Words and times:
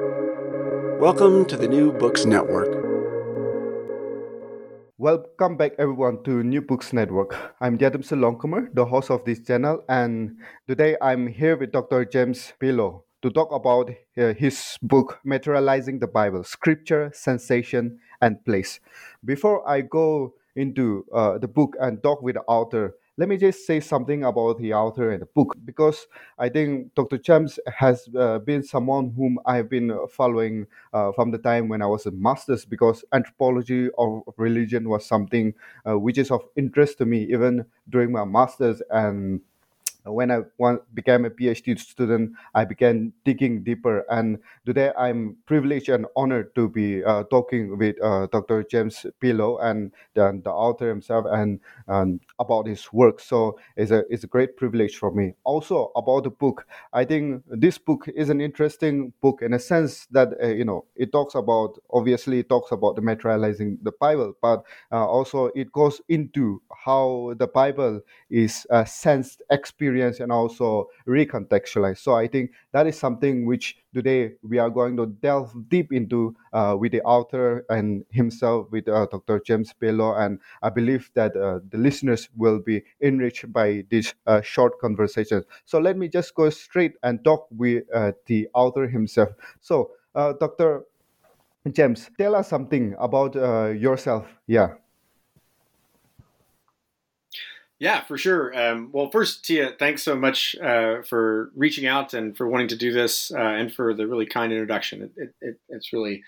Welcome 0.00 1.44
to 1.46 1.56
the 1.56 1.68
New 1.68 1.92
Books 1.92 2.26
Network. 2.26 2.66
Welcome 4.98 5.56
back, 5.56 5.72
everyone, 5.78 6.24
to 6.24 6.42
New 6.42 6.62
Books 6.62 6.92
Network. 6.92 7.36
I'm 7.60 7.78
Yadam 7.78 8.02
Longkumar, 8.02 8.74
the 8.74 8.86
host 8.86 9.12
of 9.12 9.24
this 9.24 9.38
channel, 9.38 9.84
and 9.88 10.36
today 10.66 10.96
I'm 11.00 11.28
here 11.28 11.56
with 11.56 11.70
Dr. 11.70 12.04
James 12.06 12.54
Bielo 12.60 13.02
to 13.22 13.30
talk 13.30 13.52
about 13.52 13.90
uh, 14.18 14.34
his 14.34 14.78
book, 14.82 15.20
Materializing 15.24 16.00
the 16.00 16.08
Bible 16.08 16.42
Scripture, 16.42 17.12
Sensation, 17.14 18.00
and 18.20 18.44
Place. 18.44 18.80
Before 19.24 19.62
I 19.68 19.82
go 19.82 20.34
into 20.56 21.06
uh, 21.14 21.38
the 21.38 21.46
book 21.46 21.76
and 21.78 22.02
talk 22.02 22.20
with 22.20 22.34
the 22.34 22.42
author, 22.48 22.96
let 23.16 23.28
me 23.28 23.36
just 23.36 23.66
say 23.66 23.78
something 23.80 24.24
about 24.24 24.58
the 24.58 24.74
author 24.74 25.10
and 25.12 25.22
the 25.22 25.26
book 25.26 25.54
because 25.64 26.06
I 26.38 26.48
think 26.48 26.94
Dr. 26.94 27.18
James 27.18 27.58
has 27.76 28.08
uh, 28.18 28.38
been 28.40 28.62
someone 28.62 29.12
whom 29.16 29.38
I've 29.46 29.70
been 29.70 29.90
uh, 29.90 30.06
following 30.10 30.66
uh, 30.92 31.12
from 31.12 31.30
the 31.30 31.38
time 31.38 31.68
when 31.68 31.80
I 31.82 31.86
was 31.86 32.06
a 32.06 32.10
master's 32.10 32.64
because 32.64 33.04
anthropology 33.12 33.88
of 33.98 34.22
religion 34.36 34.88
was 34.88 35.06
something 35.06 35.54
uh, 35.88 35.98
which 35.98 36.18
is 36.18 36.30
of 36.30 36.42
interest 36.56 36.98
to 36.98 37.06
me 37.06 37.22
even 37.24 37.64
during 37.88 38.10
my 38.10 38.24
master's 38.24 38.82
and 38.90 39.40
when 40.04 40.30
I 40.30 40.40
became 40.92 41.24
a 41.24 41.30
PhD 41.30 41.78
student, 41.78 42.32
I 42.54 42.64
began 42.64 43.12
digging 43.24 43.62
deeper. 43.62 44.04
And 44.10 44.38
today 44.66 44.92
I'm 44.98 45.36
privileged 45.46 45.88
and 45.88 46.06
honored 46.14 46.54
to 46.56 46.68
be 46.68 47.02
uh, 47.02 47.24
talking 47.24 47.78
with 47.78 47.96
uh, 48.02 48.26
Dr. 48.30 48.64
James 48.64 49.06
Bielo 49.22 49.62
and 49.62 49.92
the, 50.14 50.40
the 50.44 50.50
author 50.50 50.88
himself 50.88 51.26
and, 51.30 51.58
and 51.88 52.20
about 52.38 52.66
his 52.66 52.92
work. 52.92 53.20
So 53.20 53.58
it's 53.76 53.90
a, 53.90 54.04
it's 54.10 54.24
a 54.24 54.28
great 54.28 54.56
privilege 54.56 54.96
for 54.96 55.10
me. 55.10 55.34
Also 55.44 55.90
about 55.96 56.24
the 56.24 56.30
book, 56.30 56.66
I 56.92 57.04
think 57.04 57.42
this 57.46 57.78
book 57.78 58.06
is 58.14 58.28
an 58.28 58.40
interesting 58.40 59.12
book 59.22 59.40
in 59.42 59.54
a 59.54 59.58
sense 59.58 60.06
that, 60.10 60.28
uh, 60.42 60.48
you 60.48 60.64
know, 60.64 60.84
it 60.96 61.12
talks 61.12 61.34
about, 61.34 61.78
obviously 61.90 62.40
it 62.40 62.48
talks 62.48 62.72
about 62.72 62.96
the 62.96 63.02
materializing 63.02 63.78
the 63.82 63.92
Bible, 64.00 64.34
but 64.42 64.64
uh, 64.92 65.06
also 65.06 65.46
it 65.54 65.72
goes 65.72 66.00
into 66.08 66.60
how 66.84 67.32
the 67.38 67.46
Bible 67.46 68.00
is 68.28 68.66
a 68.70 68.84
sensed 68.84 69.42
experience 69.50 69.93
experience 69.94 70.20
and 70.20 70.32
also 70.32 70.88
recontextualize. 71.06 71.98
So 71.98 72.14
I 72.14 72.26
think 72.26 72.50
that 72.72 72.86
is 72.86 72.98
something 72.98 73.46
which 73.46 73.76
today 73.94 74.32
we 74.42 74.58
are 74.58 74.70
going 74.70 74.96
to 74.96 75.06
delve 75.06 75.52
deep 75.68 75.92
into 75.92 76.34
uh, 76.52 76.76
with 76.78 76.92
the 76.92 77.02
author 77.02 77.64
and 77.68 78.04
himself, 78.10 78.66
with 78.70 78.88
uh, 78.88 79.06
Dr. 79.10 79.40
James 79.40 79.74
Bielo. 79.80 80.18
And 80.18 80.40
I 80.62 80.70
believe 80.70 81.10
that 81.14 81.36
uh, 81.36 81.60
the 81.70 81.78
listeners 81.78 82.28
will 82.36 82.58
be 82.58 82.82
enriched 83.00 83.52
by 83.52 83.84
this 83.90 84.14
uh, 84.26 84.40
short 84.42 84.78
conversation. 84.80 85.44
So 85.64 85.78
let 85.78 85.96
me 85.96 86.08
just 86.08 86.34
go 86.34 86.50
straight 86.50 86.94
and 87.02 87.22
talk 87.24 87.46
with 87.50 87.84
uh, 87.94 88.12
the 88.26 88.48
author 88.54 88.86
himself. 88.88 89.30
So, 89.60 89.90
uh, 90.14 90.32
Dr. 90.38 90.84
James, 91.72 92.10
tell 92.18 92.34
us 92.34 92.48
something 92.48 92.94
about 92.98 93.34
yourself. 93.34 94.26
Yeah. 94.46 94.74
Yeah, 97.84 98.00
for 98.00 98.16
sure. 98.16 98.58
Um, 98.58 98.88
well, 98.94 99.10
first, 99.10 99.44
Tia, 99.44 99.72
thanks 99.78 100.02
so 100.02 100.16
much 100.16 100.56
uh, 100.56 101.02
for 101.02 101.50
reaching 101.54 101.86
out 101.86 102.14
and 102.14 102.34
for 102.34 102.48
wanting 102.48 102.68
to 102.68 102.76
do 102.76 102.94
this, 102.94 103.30
uh, 103.30 103.36
and 103.36 103.70
for 103.70 103.92
the 103.92 104.06
really 104.06 104.24
kind 104.24 104.54
introduction. 104.54 105.02
It, 105.02 105.12
it, 105.18 105.34
it, 105.42 105.60
it's 105.68 105.92
really, 105.92 106.22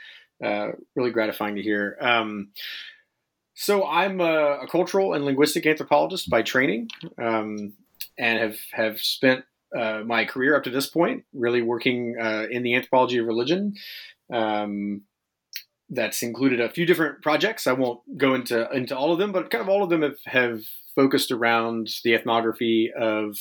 uh, 0.44 0.72
really 0.94 1.12
gratifying 1.12 1.56
to 1.56 1.62
hear. 1.62 1.96
Um, 1.98 2.48
so, 3.54 3.86
I'm 3.86 4.20
a, 4.20 4.64
a, 4.64 4.66
cultural 4.68 5.14
and 5.14 5.24
linguistic 5.24 5.64
anthropologist 5.64 6.28
by 6.28 6.42
training, 6.42 6.90
um, 7.16 7.72
and 8.18 8.38
have 8.38 8.58
have 8.72 9.00
spent 9.00 9.46
uh, 9.74 10.02
my 10.04 10.26
career 10.26 10.56
up 10.56 10.64
to 10.64 10.70
this 10.70 10.88
point 10.88 11.24
really 11.32 11.62
working 11.62 12.16
uh, 12.20 12.48
in 12.50 12.64
the 12.64 12.74
anthropology 12.74 13.16
of 13.16 13.24
religion. 13.24 13.76
Um, 14.30 15.04
that's 15.88 16.22
included 16.22 16.60
a 16.60 16.68
few 16.68 16.84
different 16.84 17.22
projects. 17.22 17.66
I 17.66 17.72
won't 17.72 18.00
go 18.18 18.34
into 18.34 18.70
into 18.72 18.94
all 18.94 19.14
of 19.14 19.18
them, 19.18 19.32
but 19.32 19.48
kind 19.48 19.62
of 19.62 19.70
all 19.70 19.82
of 19.82 19.88
them 19.88 20.02
have, 20.02 20.18
have 20.26 20.60
focused 20.96 21.30
around 21.30 21.88
the 22.02 22.14
ethnography 22.14 22.90
of 22.98 23.36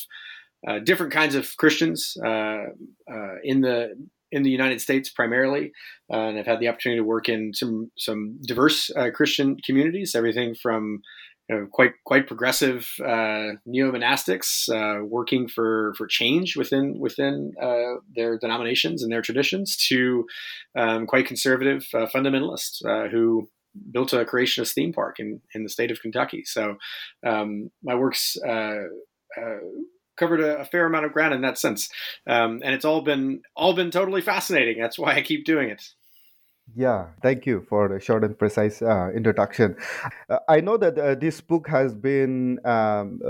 uh, 0.68 0.80
different 0.80 1.12
kinds 1.12 1.36
of 1.36 1.56
Christians 1.58 2.18
uh, 2.24 2.66
uh, 3.12 3.36
in 3.44 3.62
the 3.62 3.96
in 4.32 4.44
the 4.44 4.50
United 4.50 4.82
States 4.82 5.10
primarily, 5.10 5.72
uh, 6.12 6.18
and 6.18 6.38
I've 6.38 6.48
had 6.48 6.60
the 6.60 6.68
opportunity 6.68 7.00
to 7.00 7.06
work 7.06 7.30
in 7.30 7.54
some 7.54 7.92
some 7.98 8.40
diverse 8.46 8.90
uh, 8.96 9.10
Christian 9.14 9.58
communities. 9.66 10.16
Everything 10.16 10.56
from 10.56 11.02
you 11.50 11.56
know, 11.56 11.68
quite 11.72 11.92
quite 12.06 12.26
progressive 12.26 12.90
uh, 13.06 13.52
neo 13.68 13.92
monastics 13.92 14.68
working 15.08 15.48
for 15.48 15.94
for 15.98 16.08
change 16.08 16.58
within 16.58 17.00
within 17.00 17.54
their 18.16 18.40
denominations 18.40 19.04
and 19.04 19.12
their 19.12 19.22
traditions 19.22 19.78
to 19.90 20.26
um, 20.76 21.06
quite 21.06 21.28
conservative 21.28 21.86
fundamentalists 21.94 22.82
who 23.12 23.48
built 23.92 24.14
a 24.14 24.26
creationist 24.26 24.74
theme 24.74 24.94
park 24.94 25.20
in, 25.20 25.42
in 25.54 25.64
the 25.64 25.70
state 25.70 25.92
of 25.92 26.02
Kentucky. 26.02 26.44
So 26.46 26.78
um, 27.26 27.72
my 27.84 27.96
work's 27.96 28.38
uh, 28.38 28.84
uh, 29.40 29.60
covered 30.18 30.42
a, 30.42 30.60
a, 30.60 30.66
fair 30.66 30.86
amount 30.86 31.06
of 31.06 31.14
ground 31.14 31.34
in 31.34 31.42
that 31.42 31.58
sense, 31.58 31.90
um, 32.28 32.62
and 32.64 32.74
it's 32.74 32.86
all 32.86 33.02
been 33.02 33.42
all 33.56 33.74
been 33.74 33.92
totally 33.92 34.22
fascinating. 34.22 34.80
That's 34.80 35.00
why 35.00 35.16
I 35.16 35.22
keep 35.22 35.46
doing 35.46 35.70
it. 35.70 35.84
Yeah, 36.74 37.08
thank 37.22 37.46
you 37.46 37.62
for 37.70 37.88
the 37.88 38.00
short 38.02 38.24
and 38.24 38.38
precise 38.38 38.82
uh, 38.82 39.10
introduction. 39.16 39.78
Uh, 40.30 40.40
I 40.50 40.60
know 40.62 40.76
that 40.78 40.98
uh, 40.98 41.16
this 41.16 41.40
book 41.40 41.68
has 41.70 41.94
been 41.94 42.60
um, 42.66 43.22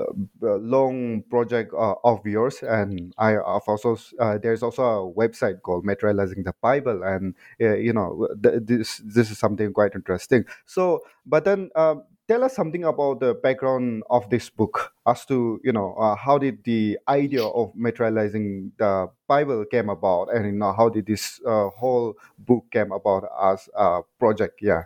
a 0.41 0.55
long 0.55 1.21
project 1.29 1.71
uh, 1.73 1.95
of 2.03 2.25
yours, 2.25 2.63
and 2.63 3.13
I 3.19 3.31
have 3.31 3.67
also 3.67 3.97
uh, 4.19 4.37
there's 4.39 4.63
also 4.63 4.83
a 4.83 5.13
website 5.13 5.61
called 5.61 5.85
Materializing 5.85 6.43
the 6.43 6.53
Bible, 6.61 7.03
and 7.03 7.35
uh, 7.61 7.75
you 7.75 7.93
know 7.93 8.27
th- 8.41 8.61
this 8.63 9.01
this 9.05 9.29
is 9.29 9.37
something 9.37 9.71
quite 9.73 9.93
interesting. 9.93 10.45
So, 10.65 11.01
but 11.25 11.43
then 11.43 11.69
um, 11.75 12.03
tell 12.27 12.43
us 12.43 12.55
something 12.55 12.83
about 12.83 13.19
the 13.19 13.33
background 13.33 14.03
of 14.09 14.29
this 14.29 14.49
book 14.49 14.93
as 15.07 15.25
to 15.25 15.59
you 15.63 15.71
know 15.71 15.93
uh, 15.95 16.15
how 16.15 16.37
did 16.37 16.63
the 16.63 16.97
idea 17.07 17.43
of 17.43 17.71
materializing 17.75 18.71
the 18.77 19.09
bible 19.27 19.63
came 19.65 19.89
about 19.89 20.33
and 20.33 20.45
you 20.45 20.51
know 20.51 20.73
how 20.73 20.89
did 20.89 21.05
this 21.05 21.39
uh, 21.45 21.69
whole 21.69 22.15
book 22.39 22.65
came 22.71 22.91
about 22.91 23.23
as 23.41 23.69
a 23.75 24.01
project? 24.19 24.59
Yeah. 24.61 24.83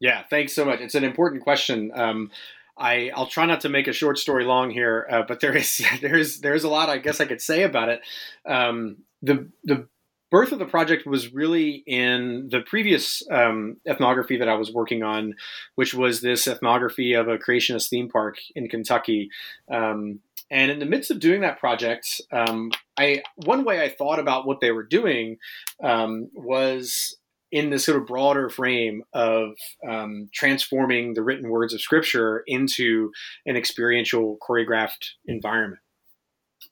Yeah 0.00 0.24
thanks 0.28 0.52
so 0.52 0.64
much. 0.64 0.80
It's 0.80 0.94
an 0.94 1.04
important 1.04 1.42
question. 1.42 1.92
Um, 1.94 2.30
I, 2.76 3.10
I'll 3.14 3.26
try 3.26 3.44
not 3.44 3.60
to 3.60 3.68
make 3.68 3.86
a 3.86 3.92
short 3.92 4.18
story 4.18 4.44
long 4.44 4.70
here, 4.70 5.06
uh, 5.10 5.22
but 5.28 5.40
there 5.40 5.54
is 5.56 5.84
there 6.00 6.16
is 6.16 6.40
there's 6.40 6.64
a 6.64 6.68
lot 6.68 6.88
I 6.88 6.98
guess 6.98 7.20
I 7.20 7.26
could 7.26 7.40
say 7.40 7.62
about 7.62 7.88
it. 7.88 8.00
Um, 8.44 8.98
the 9.22 9.48
the 9.64 9.86
birth 10.32 10.50
of 10.50 10.58
the 10.58 10.64
project 10.64 11.06
was 11.06 11.34
really 11.34 11.84
in 11.86 12.48
the 12.50 12.62
previous 12.62 13.22
um, 13.30 13.76
ethnography 13.86 14.38
that 14.38 14.48
I 14.48 14.54
was 14.54 14.72
working 14.72 15.02
on, 15.02 15.34
which 15.74 15.92
was 15.92 16.22
this 16.22 16.48
ethnography 16.48 17.12
of 17.12 17.28
a 17.28 17.36
creationist 17.36 17.90
theme 17.90 18.08
park 18.08 18.38
in 18.56 18.68
Kentucky. 18.68 19.28
Um, 19.70 20.20
and 20.50 20.70
in 20.70 20.78
the 20.78 20.86
midst 20.86 21.10
of 21.10 21.20
doing 21.20 21.42
that 21.42 21.60
project, 21.60 22.22
um, 22.32 22.72
I 22.98 23.22
one 23.36 23.64
way 23.64 23.82
I 23.82 23.90
thought 23.90 24.18
about 24.18 24.46
what 24.46 24.60
they 24.60 24.70
were 24.70 24.82
doing 24.82 25.36
um, 25.82 26.30
was 26.34 27.16
in 27.50 27.68
this 27.68 27.84
sort 27.84 28.00
of 28.00 28.06
broader 28.06 28.48
frame 28.48 29.02
of 29.12 29.50
um, 29.86 30.30
transforming 30.32 31.12
the 31.12 31.22
written 31.22 31.50
words 31.50 31.74
of 31.74 31.82
Scripture 31.82 32.42
into 32.46 33.12
an 33.44 33.56
experiential, 33.56 34.38
choreographed 34.46 35.10
environment. 35.26 35.80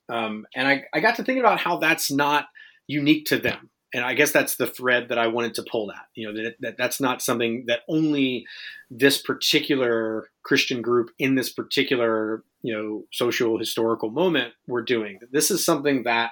Um, 0.08 0.46
and 0.54 0.66
I, 0.66 0.84
I 0.94 1.00
got 1.00 1.16
to 1.16 1.24
thinking 1.24 1.44
about 1.44 1.60
how 1.60 1.76
that's 1.76 2.10
not 2.10 2.46
unique 2.86 3.26
to 3.26 3.38
them 3.38 3.70
and 3.92 4.04
I 4.04 4.14
guess 4.14 4.30
that's 4.30 4.56
the 4.56 4.66
thread 4.66 5.08
that 5.08 5.18
I 5.18 5.26
wanted 5.26 5.54
to 5.54 5.64
pull 5.68 5.90
at. 5.90 6.06
You 6.14 6.28
know, 6.28 6.42
that, 6.42 6.54
that 6.60 6.76
that's 6.76 7.00
not 7.00 7.22
something 7.22 7.64
that 7.66 7.80
only 7.88 8.46
this 8.90 9.20
particular 9.20 10.28
Christian 10.44 10.80
group 10.80 11.10
in 11.18 11.34
this 11.34 11.52
particular, 11.52 12.44
you 12.62 12.72
know, 12.72 13.04
social 13.12 13.58
historical 13.58 14.10
moment 14.10 14.54
were 14.68 14.82
doing. 14.82 15.18
This 15.32 15.50
is 15.50 15.64
something 15.64 16.04
that 16.04 16.30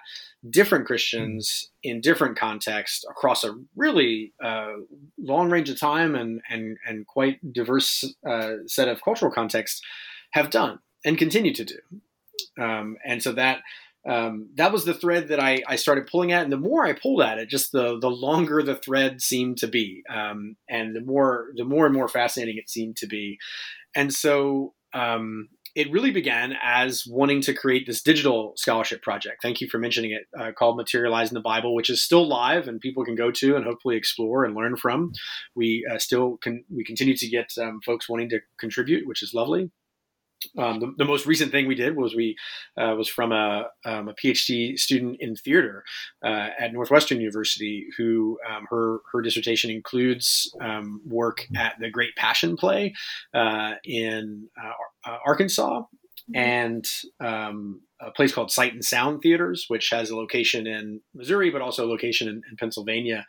different 0.49 0.87
Christians 0.87 1.71
in 1.83 2.01
different 2.01 2.39
contexts 2.39 3.05
across 3.11 3.43
a 3.43 3.59
really 3.75 4.33
uh, 4.43 4.75
long 5.19 5.51
range 5.51 5.69
of 5.69 5.81
time 5.81 6.15
and 6.15 6.41
and 6.49 6.77
and 6.87 7.07
quite 7.07 7.53
diverse 7.53 8.05
uh, 8.29 8.55
set 8.67 8.89
of 8.89 9.03
cultural 9.03 9.33
contexts 9.33 9.83
have 10.33 10.51
done 10.51 10.79
and 11.05 11.19
continue 11.19 11.55
to 11.55 11.65
do. 11.65 11.79
Um, 12.63 12.99
and 13.05 13.23
so 13.23 13.33
that 13.33 13.63
um, 14.07 14.51
that 14.55 14.73
was 14.73 14.85
the 14.85 14.95
thread 14.95 15.29
that 15.29 15.41
I, 15.41 15.63
I, 15.67 15.77
started 15.77 16.07
pulling 16.07 16.33
at, 16.33 16.45
and 16.45 16.53
the 16.53 16.57
more 16.57 16.87
I 16.87 16.93
pulled 16.93 17.21
at 17.21 17.39
it, 17.39 17.49
just 17.49 17.73
the 17.73 17.99
the 17.99 18.11
longer 18.11 18.63
the 18.63 18.77
thread 18.77 19.21
seemed 19.21 19.59
to 19.59 19.67
be, 19.67 20.03
um, 20.09 20.57
and 20.69 20.95
the 20.95 21.01
more 21.01 21.49
the 21.57 21.65
more 21.65 21.85
and 21.85 21.95
more 21.95 22.09
fascinating 22.09 22.57
it 22.59 22.71
seemed 22.71 22.97
to 22.99 23.07
be, 23.07 23.39
and 23.95 24.13
so 24.13 24.75
um, 24.95 25.49
it 25.75 25.93
really 25.93 26.11
began 26.11 26.55
as 26.63 27.05
wanting 27.07 27.41
to 27.43 27.55
create 27.55 27.87
this 27.87 28.03
digital 28.03 28.53
scholarship 28.57 29.03
project. 29.03 29.43
Thank 29.43 29.61
you 29.61 29.69
for 29.69 29.79
mentioning 29.79 30.13
it, 30.13 30.27
uh, 30.39 30.53
called 30.53 30.77
Materializing 30.77 31.35
the 31.35 31.41
Bible, 31.41 31.75
which 31.75 31.91
is 31.91 32.03
still 32.03 32.27
live 32.27 32.67
and 32.67 32.81
people 32.81 33.05
can 33.05 33.15
go 33.15 33.31
to 33.31 33.57
and 33.57 33.65
hopefully 33.65 33.97
explore 33.97 34.45
and 34.45 34.57
learn 34.57 34.77
from. 34.77 35.13
We 35.55 35.87
uh, 35.89 35.99
still 35.99 36.37
can 36.39 36.65
we 36.75 36.85
continue 36.85 37.17
to 37.17 37.29
get 37.29 37.53
um, 37.61 37.81
folks 37.85 38.09
wanting 38.09 38.29
to 38.31 38.41
contribute, 38.59 39.07
which 39.07 39.23
is 39.23 39.35
lovely. 39.35 39.71
Um, 40.57 40.81
the, 40.81 40.95
the, 40.99 41.05
most 41.05 41.27
recent 41.27 41.51
thing 41.51 41.67
we 41.67 41.75
did 41.75 41.97
was 41.97 42.15
we 42.15 42.37
uh, 42.77 42.95
was 42.97 43.09
from 43.09 43.33
a, 43.33 43.67
um, 43.85 44.09
a 44.09 44.15
PhD 44.15 44.79
student 44.79 45.17
in 45.21 45.35
theater 45.35 45.85
uh, 46.25 46.49
at 46.59 46.73
Northwestern 46.73 47.19
University 47.19 47.87
who 47.97 48.39
um, 48.49 48.67
her 48.71 49.01
her 49.13 49.21
dissertation 49.21 49.71
includes 49.71 50.55
um, 50.61 51.01
work 51.07 51.47
at 51.57 51.75
the 51.81 51.91
Great 51.91 52.15
Passion 52.17 52.57
Play 52.57 52.95
uh, 53.35 53.75
in 53.85 54.49
uh, 54.63 55.11
uh, 55.11 55.19
Arkansas 55.27 55.83
and 56.35 56.89
um, 57.21 57.81
a 58.01 58.11
place 58.11 58.33
called 58.33 58.51
Sight 58.51 58.75
and 58.75 58.85
Sound 58.85 59.23
Theaters, 59.23 59.65
which 59.69 59.91
has 59.91 60.11
a 60.11 60.17
location 60.17 60.67
in 60.67 61.01
Missouri, 61.15 61.51
but 61.51 61.63
also 61.63 61.87
a 61.87 61.91
location 61.91 62.29
in, 62.29 62.43
in 62.51 62.57
Pennsylvania. 62.59 63.27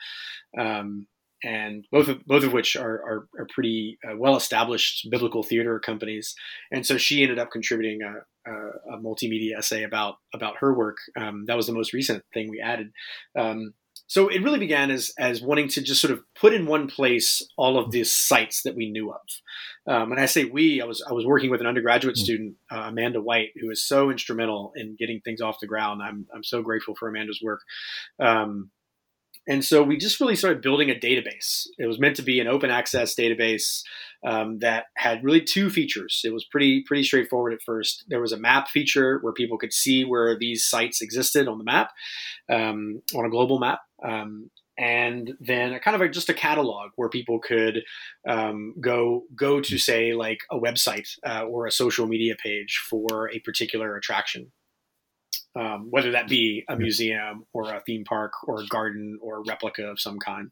Um, 0.58 1.08
and 1.44 1.86
both 1.92 2.08
of 2.08 2.26
both 2.26 2.44
of 2.44 2.54
which 2.54 2.76
are 2.76 3.02
are, 3.02 3.28
are 3.40 3.48
pretty 3.54 3.98
uh, 4.08 4.16
well 4.18 4.36
established 4.36 5.08
biblical 5.10 5.44
theater 5.44 5.80
companies. 5.80 6.36
And 6.72 6.86
so 6.86 6.98
she 6.98 7.22
ended 7.22 7.40
up 7.40 7.52
contributing 7.52 8.02
a, 8.02 8.52
a, 8.52 8.96
a 8.96 8.98
multimedia 9.00 9.58
essay 9.58 9.84
about 9.84 10.16
about 10.34 10.58
her 10.58 10.74
work. 10.74 10.98
Um, 11.18 11.46
that 11.48 11.58
was 11.58 11.68
the 11.68 11.74
most 11.74 11.94
recent 11.94 12.24
thing 12.34 12.50
we 12.50 12.60
added. 12.60 12.92
Um, 13.38 13.74
so 14.10 14.28
it 14.28 14.42
really 14.42 14.58
began 14.58 14.90
as 14.90 15.14
as 15.20 15.40
wanting 15.40 15.68
to 15.70 15.84
just 15.84 16.02
sort 16.02 16.12
of 16.12 16.24
put 16.36 16.54
in 16.54 16.66
one 16.66 16.88
place 16.88 17.48
all 17.58 17.78
of 17.78 17.92
these 17.92 18.12
sites 18.12 18.64
that 18.64 18.76
we 18.76 18.90
knew 18.90 19.12
of. 19.12 19.22
Um, 19.88 20.12
and 20.12 20.20
I 20.20 20.26
say 20.26 20.46
we, 20.46 20.82
I 20.82 20.86
was 20.86 21.04
I 21.08 21.14
was 21.14 21.28
working 21.28 21.52
with 21.52 21.62
an 21.62 21.68
undergraduate 21.68 22.16
mm-hmm. 22.16 22.24
student, 22.24 22.56
uh, 22.72 22.86
Amanda 22.88 23.22
White, 23.22 23.50
who 23.62 23.70
is 23.70 23.86
so 23.86 24.10
instrumental 24.10 24.74
in 24.76 24.96
getting 24.98 25.22
things 25.22 25.42
off 25.42 25.60
the 25.62 25.68
ground. 25.68 26.02
I'm 26.02 26.26
I'm 26.34 26.44
so 26.44 26.64
grateful 26.64 26.96
for 26.96 27.08
Amanda's 27.08 27.40
work. 27.44 27.62
Um, 28.20 28.72
and 29.50 29.66
so 29.66 29.82
we 29.82 29.98
just 29.98 30.22
really 30.22 30.36
started 30.36 30.62
building 30.62 30.92
a 30.92 30.96
database. 30.96 31.68
It 31.80 31.88
was 31.88 32.00
meant 32.00 32.16
to 32.18 32.22
be 32.22 32.40
an 32.40 32.48
open 32.48 32.70
access 32.70 33.16
database 33.16 33.82
um, 34.24 34.60
that 34.60 34.86
had 34.96 35.24
really 35.24 35.42
two 35.42 35.72
features. 35.72 36.22
It 36.24 36.32
was 36.32 36.46
pretty 36.46 36.84
pretty 36.86 37.04
straightforward 37.04 37.54
at 37.54 37.64
first. 37.66 38.06
There 38.08 38.22
was 38.22 38.32
a 38.32 38.40
map 38.40 38.68
feature 38.68 39.18
where 39.22 39.34
people 39.34 39.58
could 39.58 39.74
see 39.74 40.06
where 40.06 40.38
these 40.38 40.64
sites 40.64 41.02
existed 41.02 41.48
on 41.48 41.58
the 41.58 41.64
map, 41.64 41.90
um, 42.48 43.02
on 43.16 43.26
a 43.26 43.30
global 43.30 43.58
map. 43.60 43.80
Um, 44.04 44.52
and 44.78 45.34
then 45.42 45.78
kind 45.80 45.96
of 45.96 46.02
a, 46.02 46.08
just 46.08 46.30
a 46.30 46.34
catalog 46.34 46.92
where 46.96 47.10
people 47.10 47.40
could 47.40 47.82
um, 48.28 48.76
go 48.80 49.24
go 49.36 49.60
to 49.62 49.78
say 49.80 50.14
like 50.14 50.40
a 50.52 50.60
website 50.60 51.10
uh, 51.28 51.44
or 51.44 51.66
a 51.66 51.72
social 51.72 52.06
media 52.06 52.36
page 52.42 52.82
for 52.90 53.30
a 53.32 53.40
particular 53.40 53.98
attraction 53.98 54.52
um, 55.56 55.88
whether 55.90 56.12
that 56.12 56.28
be 56.28 56.64
a 56.70 56.76
museum 56.76 57.46
or 57.54 57.74
a 57.74 57.82
theme 57.82 58.04
park 58.04 58.32
or 58.48 58.62
a 58.62 58.68
garden 58.68 59.20
or 59.22 59.38
a 59.38 59.44
replica 59.48 59.84
of 59.84 60.00
some 60.00 60.20
kind. 60.20 60.52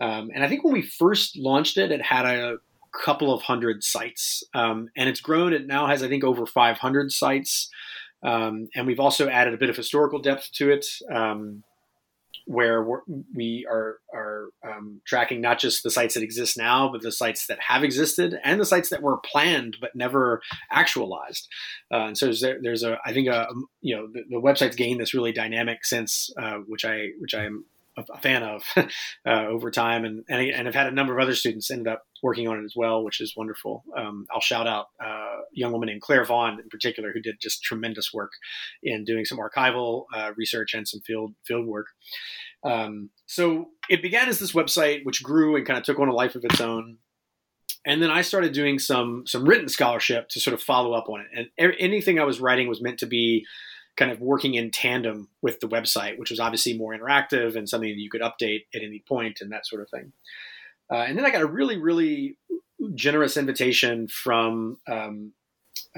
Um, 0.00 0.30
and 0.34 0.44
I 0.44 0.48
think 0.48 0.64
when 0.64 0.72
we 0.72 0.82
first 0.82 1.36
launched 1.36 1.76
it, 1.76 1.92
it 1.92 2.02
had 2.02 2.26
a 2.26 2.56
couple 2.92 3.32
of 3.32 3.42
hundred 3.42 3.84
sites, 3.84 4.42
um, 4.54 4.88
and 4.96 5.08
it's 5.08 5.20
grown. 5.20 5.52
It 5.52 5.66
now 5.66 5.86
has, 5.86 6.02
I 6.02 6.08
think, 6.08 6.24
over 6.24 6.46
500 6.46 7.12
sites. 7.12 7.68
Um, 8.22 8.68
and 8.74 8.86
we've 8.86 8.98
also 8.98 9.28
added 9.28 9.54
a 9.54 9.58
bit 9.58 9.70
of 9.70 9.76
historical 9.76 10.18
depth 10.18 10.50
to 10.54 10.70
it. 10.70 10.86
Um, 12.48 12.54
where 12.54 12.82
we're, 12.82 13.00
we 13.34 13.66
are, 13.70 13.98
are 14.14 14.48
um, 14.66 15.00
tracking 15.06 15.40
not 15.40 15.58
just 15.58 15.82
the 15.82 15.90
sites 15.90 16.14
that 16.14 16.22
exist 16.22 16.56
now, 16.56 16.90
but 16.90 17.02
the 17.02 17.12
sites 17.12 17.46
that 17.46 17.58
have 17.60 17.84
existed 17.84 18.38
and 18.44 18.60
the 18.60 18.64
sites 18.64 18.90
that 18.90 19.02
were 19.02 19.18
planned 19.18 19.76
but 19.80 19.94
never 19.94 20.40
actualized. 20.70 21.48
Uh, 21.92 22.06
and 22.06 22.18
so 22.18 22.26
there's, 22.26 22.44
there's, 22.62 22.82
a, 22.82 22.98
I 23.04 23.12
think, 23.12 23.28
a, 23.28 23.46
you 23.80 23.96
know, 23.96 24.08
the, 24.12 24.22
the 24.28 24.40
website's 24.40 24.76
gained 24.76 25.00
this 25.00 25.14
really 25.14 25.32
dynamic 25.32 25.84
sense, 25.84 26.30
uh, 26.40 26.58
which 26.66 26.84
I, 26.84 27.08
which 27.18 27.34
I 27.34 27.44
am 27.44 27.64
a 28.12 28.20
fan 28.20 28.42
of 28.42 28.64
uh, 29.26 29.46
over 29.46 29.70
time, 29.70 30.04
and, 30.04 30.24
and 30.28 30.40
and 30.50 30.68
I've 30.68 30.74
had 30.74 30.86
a 30.86 30.92
number 30.92 31.16
of 31.16 31.22
other 31.22 31.34
students 31.34 31.70
ended 31.70 31.88
up 31.88 32.04
working 32.22 32.48
on 32.48 32.58
it 32.58 32.64
as 32.64 32.74
well, 32.76 33.04
which 33.04 33.20
is 33.20 33.34
wonderful. 33.36 33.84
Um, 33.96 34.26
I'll 34.32 34.40
shout 34.40 34.66
out 34.66 34.86
uh, 35.02 35.06
a 35.06 35.42
young 35.52 35.72
woman 35.72 35.88
named 35.88 36.02
Claire 36.02 36.24
Vaughn 36.24 36.60
in 36.60 36.68
particular, 36.68 37.12
who 37.12 37.20
did 37.20 37.36
just 37.40 37.62
tremendous 37.62 38.12
work 38.12 38.32
in 38.82 39.04
doing 39.04 39.24
some 39.24 39.38
archival 39.38 40.04
uh, 40.14 40.32
research 40.36 40.74
and 40.74 40.86
some 40.86 41.00
field 41.00 41.34
field 41.44 41.66
work. 41.66 41.86
Um, 42.64 43.10
so 43.26 43.68
it 43.88 44.02
began 44.02 44.28
as 44.28 44.38
this 44.38 44.52
website, 44.52 45.04
which 45.04 45.22
grew 45.22 45.56
and 45.56 45.66
kind 45.66 45.78
of 45.78 45.84
took 45.84 45.98
on 45.98 46.08
a 46.08 46.14
life 46.14 46.34
of 46.34 46.44
its 46.44 46.60
own. 46.60 46.98
And 47.86 48.02
then 48.02 48.10
I 48.10 48.22
started 48.22 48.52
doing 48.52 48.78
some 48.78 49.24
some 49.26 49.44
written 49.44 49.68
scholarship 49.68 50.28
to 50.30 50.40
sort 50.40 50.54
of 50.54 50.62
follow 50.62 50.92
up 50.92 51.08
on 51.08 51.20
it. 51.20 51.48
And 51.56 51.74
anything 51.78 52.18
I 52.18 52.24
was 52.24 52.40
writing 52.40 52.68
was 52.68 52.82
meant 52.82 52.98
to 52.98 53.06
be 53.06 53.46
kind 53.98 54.12
of 54.12 54.20
working 54.20 54.54
in 54.54 54.70
tandem 54.70 55.28
with 55.42 55.58
the 55.60 55.68
website, 55.68 56.18
which 56.18 56.30
was 56.30 56.40
obviously 56.40 56.78
more 56.78 56.96
interactive 56.96 57.56
and 57.56 57.68
something 57.68 57.90
that 57.90 57.98
you 57.98 58.08
could 58.08 58.22
update 58.22 58.60
at 58.74 58.82
any 58.82 59.02
point 59.06 59.38
and 59.40 59.50
that 59.50 59.66
sort 59.66 59.82
of 59.82 59.90
thing. 59.90 60.12
Uh, 60.90 61.04
and 61.06 61.18
then 61.18 61.26
I 61.26 61.30
got 61.30 61.42
a 61.42 61.46
really, 61.46 61.76
really 61.76 62.38
generous 62.94 63.36
invitation 63.36 64.06
from 64.08 64.78
um, 64.88 65.32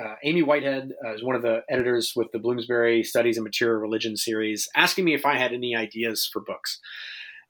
uh, 0.01 0.15
Amy 0.25 0.43
Whitehead, 0.43 0.93
uh, 1.05 1.15
is 1.15 1.23
one 1.23 1.37
of 1.37 1.43
the 1.43 1.63
editors 1.69 2.15
with 2.17 2.33
the 2.33 2.39
Bloomsbury 2.39 3.05
Studies 3.05 3.37
in 3.37 3.45
Material 3.45 3.79
Religion 3.79 4.17
series, 4.17 4.69
asking 4.75 5.05
me 5.05 5.15
if 5.15 5.27
I 5.27 5.37
had 5.37 5.53
any 5.53 5.77
ideas 5.77 6.29
for 6.33 6.41
books. 6.41 6.81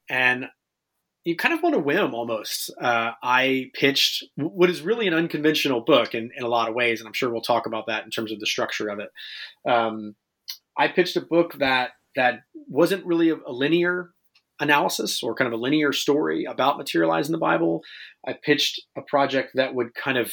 And 0.08 0.46
you 1.24 1.36
kind 1.36 1.54
of 1.54 1.62
on 1.64 1.74
a 1.74 1.78
whim 1.78 2.14
almost. 2.14 2.70
Uh, 2.80 3.12
I 3.22 3.70
pitched 3.74 4.24
what 4.36 4.70
is 4.70 4.82
really 4.82 5.06
an 5.06 5.14
unconventional 5.14 5.82
book 5.82 6.14
in, 6.14 6.30
in 6.36 6.42
a 6.42 6.48
lot 6.48 6.68
of 6.68 6.74
ways, 6.74 7.00
and 7.00 7.06
I'm 7.06 7.12
sure 7.12 7.30
we'll 7.30 7.42
talk 7.42 7.66
about 7.66 7.86
that 7.86 8.04
in 8.04 8.10
terms 8.10 8.32
of 8.32 8.40
the 8.40 8.46
structure 8.46 8.88
of 8.88 9.00
it. 9.00 9.10
Um, 9.70 10.16
I 10.80 10.88
pitched 10.88 11.16
a 11.16 11.20
book 11.20 11.54
that 11.58 11.90
that 12.16 12.40
wasn't 12.68 13.04
really 13.04 13.28
a, 13.28 13.36
a 13.46 13.52
linear 13.52 14.12
analysis 14.60 15.22
or 15.22 15.34
kind 15.34 15.52
of 15.52 15.58
a 15.58 15.62
linear 15.62 15.92
story 15.92 16.44
about 16.44 16.78
materializing 16.78 17.32
the 17.32 17.38
Bible. 17.38 17.82
I 18.26 18.32
pitched 18.32 18.80
a 18.96 19.02
project 19.02 19.52
that 19.56 19.74
would 19.74 19.94
kind 19.94 20.16
of 20.16 20.32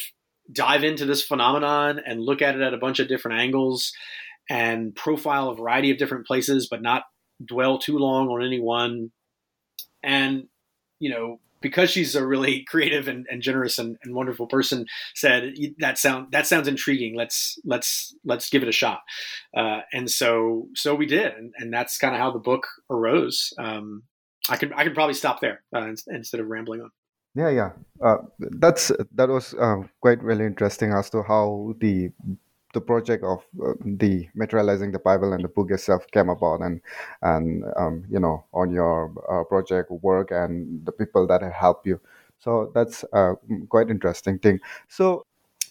dive 0.51 0.85
into 0.85 1.05
this 1.05 1.21
phenomenon 1.21 1.99
and 2.05 2.21
look 2.21 2.41
at 2.41 2.55
it 2.55 2.61
at 2.61 2.73
a 2.73 2.77
bunch 2.77 2.99
of 2.99 3.09
different 3.09 3.41
angles 3.41 3.91
and 4.49 4.95
profile 4.95 5.49
a 5.49 5.55
variety 5.55 5.91
of 5.91 5.97
different 5.97 6.25
places, 6.25 6.67
but 6.71 6.81
not 6.81 7.03
dwell 7.45 7.77
too 7.77 7.97
long 7.97 8.29
on 8.29 8.41
any 8.41 8.61
one. 8.61 9.11
And, 10.01 10.47
you 10.99 11.09
know, 11.09 11.41
because 11.61 11.89
she's 11.89 12.15
a 12.15 12.25
really 12.25 12.63
creative 12.67 13.07
and, 13.07 13.25
and 13.29 13.41
generous 13.41 13.77
and, 13.77 13.97
and, 14.03 14.15
wonderful 14.15 14.47
person, 14.47 14.85
said 15.15 15.53
that 15.79 15.97
sound 15.97 16.31
that 16.31 16.47
sounds 16.47 16.67
intriguing. 16.67 17.15
Let's 17.15 17.59
let's 17.65 18.15
let's 18.25 18.49
give 18.49 18.63
it 18.63 18.69
a 18.69 18.73
shot. 18.73 19.01
Uh, 19.55 19.81
and 19.93 20.09
so 20.09 20.67
so 20.75 20.95
we 20.95 21.05
did, 21.05 21.33
and, 21.33 21.53
and 21.57 21.73
that's 21.73 21.97
kind 21.97 22.15
of 22.15 22.21
how 22.21 22.31
the 22.31 22.39
book 22.39 22.67
arose. 22.89 23.53
Um, 23.57 24.03
I 24.49 24.57
could 24.57 24.73
I 24.73 24.83
could 24.83 24.95
probably 24.95 25.13
stop 25.13 25.41
there 25.41 25.63
uh, 25.75 25.93
instead 26.07 26.39
of 26.39 26.47
rambling 26.47 26.81
on. 26.81 26.91
Yeah, 27.35 27.49
yeah, 27.49 27.71
uh, 28.03 28.17
that's 28.39 28.91
that 29.13 29.29
was 29.29 29.53
uh, 29.53 29.83
quite 30.01 30.23
really 30.23 30.45
interesting 30.45 30.91
as 30.91 31.09
to 31.11 31.21
how 31.21 31.75
the 31.79 32.09
the 32.77 32.81
project 32.81 33.23
of 33.23 33.41
uh, 33.65 33.73
the 33.83 34.27
materializing 34.35 34.91
the 34.91 34.99
Bible 34.99 35.33
and 35.33 35.43
the 35.43 35.47
book 35.49 35.71
itself 35.71 36.05
came 36.11 36.29
about, 36.29 36.61
and 36.61 36.81
and 37.21 37.63
um, 37.75 38.05
you 38.09 38.19
know 38.19 38.45
on 38.53 38.71
your 38.71 39.09
uh, 39.31 39.43
project 39.45 39.89
work 39.89 40.29
and 40.31 40.85
the 40.85 40.91
people 40.91 41.25
that 41.27 41.41
help 41.41 41.87
you. 41.87 41.99
So 42.39 42.71
that's 42.75 43.03
a 43.13 43.33
quite 43.69 43.89
interesting 43.89 44.37
thing. 44.39 44.59
So 44.87 45.25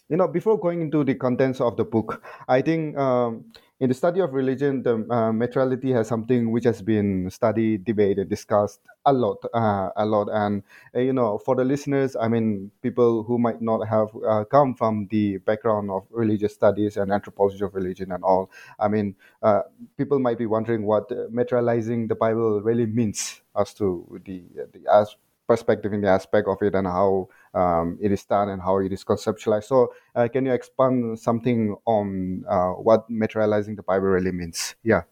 you 0.09 0.17
know 0.17 0.29
before 0.29 0.59
going 0.59 0.81
into 0.83 1.05
the 1.05 1.15
contents 1.15 1.61
of 1.61 1.77
the 1.77 1.85
book, 1.85 2.23
I 2.49 2.63
think. 2.63 2.97
Um, 2.99 3.45
in 3.79 3.89
the 3.89 3.95
study 3.95 4.21
of 4.21 4.33
religion, 4.33 4.83
the 4.83 5.07
uh, 5.11 5.33
materiality 5.33 5.93
has 5.93 6.09
something 6.09 6.51
which 6.51 6.65
has 6.65 6.81
been 6.81 7.29
studied, 7.31 7.85
debated, 7.85 8.29
discussed 8.29 8.81
a 9.05 9.13
lot, 9.13 9.37
uh, 9.53 9.91
a 9.97 10.07
lot. 10.07 10.29
And 10.33 10.63
uh, 10.95 11.01
you 11.01 11.13
know, 11.13 11.39
for 11.39 11.55
the 11.55 11.65
listeners, 11.65 12.17
I 12.17 12.29
mean, 12.29 12.71
people 12.83 13.23
who 13.23 13.39
might 13.39 13.61
not 13.61 13.87
have 13.87 14.09
uh, 14.27 14.45
come 14.45 14.75
from 14.75 15.09
the 15.11 15.39
background 15.39 15.91
of 15.91 16.07
religious 16.11 16.55
studies 16.55 16.97
and 16.97 17.13
anthropology 17.13 17.63
of 17.63 17.75
religion 17.75 18.13
and 18.13 18.25
all, 18.25 18.51
I 18.79 18.89
mean, 18.89 19.15
uh, 19.43 19.63
people 19.99 20.19
might 20.21 20.39
be 20.39 20.47
wondering 20.47 20.87
what 20.87 21.11
materializing 21.31 22.09
the 22.09 22.15
Bible 22.15 22.63
really 22.63 22.87
means 22.87 23.43
as 23.59 23.75
to 23.75 24.21
the 24.25 24.43
the 24.73 24.91
as 24.91 25.17
perspective 25.47 25.93
in 25.93 26.01
the 26.01 26.09
aspect 26.09 26.49
of 26.49 26.59
it 26.61 26.75
and 26.75 26.87
how 26.87 27.29
um, 27.57 27.99
it 28.01 28.13
is 28.13 28.25
done 28.25 28.51
and 28.51 28.61
how 28.61 28.79
it 28.79 28.93
is 28.93 29.05
conceptualized. 29.05 29.65
So, 29.65 29.93
uh, 30.15 30.29
can 30.33 30.47
you 30.47 30.53
expand 30.53 31.19
something 31.19 31.75
on 31.87 32.45
uh, 32.49 32.73
what 32.73 33.09
materializing 33.09 33.77
the 33.77 33.83
Bible 33.83 34.09
really 34.09 34.33
means? 34.33 34.75
Yeah. 34.83 35.03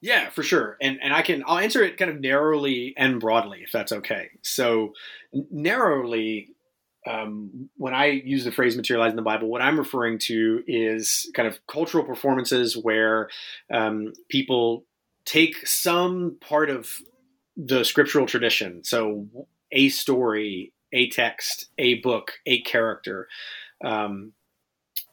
Yeah, 0.00 0.30
for 0.30 0.44
sure. 0.44 0.76
And 0.80 0.98
and 1.02 1.12
I 1.12 1.22
can 1.22 1.42
I'll 1.46 1.58
answer 1.58 1.82
it 1.82 1.96
kind 1.96 2.10
of 2.10 2.20
narrowly 2.20 2.94
and 2.96 3.20
broadly 3.20 3.62
if 3.64 3.72
that's 3.72 3.90
okay. 3.90 4.28
So 4.42 4.92
narrowly 5.50 6.54
um, 7.06 7.70
when 7.76 7.94
I 7.94 8.06
use 8.06 8.44
the 8.44 8.52
phrase 8.52 8.76
materializing 8.76 9.16
the 9.16 9.22
Bible, 9.22 9.48
what 9.48 9.62
I'm 9.62 9.78
referring 9.78 10.18
to 10.20 10.62
is 10.66 11.30
kind 11.34 11.48
of 11.48 11.58
cultural 11.66 12.04
performances 12.04 12.76
where 12.76 13.28
um, 13.72 14.12
people 14.28 14.84
take 15.24 15.66
some 15.66 16.36
part 16.40 16.70
of 16.70 17.00
the 17.56 17.84
scriptural 17.84 18.26
tradition. 18.26 18.84
So 18.84 19.26
a 19.72 19.88
story, 19.88 20.72
a 20.92 21.10
text, 21.10 21.66
a 21.78 21.94
book, 21.94 22.34
a 22.46 22.62
character, 22.62 23.28
um, 23.84 24.32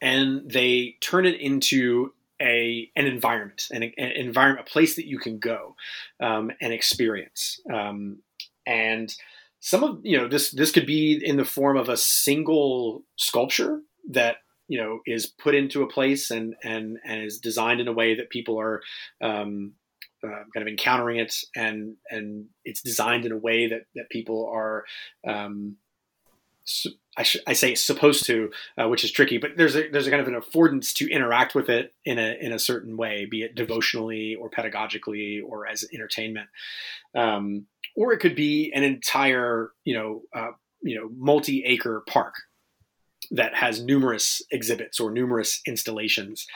and 0.01 0.50
they 0.50 0.96
turn 1.01 1.25
it 1.25 1.39
into 1.39 2.13
a 2.41 2.89
an 2.96 3.05
environment, 3.05 3.67
an, 3.72 3.84
an 3.84 4.12
environment, 4.12 4.67
a 4.67 4.72
place 4.72 4.96
that 4.96 5.08
you 5.08 5.17
can 5.17 5.39
go 5.39 5.75
um, 6.20 6.51
and 6.62 6.74
experience. 6.74 7.60
Um, 7.74 8.20
and 8.65 9.13
some 9.60 9.84
of 9.84 10.00
you 10.03 10.17
know 10.17 10.27
this 10.27 10.51
this 10.51 10.72
could 10.72 10.86
be 10.86 11.22
in 11.24 11.38
the 11.38 11.46
form 11.46 11.77
of 11.77 11.89
a 11.89 11.98
single 11.98 13.03
sculpture 13.15 13.82
that 14.10 14.38
you 14.67 14.77
know 14.77 15.00
is 15.05 15.25
put 15.25 15.55
into 15.55 15.82
a 15.82 15.88
place 15.88 16.32
and 16.32 16.55
and 16.63 16.98
and 17.05 17.24
is 17.24 17.39
designed 17.39 17.79
in 17.79 17.88
a 17.88 17.94
way 17.94 18.15
that 18.15 18.29
people 18.29 18.60
are 18.60 18.82
um, 19.22 19.74
uh, 20.25 20.44
kind 20.53 20.62
of 20.62 20.67
encountering 20.67 21.17
it 21.17 21.36
and 21.55 21.96
and 22.10 22.46
it's 22.63 22.82
designed 22.82 23.25
in 23.25 23.32
a 23.32 23.38
way 23.38 23.67
that 23.67 23.86
that 23.96 24.10
people 24.10 24.50
are 24.51 24.86
um, 25.27 25.77
I, 27.17 27.24
sh- 27.24 27.38
I, 27.46 27.53
say 27.53 27.75
supposed 27.75 28.25
to, 28.25 28.51
uh, 28.77 28.88
which 28.88 29.03
is 29.03 29.12
tricky, 29.12 29.38
but 29.38 29.51
there's 29.55 29.75
a 29.75 29.88
there's 29.88 30.08
a 30.08 30.10
kind 30.10 30.22
of 30.22 30.27
an 30.27 30.39
affordance 30.39 30.94
to 30.96 31.10
interact 31.10 31.53
with 31.53 31.70
it 31.70 31.94
in 32.03 32.17
a 32.17 32.36
in 32.41 32.51
a 32.51 32.60
certain 32.60 32.98
way, 32.98 33.25
be 33.25 33.44
it 33.44 33.55
devotionally 33.55 34.36
or 34.36 34.50
pedagogically 34.50 35.41
or 35.46 35.67
as 35.67 35.86
entertainment, 35.94 36.50
um, 37.13 37.67
or 37.96 38.13
it 38.13 38.20
could 38.20 38.36
be 38.36 38.72
an 38.74 38.84
entire 38.84 39.72
you 39.84 39.96
know 39.96 40.22
uh, 40.34 40.51
you 40.82 41.00
know 41.00 41.10
multi 41.15 41.63
acre 41.65 42.03
park 42.08 42.34
that 43.32 43.55
has 43.55 43.82
numerous 43.82 44.41
exhibits 44.51 45.00
or 45.00 45.12
numerous 45.12 45.62
installations, 45.67 46.48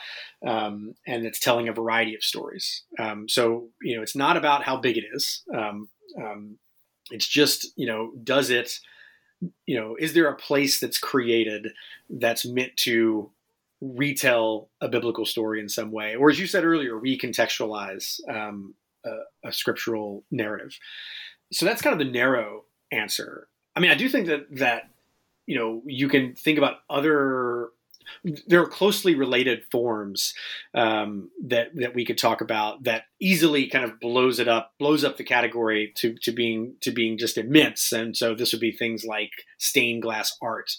um, 0.46 0.94
and 1.08 1.26
it's 1.26 1.40
telling 1.40 1.68
a 1.68 1.74
variety 1.74 2.16
of 2.16 2.24
stories. 2.24 2.84
Um, 2.98 3.28
so 3.28 3.70
you 3.82 3.96
know, 3.96 4.04
it's 4.04 4.16
not 4.16 4.38
about 4.38 4.64
how 4.64 4.78
big 4.78 4.98
it 4.98 5.06
is. 5.14 5.44
Um, 5.56 5.90
um, 6.18 6.58
it's 7.12 7.28
just 7.28 7.68
you 7.76 7.88
know, 7.88 8.12
does 8.24 8.50
it? 8.50 8.80
You 9.66 9.80
know, 9.80 9.96
is 9.98 10.14
there 10.14 10.28
a 10.28 10.36
place 10.36 10.80
that's 10.80 10.98
created 10.98 11.70
that's 12.10 12.46
meant 12.46 12.76
to 12.78 13.32
retell 13.82 14.70
a 14.82 14.90
biblical 14.90 15.26
story 15.26 15.62
in 15.62 15.70
some 15.70 15.92
way, 15.92 16.16
or 16.16 16.30
as 16.30 16.40
you 16.40 16.48
said 16.48 16.66
earlier, 16.66 16.94
recontextualize 16.94 18.20
um, 18.30 18.74
a, 19.06 19.48
a 19.48 19.52
scriptural 19.54 20.24
narrative? 20.32 20.78
So 21.52 21.66
that's 21.66 21.82
kind 21.82 21.94
of 21.94 22.06
the 22.06 22.12
narrow 22.12 22.66
answer. 22.92 23.48
I 23.76 23.80
mean, 23.80 23.92
I 23.92 23.96
do 23.96 24.10
think 24.10 24.28
that 24.28 24.46
that 24.58 24.90
you 25.50 25.58
know 25.58 25.82
you 25.88 26.08
can 26.08 26.36
think 26.36 26.60
about 26.60 26.78
other 26.92 27.70
there 28.48 28.62
are 28.62 28.68
closely 28.68 29.16
related 29.16 29.64
forms 29.72 30.34
um, 30.76 31.30
that 31.44 31.76
that 31.76 31.96
we 31.96 32.06
could 32.06 32.18
talk 32.20 32.42
about 32.42 32.84
that 32.84 33.04
easily 33.20 33.68
kind 33.68 33.84
of 33.84 34.00
blows 34.00 34.40
it 34.40 34.48
up, 34.48 34.74
blows 34.78 35.04
up 35.04 35.18
the 35.18 35.24
category 35.24 35.92
to 35.96 36.16
to 36.22 36.32
being 36.32 36.76
to 36.82 36.92
being 36.92 37.18
just 37.18 37.38
immense. 37.38 37.92
And 37.92 38.16
so 38.16 38.36
this 38.36 38.52
would 38.52 38.62
be 38.62 38.72
things 38.72 39.06
like 39.06 39.32
stained 39.58 40.04
glass 40.04 40.38
art, 40.40 40.72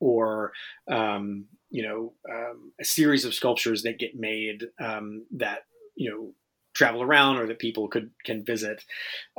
or 0.00 0.52
um, 0.90 1.44
you 1.70 1.82
know, 1.82 2.14
um, 2.30 2.72
a 2.80 2.84
series 2.84 3.26
of 3.26 3.34
sculptures 3.34 3.82
that 3.82 3.98
get 3.98 4.18
made 4.18 4.64
um, 4.80 5.26
that 5.36 5.60
you 5.96 6.10
know 6.10 6.32
travel 6.74 7.02
around 7.02 7.36
or 7.36 7.46
that 7.46 7.58
people 7.58 7.88
could 7.88 8.10
can 8.24 8.42
visit. 8.42 8.82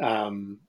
Um, 0.02 0.60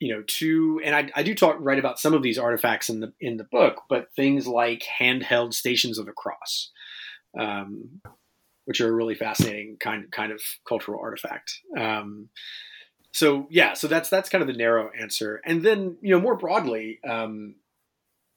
you 0.00 0.14
know, 0.14 0.22
to 0.26 0.80
and 0.84 0.94
I, 0.94 1.10
I 1.14 1.22
do 1.22 1.34
talk 1.34 1.56
write 1.58 1.78
about 1.78 1.98
some 1.98 2.14
of 2.14 2.22
these 2.22 2.38
artifacts 2.38 2.88
in 2.88 3.00
the 3.00 3.12
in 3.20 3.36
the 3.36 3.44
book, 3.44 3.82
but 3.88 4.08
things 4.14 4.46
like 4.46 4.84
handheld 5.00 5.54
stations 5.54 5.98
of 5.98 6.06
the 6.06 6.12
cross, 6.12 6.70
um, 7.38 8.00
which 8.64 8.80
are 8.80 8.88
a 8.88 8.92
really 8.92 9.14
fascinating 9.14 9.76
kind 9.80 10.10
kind 10.12 10.32
of 10.32 10.40
cultural 10.66 11.00
artifact. 11.00 11.60
Um, 11.76 12.28
so 13.12 13.48
yeah, 13.50 13.72
so 13.72 13.88
that's 13.88 14.08
that's 14.08 14.28
kind 14.28 14.42
of 14.42 14.48
the 14.48 14.54
narrow 14.54 14.90
answer, 14.98 15.40
and 15.44 15.62
then 15.62 15.96
you 16.00 16.14
know 16.14 16.20
more 16.20 16.36
broadly, 16.36 17.00
um, 17.08 17.56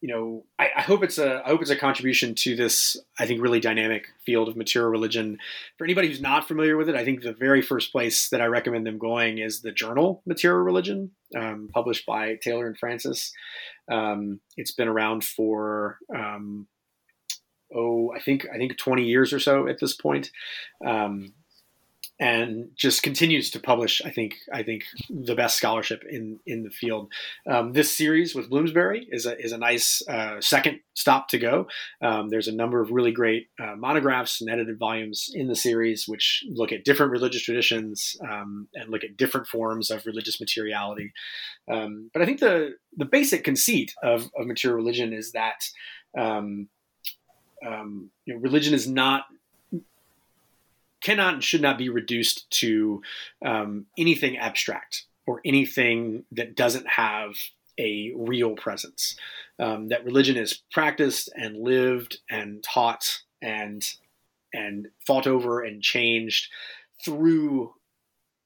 you 0.02 0.08
know, 0.08 0.44
I, 0.58 0.70
I, 0.78 0.82
hope 0.82 1.04
it's 1.04 1.20
a 1.20 1.44
I 1.46 1.50
hope 1.50 1.62
it's 1.62 1.70
a 1.70 1.76
contribution 1.76 2.34
to 2.36 2.56
this 2.56 2.98
I 3.20 3.28
think 3.28 3.40
really 3.40 3.60
dynamic 3.60 4.08
field 4.26 4.50
of 4.50 4.58
material 4.58 4.90
religion. 4.90 5.38
For 5.78 5.84
anybody 5.84 6.08
who's 6.08 6.20
not 6.20 6.48
familiar 6.48 6.76
with 6.76 6.90
it, 6.90 6.96
I 6.96 7.06
think 7.06 7.22
the 7.22 7.34
very 7.34 7.62
first 7.62 7.92
place 7.92 8.30
that 8.30 8.42
I 8.42 8.46
recommend 8.46 8.86
them 8.86 8.98
going 8.98 9.38
is 9.38 9.62
the 9.62 9.72
journal 9.72 10.24
Material 10.26 10.64
Religion, 10.64 11.12
um, 11.38 11.70
published 11.72 12.08
by 12.08 12.36
Taylor 12.42 12.66
and 12.66 12.78
Francis. 12.78 13.32
Um, 13.92 14.42
it's 14.58 14.72
been 14.72 14.88
around 14.88 15.24
for 15.24 16.00
um, 16.14 16.68
oh 17.74 18.12
I 18.16 18.20
think 18.22 18.48
I 18.52 18.58
think 18.58 18.78
20 18.78 19.04
years 19.04 19.32
or 19.32 19.40
so 19.40 19.68
at 19.68 19.80
this 19.80 19.94
point. 19.94 20.32
Um, 20.84 21.34
and 22.22 22.70
just 22.76 23.02
continues 23.02 23.50
to 23.50 23.60
publish. 23.60 24.00
I 24.06 24.12
think 24.12 24.36
I 24.54 24.62
think 24.62 24.84
the 25.10 25.34
best 25.34 25.58
scholarship 25.58 26.04
in 26.08 26.40
in 26.46 26.62
the 26.62 26.70
field. 26.70 27.12
Um, 27.50 27.74
this 27.74 27.92
series 27.92 28.36
with 28.36 28.48
Bloomsbury 28.48 29.08
is 29.12 29.26
a 29.26 29.38
is 29.44 29.52
a 29.52 29.58
nice 29.58 30.04
uh, 30.08 30.40
second 30.40 30.82
stop 30.94 31.30
to 31.30 31.40
go. 31.40 31.68
Um, 32.00 32.30
there's 32.30 32.48
a 32.48 32.56
number 32.56 32.80
of 32.80 32.92
really 32.92 33.12
great 33.12 33.48
uh, 33.60 33.76
monographs 33.76 34.40
and 34.40 34.52
edited 34.52 34.78
volumes 34.78 35.32
in 35.34 35.48
the 35.48 35.56
series, 35.56 36.08
which 36.08 36.46
look 36.48 36.72
at 36.72 36.86
different 36.86 37.12
religious 37.12 37.42
traditions 37.42 38.16
um, 38.30 38.68
and 38.76 38.90
look 38.90 39.04
at 39.04 39.18
different 39.18 39.48
forms 39.48 39.90
of 39.90 40.06
religious 40.06 40.40
materiality. 40.40 41.12
Um, 41.72 42.12
but 42.14 42.22
I 42.22 42.26
think 42.26 42.40
the 42.40 42.76
the 42.96 43.06
basic 43.06 43.44
conceit 43.44 43.96
of, 44.04 44.30
of 44.38 44.46
material 44.46 44.78
religion 44.78 45.12
is 45.12 45.32
that. 45.32 45.64
Um, 46.16 46.70
um, 47.64 48.10
you 48.26 48.34
know, 48.34 48.40
religion 48.40 48.74
is 48.74 48.88
not 48.88 49.26
cannot 51.02 51.36
and 51.36 51.44
should 51.44 51.62
not 51.62 51.78
be 51.78 51.90
reduced 51.90 52.50
to 52.60 53.02
um, 53.44 53.86
anything 53.98 54.38
abstract 54.38 55.06
or 55.26 55.42
anything 55.46 56.24
that 56.32 56.56
doesn't 56.56 56.88
have 56.88 57.36
a 57.80 58.12
real 58.16 58.56
presence. 58.56 59.16
Um, 59.60 59.90
that 59.90 60.06
religion 60.06 60.38
is 60.38 60.62
practiced 60.72 61.30
and 61.36 61.58
lived 61.58 62.18
and 62.30 62.64
taught 62.64 63.22
and 63.42 63.84
and 64.54 64.88
fought 65.08 65.28
over 65.28 65.62
and 65.64 65.82
changed 65.82 66.52
through 67.04 67.74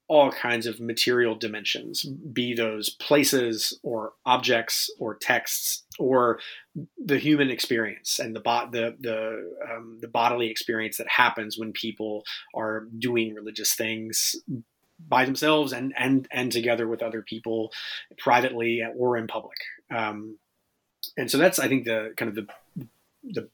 all 0.08 0.32
kinds 0.32 0.68
of 0.68 0.80
material 0.80 1.36
dimensions, 1.36 2.04
be 2.04 2.54
those 2.54 2.90
places 2.90 3.80
or 3.82 4.14
objects 4.26 4.90
or 5.00 5.16
texts 5.16 5.84
or 5.98 6.40
the 7.04 7.18
human 7.18 7.50
experience 7.50 8.20
and 8.20 8.36
the 8.36 8.40
bo- 8.40 8.70
the 8.72 8.96
the, 9.00 9.52
um, 9.72 9.98
the 10.02 10.08
bodily 10.08 10.50
experience 10.50 10.98
that 10.98 11.08
happens 11.08 11.58
when 11.58 11.72
people 11.72 12.24
are 12.54 12.88
doing 13.00 13.34
religious 13.34 13.74
things 13.74 14.36
by 15.08 15.26
themselves 15.26 15.74
and 15.74 15.94
and 15.98 16.28
and 16.32 16.52
together 16.52 16.88
with 16.88 17.02
other 17.02 17.22
people, 17.22 17.72
privately 18.18 18.84
or 18.96 19.18
in 19.18 19.28
public. 19.28 19.58
Um, 19.90 20.38
and 21.18 21.30
so 21.30 21.38
that's 21.38 21.60
I 21.60 21.68
think 21.68 21.86
the 21.86 22.14
kind 22.16 22.30
of 22.30 22.36
the 22.36 22.88
the 23.24 23.50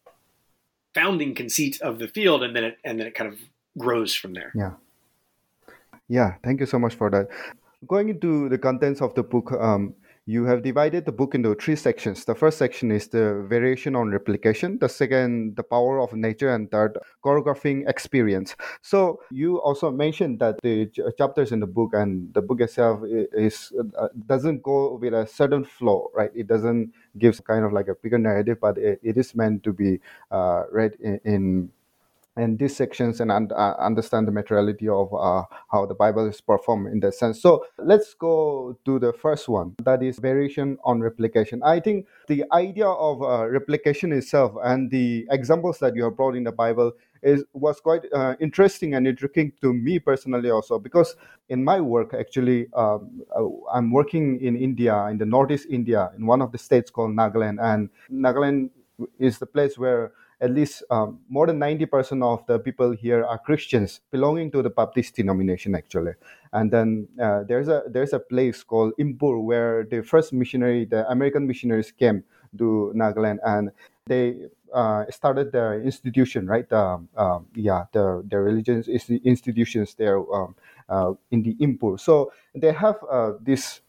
founding 0.93 1.33
conceit 1.33 1.81
of 1.81 1.99
the 1.99 2.07
field, 2.07 2.43
and 2.43 2.55
then 2.55 2.63
it 2.63 2.77
and 2.83 2.99
then 2.99 3.07
it 3.07 3.15
kind 3.15 3.31
of 3.31 3.39
grows 3.77 4.13
from 4.13 4.33
there. 4.33 4.51
Yeah. 4.53 4.71
Yeah, 6.11 6.35
thank 6.43 6.59
you 6.59 6.65
so 6.65 6.77
much 6.77 6.95
for 6.95 7.09
that. 7.09 7.27
Going 7.87 8.09
into 8.09 8.49
the 8.49 8.57
contents 8.57 9.01
of 9.01 9.15
the 9.15 9.23
book, 9.23 9.53
um, 9.53 9.95
you 10.25 10.43
have 10.43 10.61
divided 10.61 11.05
the 11.05 11.11
book 11.13 11.35
into 11.35 11.55
three 11.55 11.77
sections. 11.77 12.25
The 12.25 12.35
first 12.35 12.57
section 12.57 12.91
is 12.91 13.07
the 13.07 13.45
variation 13.47 13.95
on 13.95 14.11
replication, 14.11 14.77
the 14.79 14.89
second, 14.89 15.55
the 15.55 15.63
power 15.63 16.01
of 16.01 16.11
nature, 16.13 16.53
and 16.53 16.69
third, 16.69 16.97
choreographing 17.23 17.89
experience. 17.89 18.57
So, 18.81 19.21
you 19.31 19.61
also 19.61 19.89
mentioned 19.89 20.39
that 20.39 20.59
the 20.61 20.87
ch- 20.87 20.99
chapters 21.17 21.53
in 21.53 21.61
the 21.61 21.67
book 21.67 21.91
and 21.93 22.33
the 22.33 22.41
book 22.41 22.59
itself 22.59 22.99
is 23.05 23.71
uh, 23.97 24.09
doesn't 24.27 24.63
go 24.63 24.97
with 24.97 25.13
a 25.13 25.25
certain 25.25 25.63
flow, 25.63 26.11
right? 26.13 26.31
It 26.35 26.47
doesn't 26.47 26.91
give 27.19 27.41
kind 27.45 27.63
of 27.63 27.71
like 27.71 27.87
a 27.87 27.95
bigger 27.95 28.17
narrative, 28.19 28.57
but 28.59 28.77
it, 28.77 28.99
it 29.01 29.15
is 29.15 29.33
meant 29.33 29.63
to 29.63 29.71
be 29.71 30.01
uh, 30.29 30.63
read 30.71 30.97
in, 30.99 31.21
in 31.23 31.69
and 32.37 32.57
these 32.59 32.75
sections 32.75 33.19
and 33.19 33.31
un- 33.31 33.51
uh, 33.51 33.75
understand 33.79 34.27
the 34.27 34.31
materiality 34.31 34.87
of 34.87 35.13
uh, 35.13 35.43
how 35.71 35.85
the 35.85 35.93
Bible 35.93 36.25
is 36.27 36.39
performed 36.39 36.87
in 36.87 36.99
that 37.01 37.13
sense. 37.13 37.41
So 37.41 37.65
let's 37.77 38.13
go 38.13 38.77
to 38.85 38.99
the 38.99 39.11
first 39.11 39.49
one 39.49 39.75
that 39.83 40.01
is 40.01 40.17
variation 40.19 40.77
on 40.83 41.01
replication. 41.01 41.61
I 41.63 41.79
think 41.79 42.07
the 42.27 42.45
idea 42.53 42.87
of 42.87 43.21
uh, 43.21 43.47
replication 43.49 44.13
itself 44.13 44.53
and 44.63 44.89
the 44.89 45.27
examples 45.29 45.79
that 45.79 45.95
you 45.95 46.03
have 46.05 46.15
brought 46.15 46.35
in 46.35 46.43
the 46.43 46.51
Bible 46.51 46.93
is 47.21 47.43
was 47.53 47.79
quite 47.79 48.01
uh, 48.13 48.35
interesting 48.39 48.95
and 48.95 49.05
intriguing 49.05 49.51
to 49.61 49.73
me 49.73 49.99
personally 49.99 50.49
also 50.49 50.79
because 50.79 51.15
in 51.49 51.63
my 51.63 51.79
work 51.79 52.15
actually 52.19 52.67
um, 52.73 53.21
uh, 53.35 53.45
I'm 53.71 53.91
working 53.91 54.41
in 54.41 54.55
India 54.55 55.05
in 55.05 55.19
the 55.19 55.25
northeast 55.25 55.67
India 55.69 56.09
in 56.17 56.25
one 56.25 56.41
of 56.41 56.51
the 56.51 56.57
states 56.57 56.89
called 56.89 57.11
Nagaland 57.11 57.57
and 57.61 57.89
Nagaland 58.11 58.71
is 59.19 59.37
the 59.37 59.45
place 59.45 59.77
where 59.77 60.13
at 60.41 60.51
least 60.51 60.83
um, 60.89 61.19
more 61.29 61.45
than 61.45 61.59
90% 61.59 62.23
of 62.23 62.45
the 62.47 62.57
people 62.57 62.91
here 62.91 63.23
are 63.23 63.37
Christians 63.37 64.01
belonging 64.11 64.51
to 64.51 64.63
the 64.63 64.71
Baptist 64.71 65.15
denomination 65.15 65.75
actually. 65.75 66.13
And 66.51 66.71
then 66.71 67.07
uh, 67.21 67.43
there's 67.47 67.67
a 67.67 67.83
there's 67.87 68.13
a 68.13 68.19
place 68.19 68.63
called 68.63 68.93
Impur 68.99 69.41
where 69.41 69.85
the 69.89 70.01
first 70.01 70.33
missionary, 70.33 70.85
the 70.85 71.07
American 71.09 71.47
missionaries 71.47 71.91
came 71.91 72.23
to 72.57 72.91
Nagaland 72.95 73.37
and 73.45 73.69
they 74.07 74.47
uh, 74.73 75.05
started 75.11 75.51
the 75.51 75.81
institution, 75.83 76.47
right? 76.47 76.67
The, 76.67 77.05
um, 77.15 77.47
yeah, 77.55 77.85
the 77.93 78.23
the 78.27 78.39
religious 78.39 78.87
institutions 78.87 79.93
there 79.93 80.17
um, 80.33 80.55
uh, 80.89 81.13
in 81.29 81.43
the 81.43 81.55
Impur. 81.61 81.99
So 81.99 82.33
they 82.55 82.73
have 82.73 82.97
uh, 83.09 83.33
this 83.39 83.81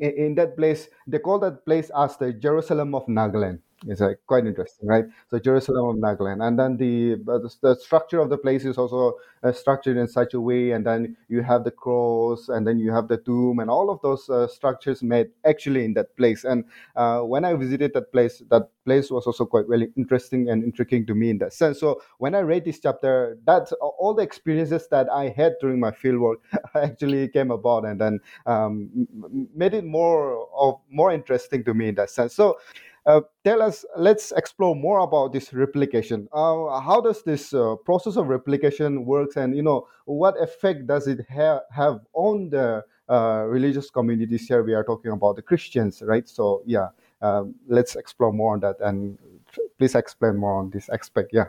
in, 0.00 0.10
in, 0.10 0.34
that 0.34 0.56
place. 0.56 0.88
They 1.06 1.18
call 1.18 1.38
that 1.40 1.64
place 1.64 1.90
as 1.96 2.16
the 2.16 2.32
Jerusalem 2.32 2.94
of 2.94 3.06
Nagaland 3.06 3.60
It's 3.86 4.00
like 4.02 4.18
quite 4.26 4.46
interesting, 4.46 4.86
right? 4.88 5.06
So 5.30 5.38
Jerusalem 5.38 5.86
of 5.86 5.96
Nagaland, 5.96 6.46
and 6.46 6.58
then 6.58 6.76
the 6.76 7.14
the, 7.24 7.50
the 7.62 7.74
structure 7.76 8.20
of 8.20 8.28
the 8.28 8.36
place 8.36 8.66
is 8.66 8.76
also 8.76 9.14
uh, 9.42 9.52
structured 9.52 9.96
in 9.96 10.06
such 10.06 10.34
a 10.34 10.40
way, 10.40 10.72
and 10.72 10.84
then 10.84 11.16
you 11.28 11.40
have 11.42 11.64
the 11.64 11.70
cross, 11.70 12.50
and 12.50 12.66
then 12.66 12.78
you 12.78 12.92
have 12.92 13.08
the 13.08 13.16
tomb, 13.16 13.58
and 13.58 13.70
all 13.70 13.88
of 13.88 13.98
those 14.02 14.28
uh, 14.28 14.46
structures 14.48 15.02
made 15.02 15.28
actually 15.46 15.86
in 15.86 15.94
that 15.94 16.14
place. 16.18 16.44
And 16.44 16.64
uh, 16.94 17.20
when 17.20 17.42
I 17.46 17.54
visited 17.54 17.94
that 17.94 18.12
place, 18.12 18.42
that 18.50 18.68
place 18.84 19.10
was 19.10 19.26
also 19.26 19.46
quite 19.46 19.66
really 19.66 19.88
interesting 19.96 20.50
and 20.50 20.62
intriguing 20.62 21.06
to 21.06 21.14
me 21.14 21.30
in 21.30 21.38
that 21.38 21.54
sense. 21.54 21.80
So 21.80 22.02
when 22.18 22.34
I 22.34 22.40
read 22.40 22.66
this 22.66 22.80
chapter, 22.80 23.38
that's 23.46 23.72
all 23.72 24.12
the 24.12 24.22
experiences 24.22 24.88
that 24.90 25.08
I 25.10 25.28
had 25.30 25.54
during 25.58 25.80
my 25.80 25.90
fieldwork 25.90 26.36
actually 26.74 27.28
came 27.28 27.50
about, 27.50 27.86
and 27.86 27.98
then 27.98 28.20
um, 28.44 29.08
made 29.54 29.72
it 29.72 29.84
more 29.86 30.46
of 30.54 30.80
more 30.90 31.12
interesting 31.12 31.64
to 31.64 31.72
me 31.72 31.88
in 31.88 31.94
that 31.94 32.10
sense. 32.10 32.34
So 32.34 32.50
uh, 32.50 32.54
tell 33.44 33.62
us, 33.62 33.84
let's 33.96 34.32
explore 34.32 34.74
more 34.74 35.00
about 35.00 35.32
this 35.32 35.52
replication. 35.52 36.28
Uh, 36.32 36.80
how 36.80 37.00
does 37.00 37.22
this 37.22 37.54
uh, 37.54 37.76
process 37.84 38.16
of 38.16 38.28
replication 38.28 39.04
works, 39.04 39.36
and 39.36 39.56
you 39.56 39.62
know 39.62 39.86
what 40.04 40.40
effect 40.40 40.86
does 40.86 41.06
it 41.06 41.26
ha- 41.32 41.62
have 41.70 42.00
on 42.12 42.50
the 42.50 42.84
uh, 43.08 43.44
religious 43.46 43.90
communities? 43.90 44.46
Here 44.46 44.62
we 44.62 44.74
are 44.74 44.84
talking 44.84 45.12
about 45.12 45.36
the 45.36 45.42
Christians, 45.42 46.02
right? 46.02 46.28
So 46.28 46.62
yeah, 46.66 46.88
um, 47.22 47.54
let's 47.68 47.96
explore 47.96 48.32
more 48.32 48.54
on 48.54 48.60
that, 48.60 48.76
and 48.80 49.18
please 49.78 49.94
explain 49.94 50.36
more 50.36 50.54
on 50.54 50.70
this 50.70 50.88
aspect. 50.88 51.30
Yeah. 51.32 51.46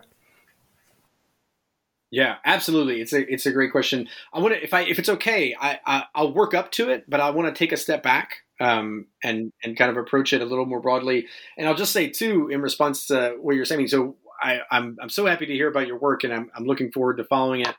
Yeah, 2.12 2.36
absolutely. 2.44 3.00
It's 3.00 3.14
a 3.14 3.34
it's 3.34 3.46
a 3.46 3.54
great 3.54 3.72
question. 3.72 4.10
I 4.34 4.40
want 4.40 4.54
to 4.54 4.62
if 4.62 4.74
I 4.74 4.82
if 4.82 5.00
it's 5.00 5.08
okay, 5.08 5.56
I, 5.60 5.80
I 6.14 6.22
will 6.24 6.34
work 6.34 6.54
up 6.54 6.70
to 6.74 6.90
it, 6.90 7.10
but 7.10 7.22
I 7.22 7.30
want 7.30 7.48
to 7.48 7.58
take 7.58 7.72
a 7.72 7.78
step 7.78 8.04
back 8.04 8.44
um, 8.62 9.08
and 9.24 9.52
and 9.64 9.76
kind 9.76 9.90
of 9.90 9.98
approach 9.98 10.34
it 10.34 10.42
a 10.42 10.46
little 10.46 10.66
more 10.66 10.80
broadly. 10.80 11.28
And 11.58 11.68
I'll 11.68 11.76
just 11.76 11.94
say 11.94 12.10
too, 12.10 12.50
in 12.50 12.62
response 12.62 13.08
to 13.08 13.36
what 13.42 13.56
you're 13.56 13.66
saying. 13.66 13.88
So 13.88 14.16
I, 14.42 14.56
am 14.56 14.62
I'm, 14.72 14.98
I'm 15.04 15.10
so 15.10 15.26
happy 15.26 15.48
to 15.48 15.54
hear 15.54 15.70
about 15.70 15.88
your 15.88 15.98
work, 15.98 16.24
and 16.24 16.32
I'm 16.32 16.52
I'm 16.56 16.66
looking 16.66 16.92
forward 16.92 17.18
to 17.18 17.26
following 17.26 17.62
it. 17.62 17.76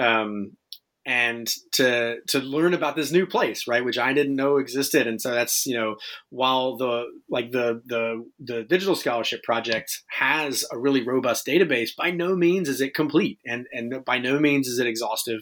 Um, 0.00 0.56
and 1.04 1.48
to 1.72 2.20
to 2.28 2.38
learn 2.38 2.74
about 2.74 2.94
this 2.94 3.10
new 3.10 3.26
place 3.26 3.66
right 3.66 3.84
which 3.84 3.98
i 3.98 4.12
didn't 4.12 4.36
know 4.36 4.58
existed 4.58 5.08
and 5.08 5.20
so 5.20 5.32
that's 5.32 5.66
you 5.66 5.76
know 5.76 5.96
while 6.30 6.76
the 6.76 7.06
like 7.28 7.50
the 7.50 7.82
the 7.86 8.24
the 8.38 8.62
digital 8.62 8.94
scholarship 8.94 9.42
project 9.42 10.02
has 10.06 10.64
a 10.70 10.78
really 10.78 11.04
robust 11.04 11.44
database 11.44 11.90
by 11.96 12.12
no 12.12 12.36
means 12.36 12.68
is 12.68 12.80
it 12.80 12.94
complete 12.94 13.40
and 13.44 13.66
and 13.72 14.04
by 14.04 14.18
no 14.18 14.38
means 14.38 14.68
is 14.68 14.78
it 14.78 14.86
exhaustive 14.86 15.40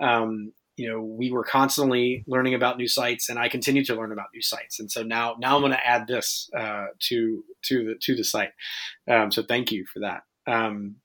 um, 0.00 0.52
you 0.76 0.88
know 0.90 1.00
we 1.00 1.30
were 1.30 1.44
constantly 1.44 2.24
learning 2.26 2.54
about 2.54 2.76
new 2.76 2.88
sites 2.88 3.28
and 3.28 3.38
i 3.38 3.48
continue 3.48 3.84
to 3.84 3.94
learn 3.94 4.12
about 4.12 4.26
new 4.34 4.42
sites 4.42 4.80
and 4.80 4.90
so 4.90 5.02
now 5.02 5.36
now 5.38 5.56
i'm 5.56 5.62
going 5.62 5.72
to 5.72 5.86
add 5.86 6.06
this 6.06 6.50
uh, 6.56 6.86
to 6.98 7.44
to 7.62 7.84
the 7.84 7.94
to 8.00 8.14
the 8.14 8.24
site 8.24 8.52
um, 9.08 9.30
so 9.30 9.42
thank 9.42 9.70
you 9.70 9.84
for 9.92 10.00
that 10.00 10.22
um, 10.46 10.96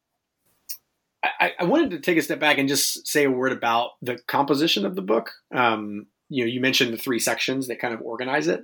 I, 1.24 1.54
I, 1.60 1.64
wanted 1.66 1.92
to 1.92 2.00
take 2.00 2.18
a 2.18 2.22
step 2.22 2.40
back 2.40 2.58
and 2.58 2.70
just 2.70 3.08
say 3.08 3.26
a 3.26 3.32
word 3.32 3.52
about 3.52 3.92
the 4.02 4.18
composition 4.28 4.86
of 4.86 4.96
the 4.96 5.02
book. 5.02 5.32
Um, 5.54 6.08
you 6.30 6.44
know, 6.44 6.50
you 6.50 6.62
mentioned 6.62 6.94
the 6.94 6.98
three 6.98 7.20
sections 7.20 7.68
that 7.68 7.80
kind 7.80 7.94
of 7.94 8.02
organize 8.02 8.48
it, 8.48 8.62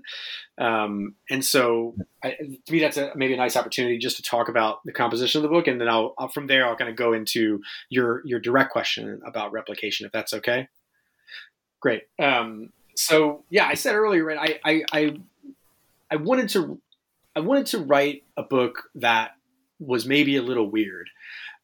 um, 0.60 1.16
and 1.30 1.44
so 1.44 1.96
I, 2.24 2.32
to 2.32 2.72
me, 2.72 2.80
that's 2.80 2.98
a, 2.98 3.12
maybe 3.16 3.34
a 3.34 3.38
nice 3.38 3.58
opportunity 3.58 3.98
just 3.98 4.18
to 4.18 4.24
talk 4.24 4.50
about 4.50 4.80
the 4.86 4.92
composition 4.92 5.40
of 5.40 5.44
the 5.44 5.50
book, 5.50 5.68
and 5.68 5.82
then 5.82 5.90
I'll, 5.90 6.14
I'll 6.18 6.28
from 6.28 6.48
there 6.48 6.68
I'll 6.68 6.76
kind 6.76 6.90
of 6.90 6.96
go 6.96 7.14
into 7.14 7.62
your 7.90 8.22
your 8.24 8.40
direct 8.40 8.72
question 8.72 9.20
about 9.26 9.52
replication, 9.52 10.06
if 10.06 10.12
that's 10.12 10.34
okay. 10.34 10.68
Great. 11.86 12.08
Um, 12.18 12.72
so 12.96 13.44
yeah, 13.52 13.68
I 13.68 13.76
said 13.76 13.94
earlier, 13.94 14.26
right? 14.26 14.60
I, 14.66 14.72
I 14.72 14.84
I 14.92 15.18
I 16.10 16.16
wanted 16.16 16.50
to 16.50 16.82
I 17.36 17.42
wanted 17.42 17.68
to 17.68 17.78
write 17.78 18.24
a 18.36 18.42
book 18.42 18.90
that 18.96 19.34
was 19.78 20.08
maybe 20.08 20.36
a 20.36 20.42
little 20.42 20.68
weird 20.68 21.12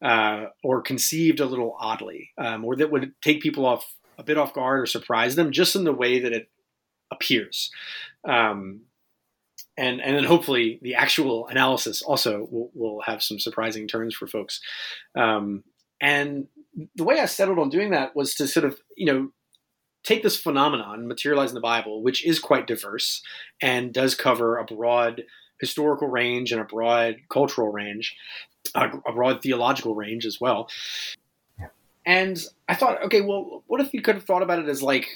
uh, 0.00 0.44
or 0.62 0.80
conceived 0.80 1.40
a 1.40 1.44
little 1.44 1.76
oddly, 1.76 2.30
um, 2.38 2.64
or 2.64 2.76
that 2.76 2.92
would 2.92 3.14
take 3.20 3.42
people 3.42 3.66
off 3.66 3.96
a 4.16 4.22
bit 4.22 4.38
off 4.38 4.54
guard 4.54 4.78
or 4.78 4.86
surprise 4.86 5.34
them, 5.34 5.50
just 5.50 5.74
in 5.74 5.82
the 5.82 5.92
way 5.92 6.20
that 6.20 6.32
it 6.32 6.48
appears. 7.10 7.72
Um, 8.24 8.82
and 9.76 10.00
and 10.00 10.16
then 10.16 10.22
hopefully 10.22 10.78
the 10.82 10.94
actual 10.94 11.48
analysis 11.48 12.00
also 12.00 12.46
will, 12.48 12.70
will 12.74 13.00
have 13.00 13.24
some 13.24 13.40
surprising 13.40 13.88
turns 13.88 14.14
for 14.14 14.28
folks. 14.28 14.60
Um, 15.16 15.64
and 16.00 16.46
the 16.94 17.02
way 17.02 17.18
I 17.18 17.26
settled 17.26 17.58
on 17.58 17.70
doing 17.70 17.90
that 17.90 18.14
was 18.14 18.36
to 18.36 18.46
sort 18.46 18.66
of 18.66 18.78
you 18.96 19.06
know 19.06 19.30
take 20.02 20.22
this 20.22 20.36
phenomenon 20.36 21.06
materialized 21.06 21.50
in 21.50 21.54
the 21.54 21.60
Bible, 21.60 22.02
which 22.02 22.24
is 22.26 22.38
quite 22.38 22.66
diverse 22.66 23.22
and 23.60 23.92
does 23.92 24.14
cover 24.14 24.58
a 24.58 24.64
broad 24.64 25.24
historical 25.60 26.08
range 26.08 26.52
and 26.52 26.60
a 26.60 26.64
broad 26.64 27.16
cultural 27.28 27.70
range, 27.70 28.16
a, 28.74 28.88
a 29.06 29.12
broad 29.12 29.42
theological 29.42 29.94
range 29.94 30.26
as 30.26 30.40
well. 30.40 30.68
Yeah. 31.58 31.68
And 32.04 32.42
I 32.68 32.74
thought, 32.74 33.02
okay, 33.04 33.20
well, 33.20 33.62
what 33.68 33.80
if 33.80 33.94
you 33.94 34.02
could 34.02 34.16
have 34.16 34.24
thought 34.24 34.42
about 34.42 34.58
it 34.58 34.68
as 34.68 34.82
like 34.82 35.08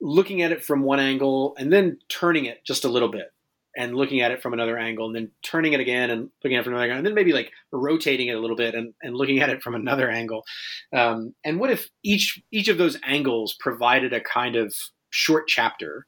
looking 0.00 0.42
at 0.42 0.52
it 0.52 0.64
from 0.64 0.82
one 0.82 1.00
angle 1.00 1.54
and 1.58 1.72
then 1.72 1.98
turning 2.08 2.44
it 2.44 2.64
just 2.64 2.84
a 2.84 2.88
little 2.88 3.08
bit 3.08 3.33
and 3.76 3.94
looking 3.94 4.20
at 4.20 4.30
it 4.30 4.42
from 4.42 4.52
another 4.52 4.78
angle 4.78 5.06
and 5.06 5.14
then 5.14 5.30
turning 5.42 5.72
it 5.72 5.80
again 5.80 6.10
and 6.10 6.30
looking 6.42 6.56
at 6.56 6.60
it 6.60 6.64
from 6.64 6.74
another 6.74 6.84
angle 6.84 6.98
and 6.98 7.06
then 7.06 7.14
maybe 7.14 7.32
like 7.32 7.50
rotating 7.72 8.28
it 8.28 8.36
a 8.36 8.40
little 8.40 8.56
bit 8.56 8.74
and, 8.74 8.94
and 9.02 9.16
looking 9.16 9.40
at 9.40 9.50
it 9.50 9.62
from 9.62 9.74
another 9.74 10.10
angle. 10.10 10.44
Um, 10.92 11.34
and 11.44 11.58
what 11.58 11.70
if 11.70 11.88
each 12.02 12.42
each 12.52 12.68
of 12.68 12.78
those 12.78 12.98
angles 13.04 13.54
provided 13.58 14.12
a 14.12 14.20
kind 14.20 14.56
of 14.56 14.74
short 15.10 15.46
chapter 15.48 16.06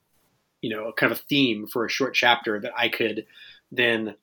you 0.61 0.75
know 0.75 0.89
a 0.89 0.93
kind 0.93 1.13
of 1.13 1.19
a 1.19 1.23
theme 1.29 1.67
for 1.73 1.85
a 1.85 1.91
short 1.91 2.13
chapter 2.13 2.61
that 2.61 2.73
i 2.77 2.89
could 2.89 3.25
then 3.71 4.17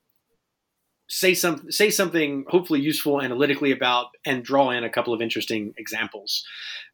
say 1.10 1.34
some 1.34 1.70
say 1.70 1.90
something 1.90 2.46
hopefully 2.48 2.80
useful 2.80 3.22
analytically 3.22 3.72
about 3.72 4.08
and 4.26 4.44
draw 4.44 4.70
in 4.70 4.84
a 4.84 4.90
couple 4.90 5.14
of 5.14 5.22
interesting 5.22 5.74
examples. 5.78 6.44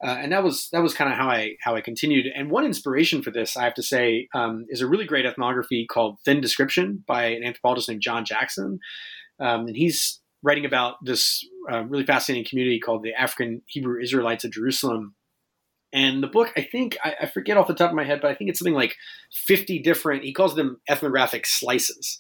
Uh, 0.03 0.17
and 0.19 0.31
that 0.31 0.43
was 0.43 0.69
that 0.71 0.81
was 0.81 0.93
kind 0.93 1.11
of 1.11 1.17
how 1.17 1.29
i 1.29 1.55
how 1.61 1.75
i 1.75 1.81
continued. 1.81 2.25
And 2.33 2.49
one 2.49 2.65
inspiration 2.65 3.21
for 3.21 3.31
this 3.31 3.55
i 3.55 3.63
have 3.63 3.75
to 3.75 3.83
say 3.83 4.27
um, 4.33 4.65
is 4.69 4.81
a 4.81 4.87
really 4.87 5.05
great 5.05 5.25
ethnography 5.25 5.85
called 5.85 6.17
thin 6.25 6.41
description 6.41 7.03
by 7.07 7.25
an 7.25 7.43
anthropologist 7.43 7.89
named 7.89 8.01
john 8.01 8.25
jackson. 8.25 8.79
Um, 9.39 9.67
and 9.67 9.75
he's 9.75 10.19
writing 10.43 10.65
about 10.65 10.95
this 11.03 11.45
uh, 11.71 11.83
really 11.83 12.05
fascinating 12.05 12.47
community 12.49 12.79
called 12.79 13.03
the 13.03 13.13
african 13.13 13.61
hebrew 13.67 14.01
israelites 14.01 14.43
of 14.43 14.51
jerusalem. 14.51 15.15
And 15.91 16.21
the 16.21 16.27
book, 16.27 16.53
I 16.55 16.61
think, 16.61 16.99
I, 17.03 17.15
I, 17.21 17.25
forget 17.25 17.57
off 17.57 17.65
the 17.65 17.73
top 17.73 17.89
of 17.89 17.95
my 17.95 18.03
head, 18.03 18.21
but 18.21 18.29
I 18.29 18.35
think 18.35 18.51
it's 18.51 18.59
something 18.59 18.75
like 18.75 18.95
50 19.31 19.79
different, 19.79 20.23
he 20.23 20.33
calls 20.33 20.55
them 20.55 20.79
ethnographic 20.87 21.47
slices. 21.47 22.19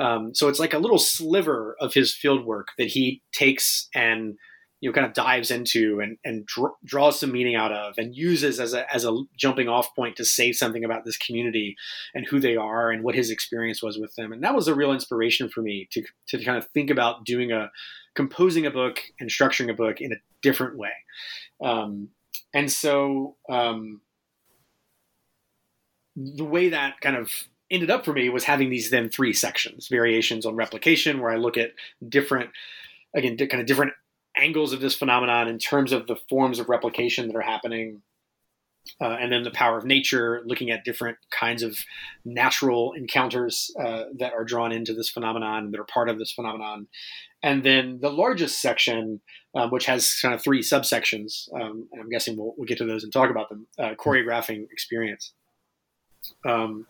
Um, 0.00 0.34
so 0.34 0.48
it's 0.48 0.58
like 0.58 0.72
a 0.72 0.78
little 0.78 0.98
sliver 0.98 1.76
of 1.78 1.92
his 1.92 2.14
field 2.14 2.46
work 2.46 2.68
that 2.78 2.88
he 2.88 3.22
takes 3.32 3.88
and 3.94 4.34
you 4.80 4.88
know 4.88 4.94
kind 4.94 5.06
of 5.06 5.12
dives 5.12 5.50
into 5.50 6.00
and, 6.00 6.16
and 6.24 6.46
dr- 6.46 6.72
draws 6.84 7.20
some 7.20 7.32
meaning 7.32 7.54
out 7.54 7.70
of 7.70 7.94
and 7.98 8.16
uses 8.16 8.58
as 8.58 8.72
a, 8.72 8.92
as 8.92 9.04
a 9.04 9.14
jumping 9.36 9.68
off 9.68 9.94
point 9.94 10.16
to 10.16 10.24
say 10.24 10.52
something 10.52 10.84
about 10.84 11.04
this 11.04 11.18
community 11.18 11.76
and 12.14 12.26
who 12.26 12.40
they 12.40 12.56
are 12.56 12.90
and 12.90 13.04
what 13.04 13.14
his 13.14 13.30
experience 13.30 13.82
was 13.82 13.98
with 13.98 14.14
them. 14.14 14.32
And 14.32 14.42
that 14.42 14.54
was 14.54 14.68
a 14.68 14.74
real 14.74 14.92
inspiration 14.92 15.50
for 15.50 15.60
me 15.60 15.86
to, 15.92 16.02
to 16.28 16.42
kind 16.42 16.56
of 16.56 16.66
think 16.68 16.88
about 16.88 17.26
doing 17.26 17.52
a 17.52 17.70
composing 18.14 18.64
a 18.64 18.70
book 18.70 19.00
and 19.20 19.28
structuring 19.28 19.70
a 19.70 19.74
book 19.74 20.00
in 20.00 20.12
a 20.12 20.16
different 20.40 20.78
way. 20.78 20.92
Um, 21.62 22.08
and 22.54 22.72
so 22.72 23.36
um, 23.50 24.00
the 26.16 26.44
way 26.44 26.70
that 26.70 27.00
kind 27.02 27.16
of 27.16 27.30
ended 27.70 27.90
up 27.90 28.04
for 28.04 28.12
me 28.12 28.28
was 28.28 28.44
having 28.44 28.70
these 28.70 28.90
then 28.90 29.08
three 29.08 29.32
sections 29.32 29.88
variations 29.88 30.46
on 30.46 30.54
replication 30.54 31.20
where 31.20 31.30
i 31.30 31.36
look 31.36 31.56
at 31.56 31.72
different 32.08 32.50
again 33.14 33.36
kind 33.36 33.60
of 33.60 33.66
different 33.66 33.92
angles 34.36 34.72
of 34.72 34.80
this 34.80 34.94
phenomenon 34.94 35.48
in 35.48 35.58
terms 35.58 35.92
of 35.92 36.06
the 36.06 36.16
forms 36.28 36.58
of 36.58 36.68
replication 36.68 37.26
that 37.26 37.36
are 37.36 37.42
happening 37.42 38.02
uh, 39.00 39.16
and 39.20 39.30
then 39.30 39.42
the 39.42 39.50
power 39.50 39.76
of 39.76 39.84
nature 39.84 40.42
looking 40.46 40.70
at 40.70 40.84
different 40.84 41.18
kinds 41.30 41.62
of 41.62 41.78
natural 42.24 42.92
encounters 42.92 43.70
uh, 43.78 44.04
that 44.18 44.32
are 44.32 44.44
drawn 44.44 44.72
into 44.72 44.94
this 44.94 45.10
phenomenon 45.10 45.70
that 45.70 45.80
are 45.80 45.84
part 45.84 46.08
of 46.08 46.18
this 46.18 46.32
phenomenon. 46.32 46.86
And 47.42 47.62
then 47.62 48.00
the 48.00 48.10
largest 48.10 48.60
section 48.60 49.20
um, 49.54 49.70
which 49.70 49.86
has 49.86 50.18
kind 50.20 50.34
of 50.34 50.42
three 50.42 50.60
subsections 50.60 51.52
um, 51.54 51.88
and 51.90 52.00
i'm 52.00 52.08
guessing 52.08 52.36
we'll, 52.36 52.54
we'll, 52.56 52.66
get 52.66 52.78
to 52.78 52.84
those 52.84 53.02
and 53.02 53.12
talk 53.12 53.30
about 53.30 53.48
them 53.48 53.66
uh, 53.78 53.94
choreographing 53.94 54.70
experience. 54.70 55.32
Um, 56.46 56.86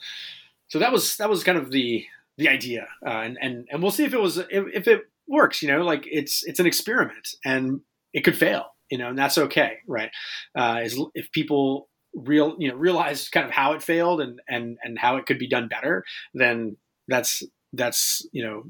so 0.70 0.78
that 0.78 0.92
was 0.92 1.16
that 1.16 1.28
was 1.28 1.44
kind 1.44 1.58
of 1.58 1.70
the 1.70 2.06
the 2.38 2.48
idea, 2.48 2.86
uh, 3.04 3.10
and 3.10 3.36
and 3.40 3.68
and 3.70 3.82
we'll 3.82 3.90
see 3.90 4.04
if 4.04 4.14
it 4.14 4.20
was 4.20 4.38
if, 4.38 4.64
if 4.72 4.88
it 4.88 5.02
works. 5.28 5.62
You 5.62 5.68
know, 5.68 5.82
like 5.82 6.04
it's 6.06 6.42
it's 6.44 6.60
an 6.60 6.66
experiment, 6.66 7.28
and 7.44 7.80
it 8.12 8.22
could 8.22 8.36
fail. 8.36 8.66
You 8.88 8.98
know, 8.98 9.08
and 9.08 9.18
that's 9.18 9.36
okay, 9.36 9.78
right? 9.86 10.10
Uh, 10.56 10.80
is 10.82 11.00
if 11.14 11.30
people 11.32 11.88
real 12.14 12.56
you 12.58 12.70
know 12.70 12.76
realize 12.76 13.28
kind 13.28 13.46
of 13.46 13.52
how 13.52 13.72
it 13.72 13.82
failed 13.82 14.20
and 14.20 14.40
and 14.48 14.78
and 14.82 14.98
how 14.98 15.16
it 15.16 15.26
could 15.26 15.38
be 15.38 15.48
done 15.48 15.68
better, 15.68 16.04
then 16.34 16.76
that's 17.08 17.42
that's 17.72 18.26
you 18.32 18.44
know 18.44 18.64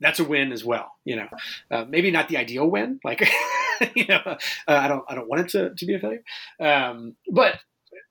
that's 0.00 0.20
a 0.20 0.24
win 0.24 0.52
as 0.52 0.64
well. 0.64 0.92
You 1.04 1.16
know, 1.16 1.28
uh, 1.70 1.84
maybe 1.88 2.10
not 2.10 2.28
the 2.28 2.36
ideal 2.36 2.68
win. 2.68 3.00
Like, 3.04 3.20
you 3.94 4.06
know, 4.06 4.22
uh, 4.24 4.36
I 4.66 4.88
don't 4.88 5.04
I 5.08 5.14
don't 5.16 5.28
want 5.28 5.42
it 5.42 5.48
to, 5.50 5.74
to 5.74 5.86
be 5.86 5.94
a 5.94 5.98
failure. 5.98 6.22
Um, 6.60 7.16
but 7.30 7.58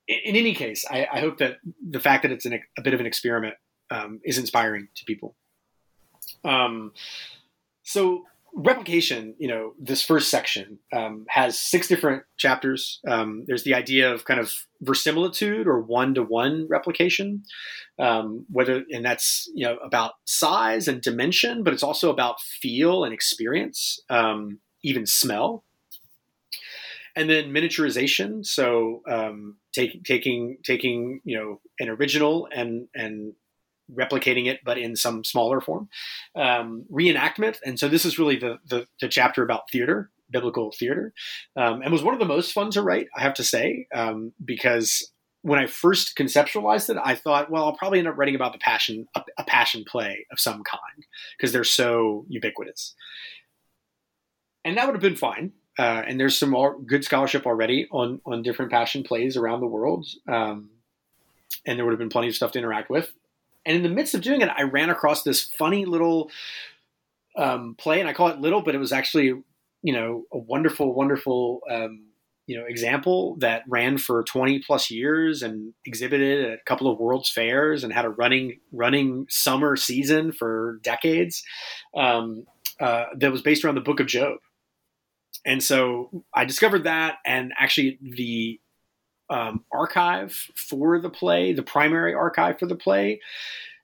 in 0.09 0.35
any 0.35 0.55
case, 0.55 0.85
I, 0.89 1.07
I, 1.13 1.19
hope 1.19 1.37
that 1.37 1.57
the 1.87 1.99
fact 1.99 2.23
that 2.23 2.31
it's 2.31 2.45
an, 2.45 2.59
a 2.77 2.81
bit 2.81 2.95
of 2.95 2.99
an 2.99 3.05
experiment 3.05 3.53
um, 3.91 4.19
is 4.23 4.39
inspiring 4.39 4.87
to 4.95 5.05
people. 5.05 5.35
Um, 6.43 6.93
so 7.83 8.23
replication, 8.53 9.35
you 9.37 9.47
know, 9.47 9.73
this 9.79 10.01
first 10.01 10.29
section 10.29 10.79
um, 10.91 11.25
has 11.29 11.59
six 11.59 11.87
different 11.87 12.23
chapters. 12.37 12.99
Um, 13.07 13.43
there's 13.45 13.63
the 13.63 13.75
idea 13.75 14.11
of 14.11 14.25
kind 14.25 14.39
of 14.39 14.51
verisimilitude 14.81 15.67
or 15.67 15.79
one 15.79 16.15
to 16.15 16.23
one 16.23 16.67
replication, 16.67 17.43
um, 17.99 18.45
whether 18.49 18.83
and 18.91 19.05
that's 19.05 19.49
you 19.53 19.65
know 19.65 19.77
about 19.77 20.13
size 20.25 20.87
and 20.87 21.01
dimension, 21.01 21.63
but 21.63 21.73
it's 21.73 21.83
also 21.83 22.09
about 22.09 22.41
feel 22.41 23.03
and 23.03 23.13
experience, 23.13 23.99
um, 24.09 24.59
even 24.83 25.05
smell. 25.05 25.63
And 27.15 27.29
then 27.29 27.51
miniaturization, 27.51 28.45
so 28.45 29.01
take, 29.79 30.03
taking 30.03 30.57
taking 30.63 31.21
you 31.23 31.37
know 31.37 31.61
an 31.79 31.89
original 31.89 32.47
and 32.53 32.87
and 32.95 33.33
replicating 33.93 34.47
it, 34.47 34.59
but 34.63 34.77
in 34.77 34.95
some 34.95 35.23
smaller 35.23 35.61
form. 35.61 35.89
Um, 36.35 36.85
reenactment, 36.91 37.57
and 37.65 37.79
so 37.79 37.87
this 37.87 38.05
is 38.05 38.19
really 38.19 38.37
the, 38.37 38.57
the, 38.67 38.85
the 39.01 39.07
chapter 39.07 39.43
about 39.43 39.69
theater, 39.71 40.11
biblical 40.29 40.71
theater, 40.77 41.13
um, 41.55 41.81
and 41.81 41.91
was 41.91 42.03
one 42.03 42.13
of 42.13 42.19
the 42.19 42.25
most 42.25 42.53
fun 42.53 42.71
to 42.71 42.81
write, 42.81 43.07
I 43.17 43.21
have 43.21 43.33
to 43.35 43.43
say, 43.43 43.87
um, 43.93 44.31
because 44.43 45.11
when 45.41 45.59
I 45.59 45.67
first 45.67 46.17
conceptualized 46.17 46.89
it, 46.89 46.97
I 47.03 47.15
thought, 47.15 47.49
well, 47.49 47.63
I'll 47.63 47.77
probably 47.77 47.99
end 47.99 48.07
up 48.07 48.17
writing 48.17 48.35
about 48.35 48.53
the 48.53 48.59
passion, 48.59 49.07
a, 49.15 49.23
a 49.37 49.43
passion 49.43 49.85
play 49.87 50.25
of 50.31 50.39
some 50.39 50.63
kind, 50.63 51.05
because 51.37 51.51
they're 51.51 51.63
so 51.63 52.25
ubiquitous, 52.29 52.93
and 54.63 54.77
that 54.77 54.85
would 54.85 54.95
have 54.95 55.01
been 55.01 55.15
fine. 55.15 55.53
Uh, 55.79 56.03
and 56.05 56.19
there's 56.19 56.37
some 56.37 56.53
good 56.85 57.05
scholarship 57.05 57.45
already 57.45 57.87
on 57.89 58.19
on 58.25 58.43
different 58.43 58.69
passion 58.69 59.01
plays 59.01 59.37
around 59.37 59.61
the 59.61 59.65
world. 59.65 60.05
Um, 60.27 60.71
and 61.65 61.77
there 61.77 61.85
would 61.85 61.91
have 61.91 61.99
been 61.99 62.09
plenty 62.09 62.27
of 62.27 62.35
stuff 62.35 62.51
to 62.51 62.59
interact 62.59 62.89
with. 62.89 63.13
And 63.65 63.77
in 63.77 63.83
the 63.83 63.89
midst 63.89 64.13
of 64.13 64.21
doing 64.21 64.41
it, 64.41 64.49
I 64.49 64.63
ran 64.63 64.89
across 64.89 65.23
this 65.23 65.43
funny 65.57 65.85
little 65.85 66.31
um, 67.37 67.75
play, 67.77 68.01
and 68.01 68.09
I 68.09 68.13
call 68.13 68.27
it 68.27 68.39
little, 68.39 68.61
but 68.61 68.75
it 68.75 68.79
was 68.79 68.91
actually, 68.91 69.27
you 69.81 69.93
know, 69.93 70.25
a 70.33 70.37
wonderful, 70.37 70.93
wonderful, 70.93 71.61
um, 71.69 72.07
you 72.45 72.57
know, 72.57 72.65
example 72.65 73.37
that 73.37 73.63
ran 73.67 73.97
for 73.97 74.23
20 74.23 74.59
plus 74.59 74.91
years 74.91 75.43
and 75.43 75.73
exhibited 75.85 76.45
at 76.45 76.59
a 76.59 76.63
couple 76.65 76.91
of 76.91 76.99
World's 76.99 77.29
Fairs 77.29 77.85
and 77.85 77.93
had 77.93 78.05
a 78.05 78.09
running 78.09 78.59
running 78.73 79.27
summer 79.29 79.77
season 79.77 80.33
for 80.33 80.79
decades. 80.83 81.41
Um, 81.95 82.45
uh, 82.81 83.05
that 83.17 83.31
was 83.31 83.41
based 83.41 83.63
around 83.63 83.75
the 83.75 83.81
Book 83.81 83.99
of 83.99 84.07
Job. 84.07 84.39
And 85.45 85.63
so 85.63 86.23
I 86.33 86.45
discovered 86.45 86.83
that, 86.83 87.17
and 87.25 87.53
actually 87.57 87.97
the 88.01 88.59
um, 89.29 89.63
archive 89.71 90.33
for 90.55 90.99
the 90.99 91.09
play, 91.09 91.53
the 91.53 91.63
primary 91.63 92.13
archive 92.13 92.59
for 92.59 92.65
the 92.65 92.75
play, 92.75 93.21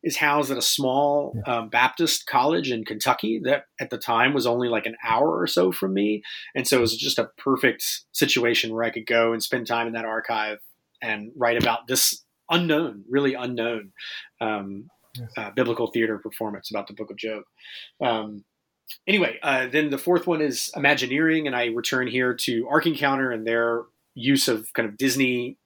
is 0.04 0.18
housed 0.18 0.52
at 0.52 0.58
a 0.58 0.62
small 0.62 1.36
um, 1.48 1.68
Baptist 1.70 2.28
college 2.28 2.70
in 2.72 2.86
Kentucky 2.86 3.42
that 3.44 3.64
at 3.80 3.90
the 3.90 3.98
time 3.98 4.34
was 4.34 4.46
only 4.46 4.68
like 4.68 4.86
an 4.86 4.96
hour 5.04 5.40
or 5.40 5.48
so 5.48 5.72
from 5.72 5.94
me. 5.94 6.22
And 6.54 6.68
so 6.68 6.78
it 6.78 6.82
was 6.82 6.96
just 6.96 7.18
a 7.18 7.32
perfect 7.40 8.04
situation 8.12 8.72
where 8.74 8.84
I 8.84 8.92
could 8.92 9.08
go 9.08 9.34
and 9.34 9.42
spend 9.42 9.66
time 9.66 9.88
in 9.88 9.94
that 9.94 10.06
archive 10.06 10.60
and 11.02 11.32
write 11.36 11.58
about 11.58 11.88
this 11.88 12.24
unknown, 12.52 13.04
really 13.10 13.34
unknown 13.34 13.94
um, 14.42 14.88
uh, 15.38 15.50
biblical 15.56 15.88
theater 15.88 16.20
performance 16.20 16.70
about 16.70 16.88
the 16.88 16.94
book 16.94 17.10
of 17.10 17.18
Job. 17.18 17.44
Um, 18.04 18.44
anyway, 19.08 19.40
uh, 19.42 19.68
then 19.68 19.90
the 19.90 19.98
fourth 19.98 20.28
one 20.28 20.42
is 20.42 20.72
Imagineering, 20.76 21.48
and 21.48 21.56
I 21.56 21.68
return 21.68 22.08
here 22.08 22.34
to 22.34 22.68
Ark 22.70 22.86
Encounter 22.86 23.32
and 23.32 23.46
their 23.46 23.84
use 24.14 24.48
of 24.48 24.72
kind 24.74 24.88
of 24.88 24.98
Disney 24.98 25.58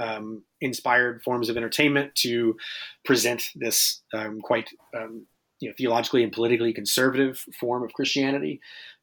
um, 0.00 0.44
inspired 0.60 1.22
forms 1.22 1.48
of 1.48 1.56
entertainment 1.56 2.14
to 2.16 2.56
present 3.04 3.50
this 3.54 4.02
um, 4.12 4.40
quite 4.40 4.70
um, 4.96 5.26
you 5.60 5.68
know, 5.68 5.74
theologically 5.76 6.22
and 6.22 6.32
politically 6.32 6.72
conservative 6.72 7.44
form 7.58 7.82
of 7.82 7.92
Christianity 7.92 8.60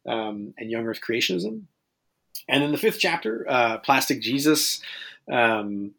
um, 0.08 0.54
and 0.58 0.72
young 0.72 0.86
Earth 0.86 1.02
creationism. 1.06 1.64
And 2.48 2.64
then 2.64 2.72
the 2.72 2.78
fifth 2.78 3.00
chapter, 3.00 3.46
uh, 3.50 3.78
Plastic 3.80 4.22
Jesus, 4.22 4.82
um, 5.32 5.92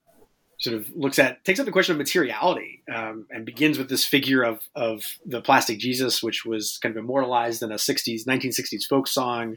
sort 0.58 0.76
of 0.76 0.88
looks 0.94 1.18
at 1.18 1.44
takes 1.44 1.60
up 1.60 1.66
the 1.66 1.72
question 1.72 1.92
of 1.92 1.98
materiality 1.98 2.82
um, 2.92 3.26
and 3.30 3.44
begins 3.44 3.78
with 3.78 3.88
this 3.88 4.04
figure 4.04 4.42
of 4.42 4.60
of 4.74 5.02
the 5.24 5.40
plastic 5.40 5.78
Jesus, 5.78 6.22
which 6.22 6.44
was 6.44 6.78
kind 6.78 6.96
of 6.96 7.02
immortalized 7.02 7.62
in 7.62 7.72
a 7.72 7.76
60s 7.76 8.24
1960s 8.26 8.86
folk 8.88 9.06
song 9.06 9.56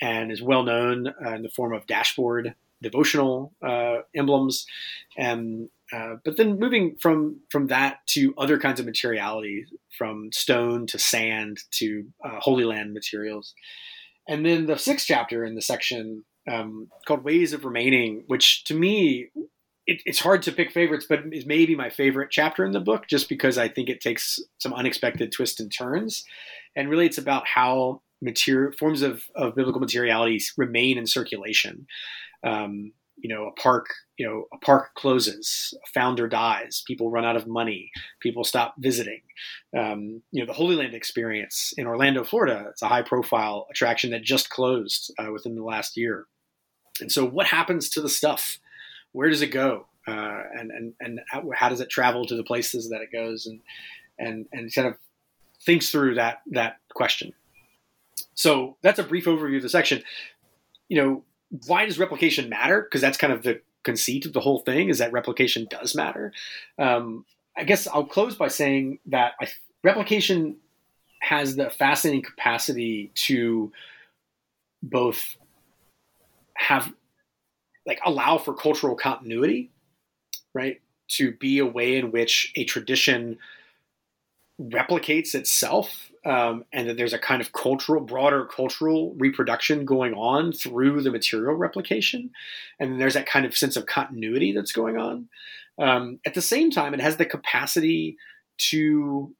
and 0.00 0.32
is 0.32 0.42
well 0.42 0.62
known 0.62 1.08
uh, 1.08 1.34
in 1.34 1.42
the 1.42 1.50
form 1.50 1.72
of 1.72 1.86
dashboard 1.86 2.54
devotional 2.82 3.52
uh, 3.62 3.98
emblems. 4.14 4.66
And 5.16 5.68
uh, 5.92 6.16
but 6.24 6.36
then 6.36 6.58
moving 6.58 6.96
from 6.96 7.40
from 7.50 7.66
that 7.66 8.06
to 8.06 8.32
other 8.38 8.58
kinds 8.58 8.78
of 8.78 8.86
materiality, 8.86 9.66
from 9.98 10.30
stone 10.32 10.86
to 10.86 10.98
sand 10.98 11.58
to 11.72 12.06
uh, 12.24 12.38
Holy 12.38 12.64
Land 12.64 12.94
materials, 12.94 13.54
and 14.28 14.46
then 14.46 14.66
the 14.66 14.78
sixth 14.78 15.06
chapter 15.06 15.44
in 15.44 15.56
the 15.56 15.62
section 15.62 16.24
um, 16.48 16.88
called 17.06 17.24
"Ways 17.24 17.52
of 17.52 17.64
Remaining," 17.64 18.22
which 18.28 18.62
to 18.64 18.74
me 18.74 19.30
it, 19.86 20.02
it's 20.06 20.20
hard 20.20 20.42
to 20.42 20.52
pick 20.52 20.70
favorites, 20.70 21.06
but 21.08 21.20
is 21.32 21.46
maybe 21.46 21.74
my 21.74 21.90
favorite 21.90 22.30
chapter 22.30 22.64
in 22.64 22.72
the 22.72 22.80
book, 22.80 23.06
just 23.08 23.28
because 23.28 23.58
I 23.58 23.68
think 23.68 23.88
it 23.88 24.00
takes 24.00 24.38
some 24.58 24.72
unexpected 24.72 25.32
twists 25.32 25.60
and 25.60 25.72
turns, 25.72 26.24
and 26.76 26.88
really 26.88 27.06
it's 27.06 27.18
about 27.18 27.46
how 27.46 28.02
material 28.22 28.72
forms 28.78 29.02
of, 29.02 29.24
of 29.34 29.54
biblical 29.54 29.80
materiality 29.80 30.40
remain 30.56 30.98
in 30.98 31.06
circulation. 31.06 31.86
Um, 32.44 32.92
you 33.22 33.28
know, 33.28 33.46
a 33.46 33.52
park, 33.60 33.86
you 34.16 34.26
know, 34.26 34.46
a 34.52 34.58
park 34.58 34.94
closes, 34.94 35.74
a 35.84 35.90
founder 35.90 36.26
dies, 36.26 36.82
people 36.86 37.10
run 37.10 37.24
out 37.24 37.36
of 37.36 37.46
money, 37.46 37.90
people 38.20 38.44
stop 38.44 38.74
visiting. 38.78 39.20
Um, 39.76 40.22
you 40.32 40.40
know, 40.40 40.46
the 40.46 40.54
Holy 40.54 40.74
Land 40.76 40.94
experience 40.94 41.74
in 41.76 41.86
Orlando, 41.86 42.24
Florida, 42.24 42.66
it's 42.70 42.82
a 42.82 42.88
high 42.88 43.02
profile 43.02 43.66
attraction 43.70 44.10
that 44.12 44.22
just 44.22 44.48
closed 44.48 45.12
uh, 45.18 45.30
within 45.32 45.54
the 45.54 45.62
last 45.62 45.96
year. 45.98 46.26
And 47.00 47.12
so, 47.12 47.24
what 47.24 47.46
happens 47.46 47.90
to 47.90 48.00
the 48.00 48.08
stuff? 48.08 48.58
Where 49.12 49.30
does 49.30 49.42
it 49.42 49.48
go? 49.48 49.86
Uh, 50.06 50.42
and 50.58 50.70
and 50.70 50.94
and 51.00 51.20
how, 51.28 51.68
does 51.68 51.80
it 51.80 51.90
travel 51.90 52.24
to 52.26 52.36
the 52.36 52.42
places 52.42 52.88
that 52.90 53.00
it 53.00 53.12
goes? 53.12 53.46
And 53.46 53.60
and 54.18 54.46
and 54.52 54.74
kind 54.74 54.88
of 54.88 54.96
thinks 55.64 55.90
through 55.90 56.14
that 56.14 56.42
that 56.52 56.78
question. 56.94 57.32
So 58.34 58.76
that's 58.82 58.98
a 58.98 59.04
brief 59.04 59.26
overview 59.26 59.56
of 59.56 59.62
the 59.62 59.68
section. 59.68 60.02
You 60.88 61.02
know, 61.02 61.24
why 61.66 61.84
does 61.86 61.98
replication 61.98 62.48
matter? 62.48 62.82
Because 62.82 63.00
that's 63.00 63.18
kind 63.18 63.32
of 63.32 63.42
the 63.42 63.60
conceit 63.82 64.26
of 64.26 64.32
the 64.32 64.40
whole 64.40 64.60
thing 64.60 64.88
is 64.88 64.98
that 64.98 65.12
replication 65.12 65.66
does 65.70 65.94
matter. 65.94 66.32
Um, 66.78 67.24
I 67.56 67.64
guess 67.64 67.86
I'll 67.86 68.04
close 68.04 68.34
by 68.36 68.48
saying 68.48 68.98
that 69.06 69.32
I, 69.40 69.48
replication 69.82 70.56
has 71.20 71.56
the 71.56 71.70
fascinating 71.70 72.22
capacity 72.22 73.10
to 73.14 73.72
both 74.82 75.36
have 76.54 76.92
like 77.90 78.00
allow 78.04 78.38
for 78.38 78.54
cultural 78.54 78.94
continuity, 78.94 79.68
right? 80.54 80.80
To 81.16 81.32
be 81.32 81.58
a 81.58 81.66
way 81.66 81.96
in 81.96 82.12
which 82.12 82.52
a 82.54 82.62
tradition 82.62 83.36
replicates 84.62 85.34
itself 85.34 86.12
um, 86.24 86.64
and 86.72 86.88
that 86.88 86.96
there's 86.96 87.12
a 87.12 87.18
kind 87.18 87.42
of 87.42 87.50
cultural, 87.50 88.00
broader 88.00 88.44
cultural 88.44 89.12
reproduction 89.14 89.84
going 89.84 90.14
on 90.14 90.52
through 90.52 91.02
the 91.02 91.10
material 91.10 91.56
replication, 91.56 92.30
and 92.78 93.00
there's 93.00 93.14
that 93.14 93.26
kind 93.26 93.44
of 93.44 93.56
sense 93.56 93.76
of 93.76 93.86
continuity 93.86 94.52
that's 94.52 94.70
going 94.70 94.96
on. 94.96 95.28
Um, 95.76 96.20
at 96.24 96.34
the 96.34 96.42
same 96.42 96.70
time, 96.70 96.94
it 96.94 97.00
has 97.00 97.16
the 97.16 97.26
capacity 97.26 98.18
to 98.70 99.34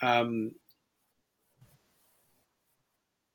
um, 0.00 0.56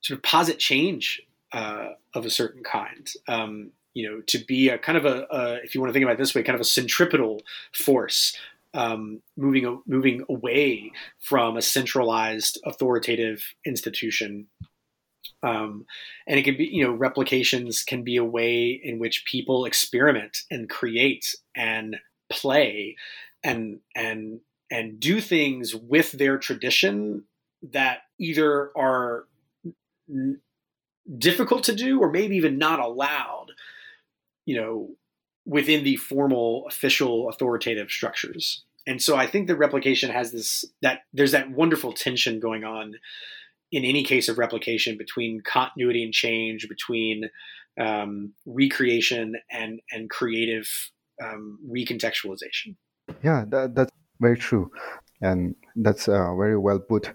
sort 0.01 0.17
of 0.17 0.23
posit 0.23 0.59
change 0.59 1.21
uh, 1.53 1.91
of 2.13 2.25
a 2.25 2.29
certain 2.29 2.63
kind. 2.63 3.07
Um, 3.29 3.71
you 3.97 4.07
know, 4.07 4.21
to 4.27 4.37
be 4.37 4.69
a 4.69 4.77
kind 4.77 4.95
of 4.95 5.05
a, 5.05 5.25
a, 5.31 5.53
if 5.63 5.73
you 5.73 5.81
want 5.81 5.89
to 5.89 5.93
think 5.93 6.03
about 6.03 6.13
it 6.13 6.17
this 6.19 6.35
way, 6.35 6.43
kind 6.43 6.53
of 6.53 6.61
a 6.61 6.65
centripetal 6.65 7.41
force 7.73 8.37
um, 8.75 9.23
moving 9.35 9.81
moving 9.87 10.23
away 10.29 10.91
from 11.19 11.57
a 11.57 11.63
centralized 11.63 12.59
authoritative 12.63 13.55
institution. 13.65 14.49
Um, 15.41 15.85
and 16.27 16.39
it 16.39 16.43
can 16.43 16.57
be, 16.57 16.65
you 16.65 16.83
know, 16.83 16.91
replications 16.91 17.83
can 17.83 18.03
be 18.03 18.17
a 18.17 18.23
way 18.23 18.69
in 18.69 18.99
which 18.99 19.25
people 19.25 19.65
experiment 19.65 20.43
and 20.51 20.69
create 20.69 21.35
and 21.55 21.97
play 22.29 22.97
and 23.43 23.79
and 23.95 24.41
and 24.69 24.99
do 24.99 25.21
things 25.21 25.73
with 25.73 26.11
their 26.11 26.37
tradition 26.37 27.23
that 27.63 28.01
either 28.19 28.71
are 28.77 29.25
difficult 31.17 31.63
to 31.63 31.75
do 31.75 31.99
or 31.99 32.11
maybe 32.11 32.35
even 32.35 32.57
not 32.57 32.79
allowed 32.79 33.47
you 34.47 34.55
know 34.59 34.89
within 35.45 35.83
the 35.83 35.97
formal 35.97 36.65
official 36.67 37.29
authoritative 37.29 37.91
structures. 37.91 38.63
And 38.87 39.01
so 39.01 39.17
i 39.17 39.27
think 39.27 39.47
the 39.47 39.55
replication 39.55 40.09
has 40.09 40.31
this 40.31 40.65
that 40.81 41.01
there's 41.13 41.33
that 41.33 41.51
wonderful 41.51 41.93
tension 41.93 42.39
going 42.39 42.63
on 42.63 42.95
in 43.71 43.83
any 43.83 44.03
case 44.03 44.29
of 44.29 44.37
replication 44.37 44.97
between 44.97 45.41
continuity 45.41 46.03
and 46.03 46.13
change 46.13 46.67
between 46.69 47.29
um, 47.79 48.33
recreation 48.45 49.35
and 49.51 49.81
and 49.91 50.09
creative 50.09 50.67
um, 51.23 51.59
recontextualization. 51.69 52.75
Yeah 53.21 53.43
that, 53.49 53.75
that's 53.75 53.91
very 54.19 54.37
true. 54.37 54.71
And 55.21 55.55
that's 55.75 56.07
uh, 56.07 56.33
very 56.35 56.57
well 56.57 56.79
put. 56.79 57.11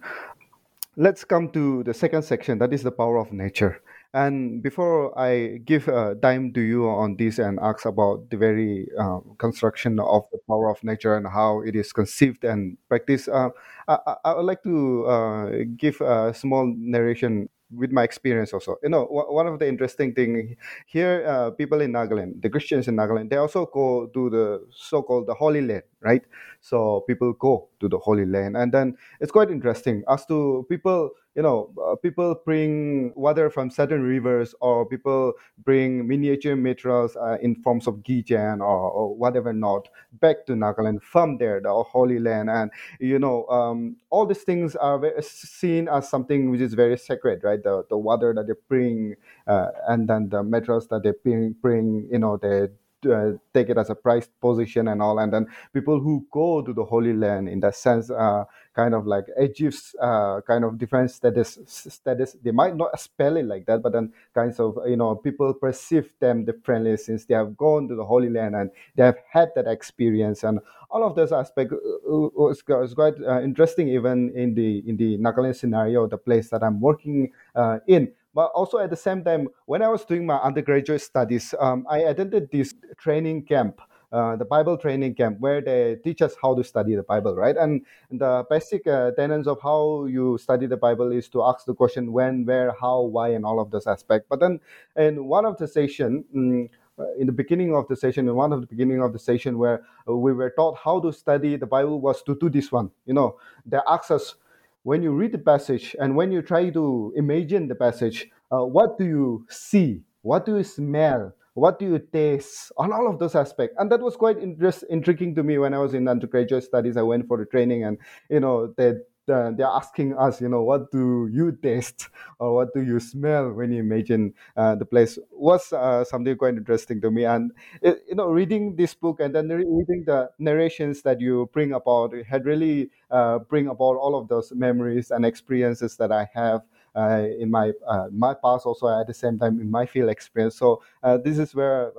Let's 0.96 1.24
come 1.24 1.48
to 1.50 1.82
the 1.84 1.94
second 1.94 2.22
section. 2.24 2.58
That 2.58 2.72
is 2.74 2.82
the 2.82 2.90
power 2.92 3.16
of 3.18 3.32
nature 3.32 3.80
and 4.14 4.62
before 4.62 5.16
I 5.18 5.58
give 5.64 5.86
time 6.20 6.52
to 6.52 6.60
you 6.60 6.88
on 6.88 7.16
this 7.16 7.38
and 7.38 7.58
ask 7.60 7.86
about 7.86 8.28
the 8.30 8.36
very 8.36 8.88
uh, 8.98 9.20
construction 9.38 9.98
of 10.00 10.24
the 10.32 10.38
power 10.48 10.70
of 10.70 10.82
nature 10.84 11.16
and 11.16 11.26
how 11.26 11.60
it 11.62 11.74
is 11.74 11.92
conceived 11.92 12.44
and 12.44 12.76
practiced, 12.88 13.28
uh, 13.28 13.50
I, 13.88 14.16
I 14.24 14.34
would 14.34 14.44
like 14.44 14.62
to 14.64 15.06
uh, 15.06 15.50
give 15.76 16.00
a 16.00 16.34
small 16.34 16.66
narration 16.76 17.48
with 17.74 17.90
my 17.90 18.02
experience 18.02 18.52
also. 18.52 18.76
You 18.82 18.90
know, 18.90 19.08
o- 19.10 19.32
one 19.32 19.46
of 19.46 19.58
the 19.58 19.66
interesting 19.66 20.12
thing 20.14 20.56
here, 20.86 21.24
uh, 21.26 21.50
people 21.50 21.80
in 21.80 21.92
Nagaland, 21.92 22.42
the 22.42 22.50
Christians 22.50 22.88
in 22.88 22.96
Nagaland, 22.96 23.30
they 23.30 23.36
also 23.36 23.64
go 23.66 24.06
to 24.12 24.28
the 24.30 24.66
so-called 24.70 25.26
the 25.26 25.34
Holy 25.34 25.62
Land, 25.62 25.84
right? 26.00 26.22
So 26.62 27.02
people 27.06 27.32
go 27.34 27.68
to 27.80 27.88
the 27.88 27.98
Holy 27.98 28.24
Land, 28.24 28.56
and 28.56 28.72
then 28.72 28.96
it's 29.20 29.32
quite 29.32 29.50
interesting 29.50 30.04
as 30.08 30.24
to 30.26 30.64
people 30.68 31.10
you 31.34 31.42
know 31.42 31.70
uh, 31.82 31.96
people 31.96 32.36
bring 32.44 33.12
water 33.16 33.48
from 33.50 33.70
certain 33.70 34.02
rivers 34.02 34.54
or 34.60 34.86
people 34.86 35.32
bring 35.64 36.06
miniature 36.06 36.56
materials 36.56 37.16
uh, 37.16 37.38
in 37.40 37.54
forms 37.56 37.86
of 37.86 37.96
gijan 38.02 38.60
or, 38.60 38.90
or 38.90 39.16
whatever 39.16 39.52
not 39.52 39.88
back 40.20 40.44
to 40.46 40.52
nagaland 40.52 41.02
from 41.02 41.38
there 41.38 41.60
the 41.60 41.72
holy 41.82 42.18
land. 42.18 42.50
And 42.50 42.70
you 43.00 43.18
know 43.18 43.46
um, 43.48 43.96
all 44.10 44.26
these 44.26 44.42
things 44.42 44.76
are 44.76 45.00
seen 45.20 45.88
as 45.88 46.08
something 46.08 46.50
which 46.50 46.60
is 46.60 46.74
very 46.74 46.98
sacred 46.98 47.42
right? 47.42 47.62
The, 47.62 47.84
the 47.88 47.96
water 47.96 48.32
that 48.34 48.46
they 48.46 48.54
bring 48.68 49.14
uh, 49.46 49.68
and 49.88 50.08
then 50.08 50.28
the 50.28 50.42
materials 50.42 50.88
that 50.88 51.02
they 51.02 51.12
bring, 51.24 51.54
bring 51.60 52.08
you 52.10 52.18
know 52.18 52.36
they 52.36 52.68
uh, 53.06 53.32
take 53.54 53.68
it 53.68 53.78
as 53.78 53.90
a 53.90 53.94
prized 53.94 54.30
position 54.40 54.88
and 54.88 55.02
all 55.02 55.18
and 55.18 55.32
then 55.32 55.46
people 55.72 56.00
who 56.00 56.26
go 56.30 56.62
to 56.62 56.72
the 56.72 56.84
holy 56.84 57.12
land 57.12 57.48
in 57.48 57.60
that 57.60 57.74
sense 57.74 58.10
uh, 58.10 58.44
kind 58.74 58.94
of 58.94 59.06
like 59.06 59.24
Egypt's 59.40 59.94
uh, 60.00 60.40
kind 60.46 60.64
of 60.64 60.78
defense 60.78 61.14
status 61.14 61.58
status. 61.66 62.36
They 62.42 62.52
might 62.52 62.76
not 62.76 62.98
spell 62.98 63.36
it 63.36 63.44
like 63.44 63.66
that, 63.66 63.82
but 63.82 63.92
then 63.92 64.12
kinds 64.34 64.58
of 64.60 64.78
you 64.86 64.96
know 64.96 65.14
people 65.14 65.52
perceive 65.54 66.12
them 66.20 66.44
differently 66.44 66.96
since 66.96 67.24
they 67.24 67.34
have 67.34 67.56
gone 67.56 67.88
to 67.88 67.94
the 67.94 68.04
Holy 68.04 68.30
Land 68.30 68.56
and 68.56 68.70
they 68.96 69.04
have 69.04 69.18
had 69.30 69.50
that 69.56 69.66
experience 69.66 70.42
and 70.44 70.60
all 70.90 71.04
of 71.04 71.16
those 71.16 71.32
aspects 71.32 71.74
uh, 71.74 72.48
is 72.48 72.62
is 72.84 72.94
quite 72.94 73.14
uh, 73.26 73.40
interesting 73.42 73.88
even 73.88 74.30
in 74.36 74.54
the 74.54 74.82
in 74.86 74.96
the 74.96 75.18
Nagaland 75.18 75.56
scenario, 75.56 76.06
the 76.06 76.18
place 76.18 76.50
that 76.50 76.62
I'm 76.62 76.80
working 76.80 77.32
uh, 77.54 77.78
in. 77.86 78.12
But 78.34 78.50
also 78.54 78.78
at 78.78 78.90
the 78.90 78.96
same 78.96 79.22
time, 79.24 79.48
when 79.66 79.82
I 79.82 79.88
was 79.88 80.04
doing 80.04 80.26
my 80.26 80.36
undergraduate 80.36 81.02
studies, 81.02 81.54
um, 81.60 81.86
I 81.88 81.98
attended 81.98 82.50
this 82.50 82.74
training 82.98 83.44
camp 83.44 83.80
uh, 84.12 84.36
the 84.36 84.44
Bible 84.44 84.76
training 84.76 85.14
camp 85.14 85.40
where 85.40 85.62
they 85.62 85.96
teach 86.04 86.20
us 86.20 86.34
how 86.40 86.54
to 86.54 86.62
study 86.62 86.94
the 86.94 87.02
Bible, 87.02 87.34
right? 87.34 87.56
And 87.56 87.80
the 88.10 88.44
basic 88.50 88.86
uh, 88.86 89.12
tenets 89.12 89.48
of 89.48 89.58
how 89.62 90.04
you 90.04 90.36
study 90.36 90.66
the 90.66 90.76
Bible 90.76 91.12
is 91.12 91.28
to 91.30 91.42
ask 91.42 91.64
the 91.64 91.74
question 91.74 92.12
when, 92.12 92.44
where, 92.44 92.74
how, 92.78 93.00
why, 93.00 93.30
and 93.30 93.46
all 93.46 93.58
of 93.58 93.70
those 93.70 93.86
aspects. 93.86 94.26
But 94.28 94.40
then 94.40 94.60
in 94.96 95.24
one 95.24 95.46
of 95.46 95.56
the 95.56 95.66
session, 95.66 96.68
uh, 96.98 97.04
in 97.18 97.26
the 97.26 97.32
beginning 97.32 97.74
of 97.74 97.88
the 97.88 97.96
session, 97.96 98.28
in 98.28 98.34
one 98.34 98.52
of 98.52 98.60
the 98.60 98.66
beginning 98.66 99.00
of 99.00 99.14
the 99.14 99.18
session 99.18 99.56
where 99.56 99.82
we 100.06 100.34
were 100.34 100.50
taught 100.50 100.76
how 100.76 101.00
to 101.00 101.10
study 101.10 101.56
the 101.56 101.66
Bible 101.66 101.98
was 101.98 102.22
to 102.24 102.36
do 102.36 102.50
this 102.50 102.70
one. 102.70 102.90
You 103.06 103.14
know, 103.14 103.38
they 103.64 103.78
asked 103.88 104.10
us 104.10 104.34
when 104.82 105.02
you 105.02 105.12
read 105.12 105.32
the 105.32 105.38
passage 105.38 105.94
and 106.00 106.16
when 106.16 106.32
you 106.32 106.42
try 106.42 106.70
to 106.70 107.12
imagine 107.16 107.68
the 107.68 107.74
passage, 107.74 108.28
uh, 108.50 108.64
what 108.64 108.98
do 108.98 109.04
you 109.04 109.46
see? 109.48 110.02
What 110.22 110.44
do 110.46 110.56
you 110.56 110.64
smell? 110.64 111.34
What 111.54 111.78
do 111.78 111.84
you 111.86 111.98
taste? 111.98 112.72
On 112.78 112.92
all 112.92 113.08
of 113.08 113.18
those 113.18 113.34
aspects, 113.34 113.76
and 113.78 113.92
that 113.92 114.00
was 114.00 114.16
quite 114.16 114.38
interest, 114.38 114.84
intriguing 114.88 115.34
to 115.34 115.42
me 115.42 115.58
when 115.58 115.74
I 115.74 115.78
was 115.78 115.92
in 115.92 116.08
undergraduate 116.08 116.64
studies. 116.64 116.96
I 116.96 117.02
went 117.02 117.28
for 117.28 117.36
the 117.36 117.44
training, 117.44 117.84
and 117.84 117.98
you 118.30 118.40
know 118.40 118.72
they 118.76 118.94
they're 119.26 119.66
asking 119.66 120.16
us, 120.16 120.40
you 120.40 120.48
know, 120.48 120.62
what 120.62 120.90
do 120.90 121.28
you 121.32 121.52
taste 121.62 122.08
or 122.38 122.54
what 122.54 122.74
do 122.74 122.82
you 122.82 122.98
smell 123.00 123.52
when 123.52 123.72
you 123.72 123.80
imagine 123.80 124.34
uh, 124.56 124.74
the 124.74 124.84
place 124.84 125.18
was 125.30 125.72
uh, 125.72 126.04
something 126.04 126.36
quite 126.36 126.54
interesting 126.54 127.00
to 127.00 127.10
me. 127.10 127.24
And 127.24 127.52
it, 127.80 128.02
you 128.08 128.14
know, 128.14 128.28
reading 128.28 128.76
this 128.76 128.94
book 128.94 129.20
and 129.20 129.34
then 129.34 129.48
reading 129.48 130.04
the 130.06 130.30
narrations 130.38 131.02
that 131.02 131.20
you 131.20 131.48
bring 131.52 131.72
about 131.72 132.14
had 132.26 132.44
really 132.46 132.90
uh, 133.10 133.38
bring 133.40 133.68
about 133.68 133.96
all 133.96 134.14
of 134.14 134.28
those 134.28 134.52
memories 134.52 135.10
and 135.10 135.24
experiences 135.24 135.96
that 135.96 136.12
I 136.12 136.28
have. 136.34 136.62
Uh, 136.94 137.24
in 137.40 137.50
my 137.50 137.72
uh, 137.88 138.08
my 138.12 138.34
past, 138.34 138.66
also 138.66 138.86
at 138.86 139.06
the 139.06 139.14
same 139.14 139.38
time 139.38 139.58
in 139.62 139.70
my 139.70 139.86
field 139.86 140.10
experience, 140.10 140.56
so 140.56 140.82
this 141.24 141.38
is 141.38 141.54
where 141.54 141.90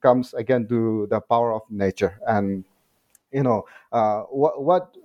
comes 0.00 0.32
again 0.32 0.66
to 0.68 1.06
the 1.10 1.20
power 1.20 1.52
of 1.52 1.60
nature, 1.68 2.18
and 2.26 2.64
you 3.32 3.42
know 3.42 3.64
what 4.30 4.62
what 4.62 4.96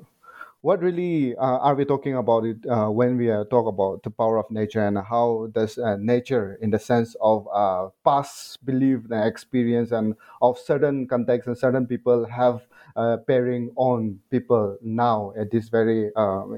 what 0.63 0.80
really 0.82 1.36
uh, 1.36 1.60
are 1.60 1.76
we 1.76 1.84
talking 1.84 2.15
about 2.15 2.45
it 2.45 2.56
uh, 2.69 2.88
when 2.89 3.17
we 3.17 3.30
uh, 3.30 3.43
talk 3.45 3.67
about 3.67 4.02
the 4.04 4.10
power 4.10 4.38
of 4.39 4.49
nature 4.49 4.80
and 4.88 4.97
how 4.97 5.49
does 5.52 5.78
uh, 5.78 5.97
nature 5.97 6.58
in 6.62 6.71
the 6.71 6.80
sense 6.80 7.15
of 7.19 7.45
uh, 7.54 7.89
past 8.06 8.65
belief 8.65 9.02
and 9.12 9.28
experience 9.28 9.91
and 9.91 10.15
of 10.41 10.58
certain 10.58 11.06
contexts 11.06 11.47
and 11.47 11.58
certain 11.58 11.86
people 11.86 12.26
have 12.26 12.65
uh, 12.95 13.17
bearing 13.28 13.71
on 13.76 14.17
people 14.32 14.78
now 14.82 15.34
at 15.38 15.52
this 15.52 15.67
very 15.67 16.12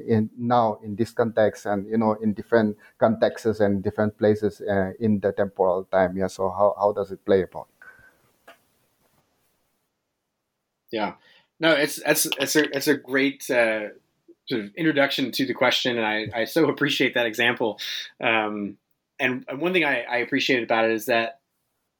in 0.08 0.30
now 0.38 0.78
in 0.84 0.96
this 0.96 1.12
context 1.12 1.65
and 1.65 1.88
you 1.89 1.98
know 1.98 2.13
in 2.22 2.34
different 2.34 2.78
contexts 3.00 3.60
and 3.60 3.84
different 3.84 4.15
places 4.20 4.62
in 5.00 5.20
the 5.22 5.32
temporal 5.32 5.84
time. 5.86 6.15
Yeah 6.18 6.28
so 6.28 6.50
how, 6.52 6.76
how 6.78 6.91
does 6.91 7.12
it 7.12 7.26
play 7.26 7.41
upon? 7.41 7.65
Yeah 10.91 11.15
no, 11.60 11.72
it's 11.72 12.00
it's 12.06 12.28
it's 12.39 12.56
a 12.56 12.76
it's 12.76 12.88
a 12.88 12.96
great 12.96 13.50
uh, 13.50 13.89
sort 14.48 14.62
of 14.62 14.76
introduction 14.76 15.32
to 15.32 15.46
the 15.46 15.54
question, 15.54 15.98
and 15.98 16.06
I, 16.06 16.41
I 16.41 16.46
so 16.46 16.70
appreciate 16.70 17.13
that 17.13 17.26
example. 17.26 17.80
Um, 18.22 18.78
and, 19.20 19.46
and 19.48 19.62
one 19.62 19.74
thing 19.74 19.86
I, 19.86 20.02
I 20.04 20.18
appreciate 20.18 20.63
about 20.63 20.86
it 20.86 20.91
is 20.91 21.06
that 21.06 21.39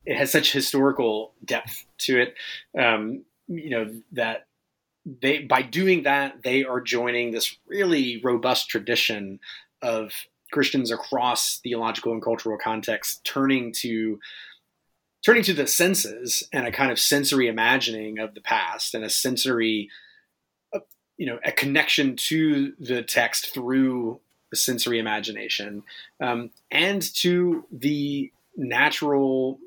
it 0.06 0.18
has 0.18 0.32
such 0.32 0.52
historical 0.52 1.34
depth 1.44 1.86
to 2.00 2.20
it. 2.20 2.36
Um, 2.78 3.24
you 3.48 3.70
know 3.70 4.02
that 4.14 4.48
they 5.06 5.40
by 5.40 5.62
doing 5.62 6.04
that 6.04 6.44
they 6.44 6.64
are 6.64 6.82
joining 6.82 7.32
this 7.32 7.58
really 7.68 8.22
robust 8.24 8.70
tradition 8.70 9.40
of 9.82 10.12
Christians 10.52 10.92
across 10.92 11.60
theological 11.60 12.12
and 12.12 12.22
cultural 12.22 12.58
contexts 12.58 13.22
turning 13.24 13.72
to 13.74 14.20
turning 15.26 15.44
to 15.44 15.54
the 15.54 15.66
senses 15.66 16.48
and 16.54 16.68
a 16.68 16.72
kind 16.72 16.92
of 16.92 17.00
sensory 17.00 17.48
imagining 17.48 18.20
of 18.20 18.36
the 18.36 18.42
past 18.42 18.94
and 18.94 19.04
a 19.04 19.10
sensory 19.10 19.90
uh, 20.74 20.80
you 21.18 21.26
know 21.26 21.40
a 21.44 21.52
connection 21.52 22.16
to 22.16 22.74
the 22.80 23.02
text 23.02 23.54
through 23.54 24.20
the 24.52 24.58
sensory 24.58 25.00
imagination 25.00 25.84
um, 26.22 26.52
and 26.70 27.02
to 27.16 27.66
the 27.72 28.32
natural 28.56 29.60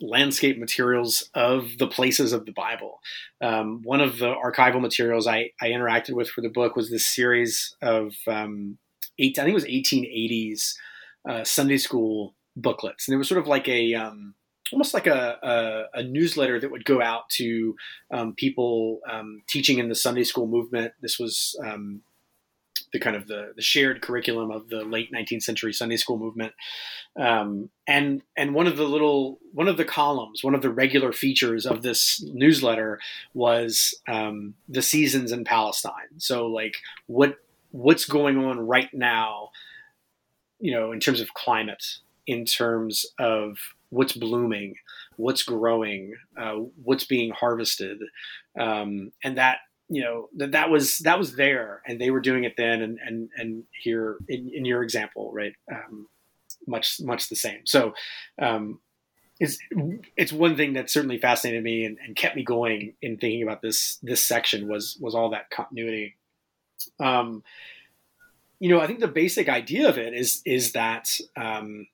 landscape 0.00 0.58
materials 0.58 1.30
of 1.34 1.78
the 1.78 1.86
places 1.86 2.32
of 2.32 2.46
the 2.46 2.52
Bible. 2.52 3.00
Um, 3.40 3.82
one 3.82 4.00
of 4.00 4.18
the 4.18 4.34
archival 4.34 4.80
materials 4.80 5.26
I, 5.26 5.50
I, 5.60 5.68
interacted 5.68 6.14
with 6.14 6.28
for 6.28 6.40
the 6.40 6.48
book 6.48 6.76
was 6.76 6.90
this 6.90 7.06
series 7.06 7.74
of 7.82 8.14
um, 8.26 8.78
eight, 9.18 9.38
I 9.38 9.42
think 9.42 9.52
it 9.52 9.54
was 9.54 9.64
1880s 9.64 10.74
uh, 11.28 11.44
Sunday 11.44 11.76
school 11.76 12.34
booklets, 12.56 13.08
and 13.08 13.14
it 13.14 13.18
was 13.18 13.28
sort 13.28 13.40
of 13.40 13.46
like 13.46 13.68
a 13.68 13.94
um, 13.94 14.34
almost 14.72 14.94
like 14.94 15.06
a, 15.06 15.88
a, 15.94 16.00
a, 16.00 16.02
newsletter 16.02 16.60
that 16.60 16.70
would 16.70 16.84
go 16.84 17.02
out 17.02 17.28
to 17.30 17.76
um, 18.10 18.34
people 18.34 19.00
um, 19.08 19.42
teaching 19.46 19.78
in 19.78 19.88
the 19.88 19.94
Sunday 19.94 20.24
school 20.24 20.46
movement. 20.46 20.92
This 21.00 21.18
was 21.18 21.58
um, 21.64 22.02
the 22.92 22.98
kind 22.98 23.16
of 23.16 23.26
the, 23.26 23.52
the, 23.54 23.62
shared 23.62 24.02
curriculum 24.02 24.50
of 24.50 24.68
the 24.68 24.84
late 24.84 25.12
19th 25.12 25.42
century 25.42 25.72
Sunday 25.72 25.96
school 25.96 26.18
movement. 26.18 26.52
Um, 27.16 27.70
and 27.86 28.22
and 28.36 28.54
one 28.54 28.66
of 28.66 28.76
the 28.76 28.84
little 28.84 29.38
one 29.52 29.68
of 29.68 29.76
the 29.76 29.84
columns, 29.84 30.42
one 30.42 30.54
of 30.54 30.62
the 30.62 30.70
regular 30.70 31.12
features 31.12 31.66
of 31.66 31.82
this 31.82 32.22
newsletter 32.22 33.00
was 33.34 33.94
um, 34.08 34.54
the 34.68 34.82
seasons 34.82 35.32
in 35.32 35.44
Palestine. 35.44 36.18
So 36.18 36.46
like 36.46 36.76
what 37.06 37.36
what's 37.72 38.04
going 38.04 38.38
on 38.38 38.66
right 38.66 38.92
now, 38.92 39.50
you 40.58 40.72
know, 40.72 40.92
in 40.92 41.00
terms 41.00 41.20
of 41.20 41.34
climate, 41.34 41.84
in 42.26 42.44
terms 42.44 43.06
of 43.18 43.58
what's 43.90 44.12
blooming, 44.12 44.74
what's 45.16 45.42
growing, 45.42 46.14
uh, 46.40 46.54
what's 46.82 47.04
being 47.04 47.30
harvested, 47.30 47.98
um, 48.58 49.12
and 49.22 49.36
that 49.36 49.58
you 49.88 50.02
know 50.02 50.28
that 50.36 50.52
that 50.52 50.70
was 50.70 50.98
that 50.98 51.18
was 51.18 51.36
there, 51.36 51.82
and 51.86 52.00
they 52.00 52.10
were 52.10 52.20
doing 52.20 52.44
it 52.44 52.54
then, 52.56 52.80
and 52.80 52.98
and 53.04 53.28
and 53.36 53.64
here 53.82 54.16
in, 54.28 54.50
in 54.54 54.64
your 54.64 54.82
example, 54.82 55.30
right, 55.32 55.52
um, 55.70 56.08
much 56.66 57.00
much 57.00 57.28
the 57.28 57.36
same. 57.36 57.66
So. 57.66 57.92
Um, 58.40 58.80
it's, 59.42 59.56
it's 60.18 60.34
one 60.34 60.54
thing 60.54 60.74
that 60.74 60.90
certainly 60.90 61.16
fascinated 61.16 61.64
me 61.64 61.86
and, 61.86 61.96
and, 62.04 62.14
kept 62.14 62.36
me 62.36 62.44
going 62.44 62.92
in 63.00 63.16
thinking 63.16 63.42
about 63.42 63.62
this 63.62 63.98
this 64.02 64.22
section 64.22 64.68
was 64.68 64.98
was 65.00 65.14
all 65.14 65.30
that 65.30 65.48
continuity. 65.48 66.16
Um, 66.98 67.42
you 68.58 68.68
know, 68.68 68.80
I 68.80 68.86
think 68.86 69.00
the 69.00 69.08
basic 69.08 69.48
idea 69.48 69.88
of 69.88 69.96
it 69.96 70.12
is 70.12 70.42
is 70.44 70.72
that 70.72 71.18
um, 71.36 71.86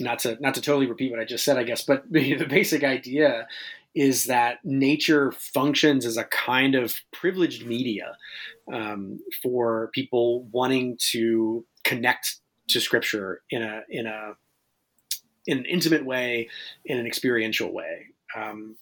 not 0.00 0.20
to 0.20 0.36
not 0.40 0.54
to 0.54 0.60
totally 0.60 0.86
repeat 0.86 1.10
what 1.10 1.20
I 1.20 1.24
just 1.24 1.44
said, 1.44 1.56
I 1.56 1.64
guess, 1.64 1.82
but 1.82 2.04
the, 2.10 2.44
basic 2.44 2.84
idea 2.84 3.46
is 3.94 4.26
that 4.26 4.64
nature 4.64 5.32
functions 5.32 6.06
as 6.06 6.16
a 6.16 6.24
kind 6.24 6.74
of 6.74 7.00
privileged 7.12 7.66
media 7.66 8.16
um, 8.72 9.18
for 9.42 9.90
people 9.92 10.44
wanting 10.52 10.96
to 11.10 11.64
connect 11.82 12.36
to 12.68 12.80
scripture 12.80 13.42
in 13.50 13.62
a 13.62 13.82
in 13.88 14.06
a 14.06 14.34
in 15.46 15.58
an 15.58 15.64
intimate 15.64 16.04
way, 16.04 16.48
in 16.84 16.98
an 16.98 17.06
experiential 17.06 17.72
way. 17.72 18.06
Um, 18.36 18.76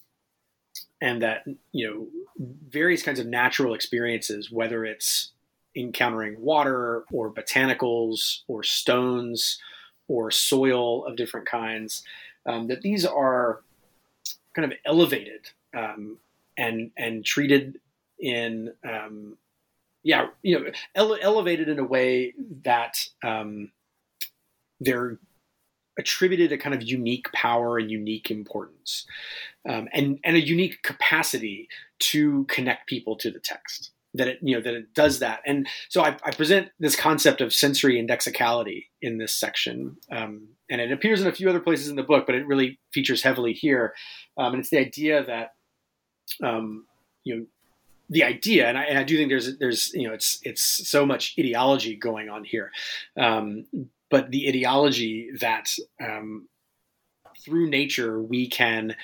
and 1.01 1.23
that 1.23 1.45
you 1.73 1.89
know 1.89 2.07
various 2.69 3.03
kinds 3.03 3.21
of 3.21 3.27
natural 3.27 3.75
experiences, 3.75 4.51
whether 4.51 4.85
it's 4.85 5.33
encountering 5.77 6.41
water 6.41 7.05
or 7.13 7.33
botanicals 7.33 8.41
or 8.49 8.63
stones 8.63 9.59
or 10.09 10.31
soil 10.31 11.05
of 11.05 11.17
different 11.17 11.47
kinds, 11.47 12.03
um, 12.47 12.67
that 12.69 12.83
these 12.83 13.05
are 13.05 13.61
kind 14.55 14.73
of 14.73 14.79
elevated 14.85 15.51
um, 15.77 16.19
and 16.57 16.91
and 16.97 17.25
treated 17.25 17.81
in 18.19 18.73
um, 18.85 19.37
yeah 20.03 20.29
you 20.43 20.59
know 20.59 20.71
ele- 20.95 21.19
elevated 21.21 21.69
in 21.69 21.79
a 21.79 21.85
way 21.85 22.35
that 22.65 23.07
um, 23.23 23.71
they're 24.81 25.19
attributed 25.99 26.53
a 26.53 26.59
kind 26.59 26.75
of 26.75 26.83
unique 26.83 27.31
power 27.33 27.79
and 27.79 27.91
unique 27.91 28.31
importance 28.31 29.07
um, 29.69 29.89
and 29.93 30.19
and 30.25 30.37
a 30.37 30.45
unique 30.45 30.83
capacity 30.83 31.69
to 31.99 32.45
connect 32.45 32.89
people 32.89 33.17
to 33.17 33.31
the 33.31 33.41
text 33.41 33.91
that 34.15 34.29
it 34.29 34.39
you 34.43 34.57
know 34.57 34.63
that 34.63 34.75
it 34.75 34.95
does 34.95 35.19
that. 35.19 35.41
And 35.47 35.69
so 35.89 36.03
I, 36.03 36.17
I 36.25 36.31
present 36.31 36.71
this 36.79 36.97
concept 36.97 37.41
of 37.41 37.53
sensory 37.53 37.99
indexicality 37.99 38.91
in 39.03 39.19
this 39.19 39.35
section 39.35 39.97
um, 40.11 40.49
and 40.71 40.81
it 40.81 40.93
appears 40.93 41.21
in 41.21 41.27
a 41.27 41.33
few 41.33 41.49
other 41.49 41.61
places 41.61 41.89
in 41.89 41.97
the 41.97 42.03
book 42.03 42.27
but 42.27 42.35
it 42.35 42.47
really 42.47 42.79
features 42.93 43.23
heavily 43.23 43.53
here. 43.53 43.95
Um, 44.37 44.55
and 44.55 44.61
it's 44.61 44.71
the 44.71 44.79
idea 44.79 45.25
that 45.25 45.55
um, 46.43 46.87
you 47.25 47.37
know 47.37 47.47
the 48.11 48.25
idea, 48.25 48.69
and 48.69 48.79
I, 48.79 48.85
and 48.85 48.99
I, 48.99 49.05
do 49.05 49.17
think 49.17 49.29
there's 49.29 49.59
there's 49.59 49.93
you 49.93 50.09
know 50.09 50.15
it's 50.15 50.41
it's 50.43 50.63
so 50.63 51.05
much 51.05 51.35
ideology 51.39 51.95
going 51.95 52.29
on 52.29 52.45
here, 52.45 52.73
um, 53.19 53.67
but 54.11 54.31
the 54.31 54.49
ideology 54.49 55.31
that 55.41 55.75
um, 56.01 56.49
through 57.45 57.69
nature 57.69 58.21
we 58.21 58.49
can 58.49 58.97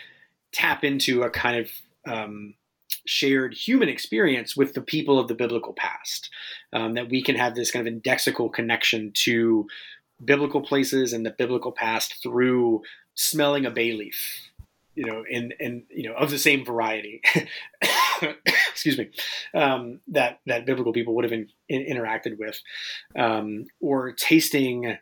tap 0.53 0.85
into 0.85 1.23
a 1.23 1.31
kind 1.31 1.67
of 1.67 1.71
um, 2.13 2.55
shared 3.07 3.55
human 3.55 3.89
experience 3.89 4.57
with 4.57 4.75
the 4.75 4.81
people 4.81 5.19
of 5.19 5.29
the 5.29 5.35
biblical 5.35 5.73
past. 5.73 6.31
Um, 6.73 6.95
that 6.95 7.09
we 7.09 7.23
can 7.23 7.37
have 7.37 7.55
this 7.55 7.71
kind 7.71 7.87
of 7.87 7.93
indexical 7.93 8.53
connection 8.53 9.13
to 9.25 9.67
biblical 10.25 10.61
places 10.61 11.13
and 11.13 11.25
the 11.25 11.35
biblical 11.37 11.73
past 11.73 12.23
through 12.23 12.83
smelling 13.15 13.67
a 13.67 13.71
bay 13.71 13.93
leaf, 13.93 14.51
you 14.95 15.07
know, 15.07 15.25
and 15.31 15.55
and 15.61 15.85
you 15.91 16.09
know 16.09 16.15
of 16.15 16.31
the 16.31 16.39
same 16.39 16.65
variety. 16.65 17.21
excuse 18.71 18.99
me, 18.99 19.11
um, 19.55 20.01
that 20.09 20.41
that 20.47 20.67
biblical 20.67 20.93
people 20.93 21.15
would 21.15 21.25
have 21.25 21.33
in, 21.33 21.49
in, 21.69 21.97
interacted 21.97 22.39
with, 22.39 22.61
um, 23.17 23.67
or 23.81 24.13
tasting 24.13 24.97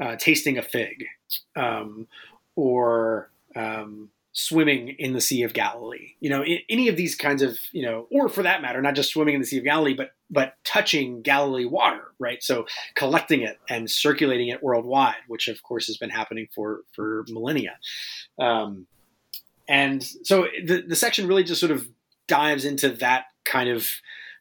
uh, 0.00 0.16
tasting 0.16 0.58
a 0.58 0.62
fig, 0.62 1.04
um, 1.56 2.06
or 2.56 3.30
um, 3.56 4.10
swimming 4.34 4.88
in 4.98 5.12
the 5.14 5.20
Sea 5.20 5.44
of 5.44 5.54
Galilee. 5.54 6.14
You 6.20 6.28
know, 6.28 6.44
any 6.68 6.88
of 6.88 6.96
these 6.96 7.14
kinds 7.14 7.40
of 7.40 7.58
you 7.72 7.86
know, 7.86 8.06
or 8.10 8.28
for 8.28 8.42
that 8.42 8.60
matter, 8.60 8.82
not 8.82 8.94
just 8.94 9.10
swimming 9.10 9.34
in 9.34 9.40
the 9.40 9.46
Sea 9.46 9.58
of 9.58 9.64
Galilee, 9.64 9.94
but 9.94 10.10
but 10.30 10.54
touching 10.64 11.22
Galilee 11.22 11.64
water, 11.64 12.12
right? 12.18 12.42
So 12.42 12.66
collecting 12.96 13.42
it 13.42 13.58
and 13.70 13.90
circulating 13.90 14.48
it 14.48 14.62
worldwide, 14.62 15.22
which 15.28 15.48
of 15.48 15.62
course 15.62 15.86
has 15.86 15.96
been 15.96 16.10
happening 16.10 16.48
for 16.54 16.80
for 16.92 17.24
millennia. 17.28 17.78
Um, 18.38 18.86
and 19.66 20.02
so 20.02 20.46
the, 20.64 20.82
the 20.86 20.96
section 20.96 21.26
really 21.26 21.44
just 21.44 21.60
sort 21.60 21.72
of 21.72 21.88
dives 22.28 22.64
into 22.64 22.90
that 22.90 23.26
kind 23.44 23.70
of 23.70 23.88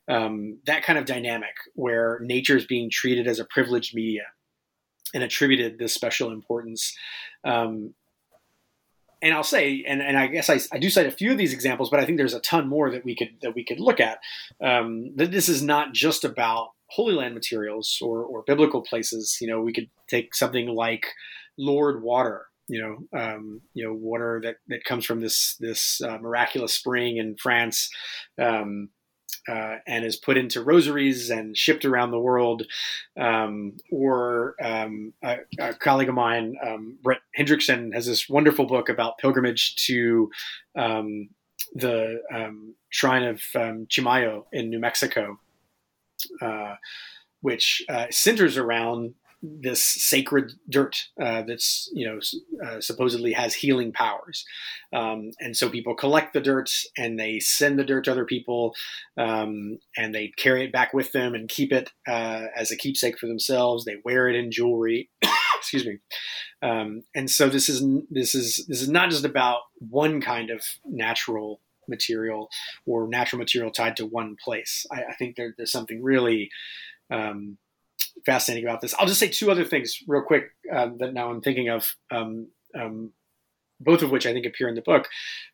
um, 0.07 0.57
that 0.65 0.83
kind 0.83 0.99
of 0.99 1.05
dynamic 1.05 1.55
where 1.75 2.19
nature 2.21 2.57
is 2.57 2.65
being 2.65 2.89
treated 2.89 3.27
as 3.27 3.39
a 3.39 3.45
privileged 3.45 3.95
media 3.95 4.23
and 5.13 5.23
attributed 5.23 5.77
this 5.77 5.93
special 5.93 6.31
importance. 6.31 6.97
Um, 7.45 7.93
and 9.23 9.33
I'll 9.33 9.41
say, 9.41 9.85
and, 9.87 10.01
and 10.01 10.17
I 10.17 10.27
guess 10.27 10.49
I, 10.49 10.59
I, 10.73 10.77
do 10.77 10.89
cite 10.89 11.07
a 11.07 11.11
few 11.11 11.31
of 11.31 11.37
these 11.37 11.53
examples, 11.53 11.89
but 11.89 12.01
I 12.01 12.05
think 12.05 12.17
there's 12.17 12.33
a 12.33 12.41
ton 12.41 12.67
more 12.67 12.91
that 12.91 13.05
we 13.05 13.15
could 13.15 13.29
that 13.41 13.55
we 13.55 13.63
could 13.63 13.79
look 13.79 14.01
at. 14.01 14.19
Um, 14.61 15.15
that 15.15 15.31
this 15.31 15.47
is 15.47 15.63
not 15.63 15.93
just 15.93 16.25
about 16.25 16.71
Holy 16.87 17.13
Land 17.15 17.33
materials 17.33 17.97
or, 18.01 18.21
or 18.23 18.43
biblical 18.45 18.81
places. 18.81 19.37
You 19.39 19.47
know, 19.47 19.61
we 19.61 19.71
could 19.71 19.89
take 20.09 20.35
something 20.35 20.67
like 20.67 21.05
Lourdes 21.57 22.03
water, 22.03 22.47
you 22.67 22.81
know, 22.81 23.17
um, 23.17 23.61
you 23.73 23.85
know, 23.85 23.93
water 23.93 24.41
that, 24.43 24.57
that 24.67 24.83
comes 24.83 25.05
from 25.05 25.21
this 25.21 25.55
this 25.57 26.01
uh, 26.01 26.17
miraculous 26.17 26.73
spring 26.73 27.15
in 27.15 27.37
France, 27.37 27.89
um, 28.37 28.89
uh, 29.47 29.77
and 29.87 30.05
is 30.05 30.15
put 30.15 30.37
into 30.37 30.63
rosaries 30.63 31.29
and 31.29 31.57
shipped 31.57 31.85
around 31.85 32.11
the 32.11 32.19
world. 32.19 32.63
Um, 33.17 33.77
or 33.91 34.55
um, 34.61 35.13
a, 35.23 35.39
a, 35.59 35.73
colleague 35.73 36.09
of 36.09 36.15
mine, 36.15 36.55
um, 36.65 36.97
Brett 37.01 37.21
Hendrickson, 37.37 37.93
has 37.93 38.05
this 38.05 38.29
wonderful 38.29 38.65
book 38.65 38.89
about 38.89 39.17
pilgrimage 39.17 39.75
to 39.87 40.29
um, 40.75 41.29
the 41.75 42.21
shrine 42.89 43.23
of 43.23 43.41
Chimayo 43.87 44.45
in 44.51 44.69
New 44.69 44.79
Mexico. 44.79 45.39
Uh, 46.41 46.75
which 47.41 47.83
uh, 47.89 48.05
centers 48.09 48.57
around 48.57 49.13
this 49.43 49.83
sacred 49.83 50.53
dirt 50.69 51.09
uh, 51.21 51.43
that's 51.43 51.89
you 51.93 52.07
know 52.07 52.19
uh, 52.65 52.79
supposedly 52.79 53.33
has 53.33 53.53
healing 53.53 53.91
powers, 53.91 54.45
um, 54.93 55.31
and 55.39 55.55
so 55.55 55.69
people 55.69 55.95
collect 55.95 56.33
the 56.33 56.41
dirt 56.41 56.71
and 56.97 57.19
they 57.19 57.39
send 57.39 57.77
the 57.77 57.83
dirt 57.83 58.05
to 58.05 58.11
other 58.11 58.25
people, 58.25 58.73
um, 59.17 59.77
and 59.97 60.15
they 60.15 60.31
carry 60.37 60.63
it 60.63 60.71
back 60.71 60.93
with 60.93 61.11
them 61.11 61.35
and 61.35 61.49
keep 61.49 61.73
it 61.73 61.91
uh, 62.07 62.45
as 62.55 62.71
a 62.71 62.77
keepsake 62.77 63.19
for 63.19 63.27
themselves. 63.27 63.83
They 63.83 63.97
wear 64.05 64.29
it 64.29 64.35
in 64.35 64.51
jewelry. 64.51 65.09
Excuse 65.57 65.85
me. 65.85 65.99
Um, 66.61 67.03
and 67.13 67.29
so 67.29 67.49
this 67.49 67.67
is 67.67 67.85
this 68.09 68.33
is 68.33 68.65
this 68.67 68.81
is 68.81 68.89
not 68.89 69.09
just 69.09 69.25
about 69.25 69.59
one 69.79 70.21
kind 70.21 70.49
of 70.49 70.63
natural 70.85 71.59
material 71.89 72.49
or 72.85 73.07
natural 73.07 73.39
material 73.39 73.71
tied 73.71 73.97
to 73.97 74.05
one 74.05 74.37
place. 74.43 74.85
I, 74.91 75.03
I 75.09 75.13
think 75.19 75.35
there, 75.35 75.53
there's 75.57 75.71
something 75.71 76.01
really 76.01 76.49
um, 77.11 77.57
fascinating 78.25 78.67
about 78.67 78.81
this. 78.81 78.93
I'll 78.97 79.07
just 79.07 79.19
say 79.19 79.27
two 79.27 79.51
other 79.51 79.65
things 79.65 79.99
real 80.07 80.23
quick 80.23 80.51
um, 80.71 80.97
that 80.99 81.13
now 81.13 81.29
I'm 81.29 81.41
thinking 81.41 81.69
of, 81.69 81.95
um, 82.11 82.47
um, 82.79 83.11
both 83.79 84.01
of 84.01 84.11
which 84.11 84.25
I 84.25 84.33
think 84.33 84.45
appear 84.45 84.67
in 84.67 84.75
the 84.75 84.81
book. 84.81 85.07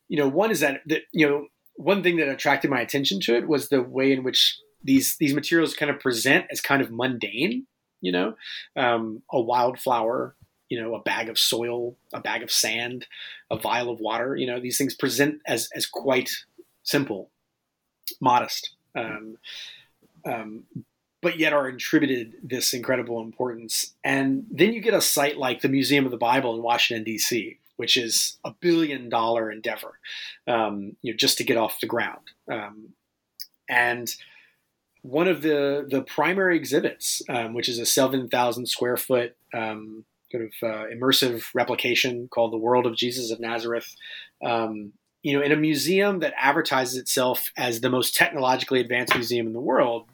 You 0.08 0.18
know, 0.18 0.28
one 0.28 0.52
is 0.52 0.60
that 0.60 0.82
that 0.88 1.04
you 1.12 1.28
know 1.28 1.48
one 1.76 2.04
thing 2.04 2.18
that 2.18 2.30
attracted 2.30 2.70
my 2.70 2.82
attention 2.82 3.20
to 3.22 3.36
it 3.36 3.48
was 3.48 3.70
the 3.70 3.82
way 3.82 4.12
in 4.12 4.24
which 4.24 4.58
these 4.84 5.18
these 5.20 5.34
materials 5.34 5.74
kind 5.74 5.90
of 5.90 6.00
present 6.00 6.46
as 6.52 6.62
kind 6.62 6.82
of 6.82 6.92
mundane. 6.92 7.66
You 8.02 8.12
know, 8.12 8.36
um, 8.76 9.24
a 9.32 9.42
wildflower. 9.42 10.36
You 10.70 10.80
know, 10.80 10.94
a 10.94 11.02
bag 11.02 11.30
of 11.30 11.40
soil, 11.40 11.96
a 12.14 12.20
bag 12.20 12.44
of 12.44 12.52
sand, 12.52 13.08
a 13.50 13.58
vial 13.58 13.90
of 13.90 14.00
water. 14.00 14.36
You 14.36 14.46
know, 14.46 14.60
these 14.60 14.78
things 14.78 14.94
present 14.94 15.42
as 15.48 15.68
as 15.76 15.88
quite 15.88 16.30
simple, 16.84 17.32
modest. 18.22 18.76
Um, 18.96 19.38
um, 20.26 20.64
but 21.22 21.38
yet 21.38 21.54
are 21.54 21.68
attributed 21.68 22.36
this 22.42 22.74
incredible 22.74 23.22
importance. 23.22 23.94
And 24.04 24.46
then 24.50 24.74
you 24.74 24.82
get 24.82 24.94
a 24.94 25.02
site 25.02 25.38
like 25.38 25.62
the 25.62 25.70
Museum 25.70 26.06
of 26.06 26.12
the 26.12 26.18
Bible 26.18 26.56
in 26.56 26.62
Washington 26.62 27.04
D.C., 27.04 27.60
which 27.76 27.98
is 27.98 28.38
a 28.44 28.52
billion 28.52 29.10
dollar 29.10 29.52
endeavor, 29.52 30.00
um, 30.48 30.96
you 31.02 31.14
know, 31.14 31.18
just 31.18 31.38
to 31.38 31.44
get 31.44 31.58
off 31.58 31.80
the 31.80 31.88
ground. 31.88 32.32
Um, 32.52 32.90
and 33.70 34.14
one 35.02 35.28
of 35.28 35.42
the 35.42 35.86
the 35.90 36.02
primary 36.02 36.58
exhibits, 36.58 37.22
um, 37.30 37.54
which 37.54 37.70
is 37.70 37.80
a 37.80 37.86
seven 37.86 38.28
thousand 38.28 38.66
square 38.66 38.98
foot 38.98 39.36
um, 39.54 40.06
sort 40.32 40.44
of 40.44 40.52
uh, 40.62 40.86
immersive 40.94 41.46
replication 41.54 42.28
called 42.28 42.54
the 42.54 42.58
World 42.58 42.86
of 42.86 42.96
Jesus 42.96 43.32
of 43.32 43.40
Nazareth. 43.40 43.96
Um, 44.44 44.94
you 45.24 45.38
know, 45.38 45.44
in 45.44 45.52
a 45.52 45.58
museum 45.58 46.20
that 46.20 46.34
advertises 46.38 46.98
itself 46.98 47.52
as 47.58 47.82
the 47.82 47.90
most 47.90 48.16
technologically 48.16 48.80
advanced 48.80 49.16
museum 49.16 49.48
in 49.48 49.54
the 49.54 49.60
world, 49.60 50.10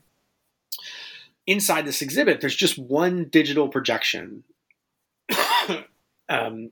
inside 1.47 1.85
this 1.85 2.01
exhibit, 2.01 2.41
there's 2.41 2.55
just 2.55 2.77
one 2.77 3.29
digital 3.29 3.69
projection, 3.69 4.43
um, 6.29 6.71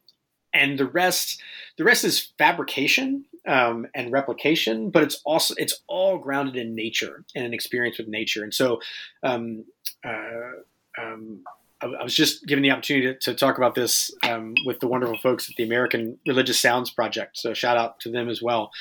and 0.53 0.77
the 0.77 0.85
rest 0.85 1.41
the 1.77 1.83
rest 1.83 2.03
is 2.03 2.33
fabrication 2.37 3.25
um, 3.47 3.87
and 3.95 4.11
replication. 4.11 4.89
But 4.89 5.03
it's 5.03 5.21
also 5.25 5.55
it's 5.57 5.81
all 5.87 6.17
grounded 6.17 6.55
in 6.55 6.75
nature 6.75 7.23
and 7.35 7.45
an 7.45 7.53
experience 7.53 7.97
with 7.97 8.07
nature. 8.07 8.43
And 8.43 8.53
so, 8.53 8.79
um, 9.23 9.65
uh, 10.05 11.01
um, 11.01 11.43
I, 11.81 12.03
was 12.03 12.15
just 12.15 12.45
given 12.45 12.61
the 12.61 12.71
opportunity 12.71 13.07
to, 13.07 13.19
to 13.19 13.33
talk 13.33 13.57
about 13.57 13.75
this 13.75 14.11
um, 14.23 14.53
with 14.65 14.79
the 14.79 14.87
wonderful 14.87 15.17
folks 15.17 15.49
at 15.49 15.55
the 15.57 15.63
American 15.63 16.17
Religious 16.25 16.59
Sounds 16.59 16.89
Project. 16.89 17.37
So 17.37 17.53
shout 17.53 17.75
out 17.75 17.99
to 18.01 18.11
them 18.11 18.29
as 18.29 18.41
well 18.41 18.71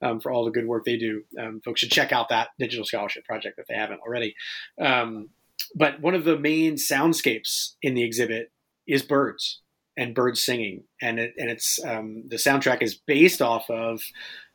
um, 0.00 0.20
for 0.20 0.30
all 0.30 0.44
the 0.44 0.52
good 0.52 0.66
work 0.66 0.84
they 0.84 0.96
do. 0.96 1.24
folks 1.64 1.80
should 1.80 1.90
check 1.90 2.12
out 2.12 2.28
that 2.28 2.50
digital 2.58 2.84
scholarship 2.84 3.24
project 3.24 3.58
if 3.58 3.66
they 3.66 3.74
haven't 3.74 4.00
already. 4.00 4.36
But 5.74 6.00
one 6.00 6.14
of 6.14 6.24
the 6.24 6.38
main 6.38 6.74
soundscapes 6.74 7.74
in 7.82 7.94
the 7.94 8.04
exhibit 8.04 8.50
is 8.86 9.02
birds. 9.02 9.60
and 9.96 10.14
birds 10.14 10.42
singing, 10.42 10.84
and 11.00 11.18
it, 11.18 11.34
and 11.36 11.50
it's 11.50 11.82
um, 11.84 12.24
the 12.28 12.36
soundtrack 12.36 12.82
is 12.82 12.94
based 12.94 13.42
off 13.42 13.68
of 13.68 14.02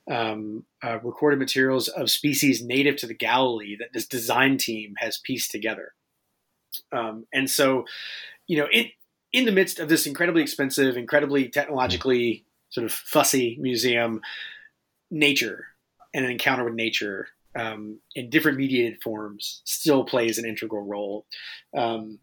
um, 0.10 0.66
uh, 0.84 1.00
recorded 1.04 1.38
materials 1.40 1.88
of 1.90 2.10
species 2.10 2.64
native 2.64 2.96
to 2.98 3.08
the 3.08 3.14
Galilee 3.14 3.76
that 3.78 3.90
this 3.94 4.08
design 4.08 4.58
team 4.58 4.94
has 4.98 5.20
pieced 5.24 5.52
together. 5.52 5.94
Um, 6.92 7.26
and 7.34 7.50
so, 7.50 7.86
you 8.48 8.58
know, 8.58 8.68
it 8.72 8.88
in 9.32 9.46
the 9.46 9.52
midst 9.52 9.80
of 9.80 9.90
this 9.90 10.08
incredibly 10.08 10.42
expensive, 10.42 10.98
incredibly 10.98 11.50
technologically 11.50 12.46
sort 12.70 12.86
of 12.86 12.92
fussy 12.92 13.58
museum, 13.60 14.22
nature 15.12 15.66
and 16.14 16.26
an 16.26 16.32
encounter 16.32 16.64
with 16.64 16.74
nature 16.74 17.28
um, 17.58 18.00
in 18.16 18.30
different 18.30 18.58
mediated 18.58 19.02
forms 19.04 19.62
still 19.66 20.04
plays 20.04 20.38
an 20.38 20.46
integral 20.46 20.86
role. 20.86 21.26
Um, 21.76 22.20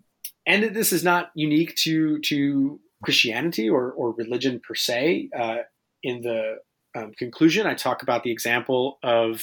and 0.47 0.75
this 0.75 0.93
is 0.93 1.03
not 1.03 1.31
unique 1.35 1.75
to 1.77 2.19
to 2.21 2.81
Christianity 3.03 3.69
or, 3.69 3.93
or 3.93 4.13
religion 4.13 4.61
per 4.67 4.75
se. 4.75 5.31
Uh, 5.39 5.59
in 6.03 6.21
the 6.23 6.57
um, 6.97 7.13
conclusion, 7.19 7.67
I 7.67 7.75
talk 7.75 8.03
about 8.03 8.23
the 8.23 8.31
example 8.31 8.99
of 9.03 9.43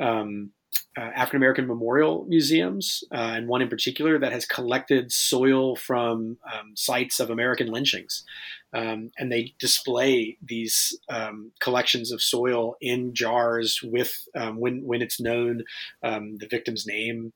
um, 0.00 0.52
uh, 0.96 1.10
African 1.14 1.36
American 1.36 1.66
memorial 1.66 2.24
museums, 2.28 3.04
uh, 3.12 3.34
and 3.36 3.48
one 3.48 3.62
in 3.62 3.68
particular 3.68 4.18
that 4.18 4.32
has 4.32 4.44
collected 4.44 5.12
soil 5.12 5.76
from 5.76 6.38
um, 6.52 6.72
sites 6.74 7.20
of 7.20 7.30
American 7.30 7.68
lynchings. 7.68 8.24
Um, 8.72 9.12
and 9.16 9.30
they 9.30 9.54
display 9.58 10.36
these 10.42 10.98
um, 11.08 11.52
collections 11.60 12.12
of 12.12 12.20
soil 12.20 12.76
in 12.80 13.14
jars 13.14 13.80
with 13.82 14.28
um, 14.34 14.58
when 14.58 14.84
when 14.84 15.00
it's 15.00 15.20
known 15.20 15.64
um, 16.02 16.36
the 16.38 16.48
victim's 16.48 16.86
name. 16.86 17.32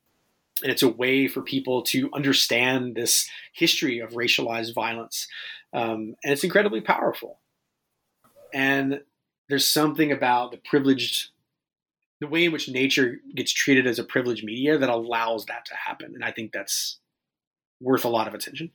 And 0.61 0.71
it's 0.71 0.83
a 0.83 0.89
way 0.89 1.27
for 1.27 1.41
people 1.41 1.81
to 1.83 2.09
understand 2.13 2.95
this 2.95 3.27
history 3.53 3.99
of 3.99 4.11
racialized 4.11 4.73
violence. 4.73 5.27
Um, 5.73 6.15
and 6.23 6.31
it's 6.33 6.43
incredibly 6.43 6.81
powerful. 6.81 7.39
And 8.53 9.01
there's 9.49 9.67
something 9.67 10.11
about 10.11 10.51
the 10.51 10.57
privileged 10.57 11.29
the 12.23 12.31
way 12.33 12.45
in 12.45 12.51
which 12.51 12.69
nature 12.69 13.19
gets 13.35 13.51
treated 13.51 13.85
as 13.85 13.99
a 13.99 14.03
privileged 14.03 14.43
media 14.43 14.77
that 14.77 14.89
allows 14.89 15.45
that 15.45 15.65
to 15.65 15.75
happen 15.75 16.13
and 16.15 16.23
i 16.23 16.31
think 16.31 16.51
that's 16.51 16.99
worth 17.81 18.05
a 18.05 18.09
lot 18.17 18.27
of 18.27 18.33
attention 18.33 18.71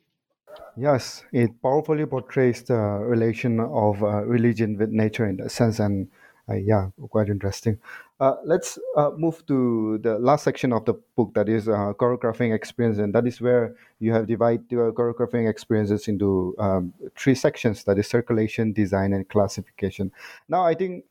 Yes, 0.76 1.24
it 1.32 1.50
powerfully 1.62 2.06
portrays 2.06 2.62
the 2.62 2.78
relation 2.78 3.58
of 3.60 4.02
uh, 4.02 4.24
religion 4.24 4.76
with 4.78 4.90
nature 4.90 5.26
in 5.26 5.36
that 5.38 5.50
sense, 5.50 5.80
and 5.80 6.08
uh, 6.48 6.54
yeah, 6.54 6.90
quite 7.10 7.28
interesting. 7.28 7.78
Uh, 8.20 8.36
let's 8.44 8.78
uh, 8.96 9.10
move 9.16 9.44
to 9.46 9.98
the 10.02 10.18
last 10.18 10.44
section 10.44 10.72
of 10.72 10.84
the 10.84 10.94
book, 11.16 11.34
that 11.34 11.48
is 11.48 11.68
uh, 11.68 11.92
choreographing 11.98 12.54
experience, 12.54 12.98
and 12.98 13.14
that 13.14 13.26
is 13.26 13.40
where 13.40 13.74
you 14.00 14.12
have 14.12 14.26
divided 14.26 14.64
your 14.70 14.92
choreographing 14.92 15.48
experiences 15.48 16.08
into 16.08 16.54
um, 16.58 16.92
three 17.16 17.34
sections: 17.34 17.84
that 17.84 17.98
is 17.98 18.06
circulation, 18.06 18.72
design, 18.72 19.12
and 19.12 19.28
classification. 19.28 20.12
Now, 20.48 20.64
I 20.64 20.74
think 20.74 21.04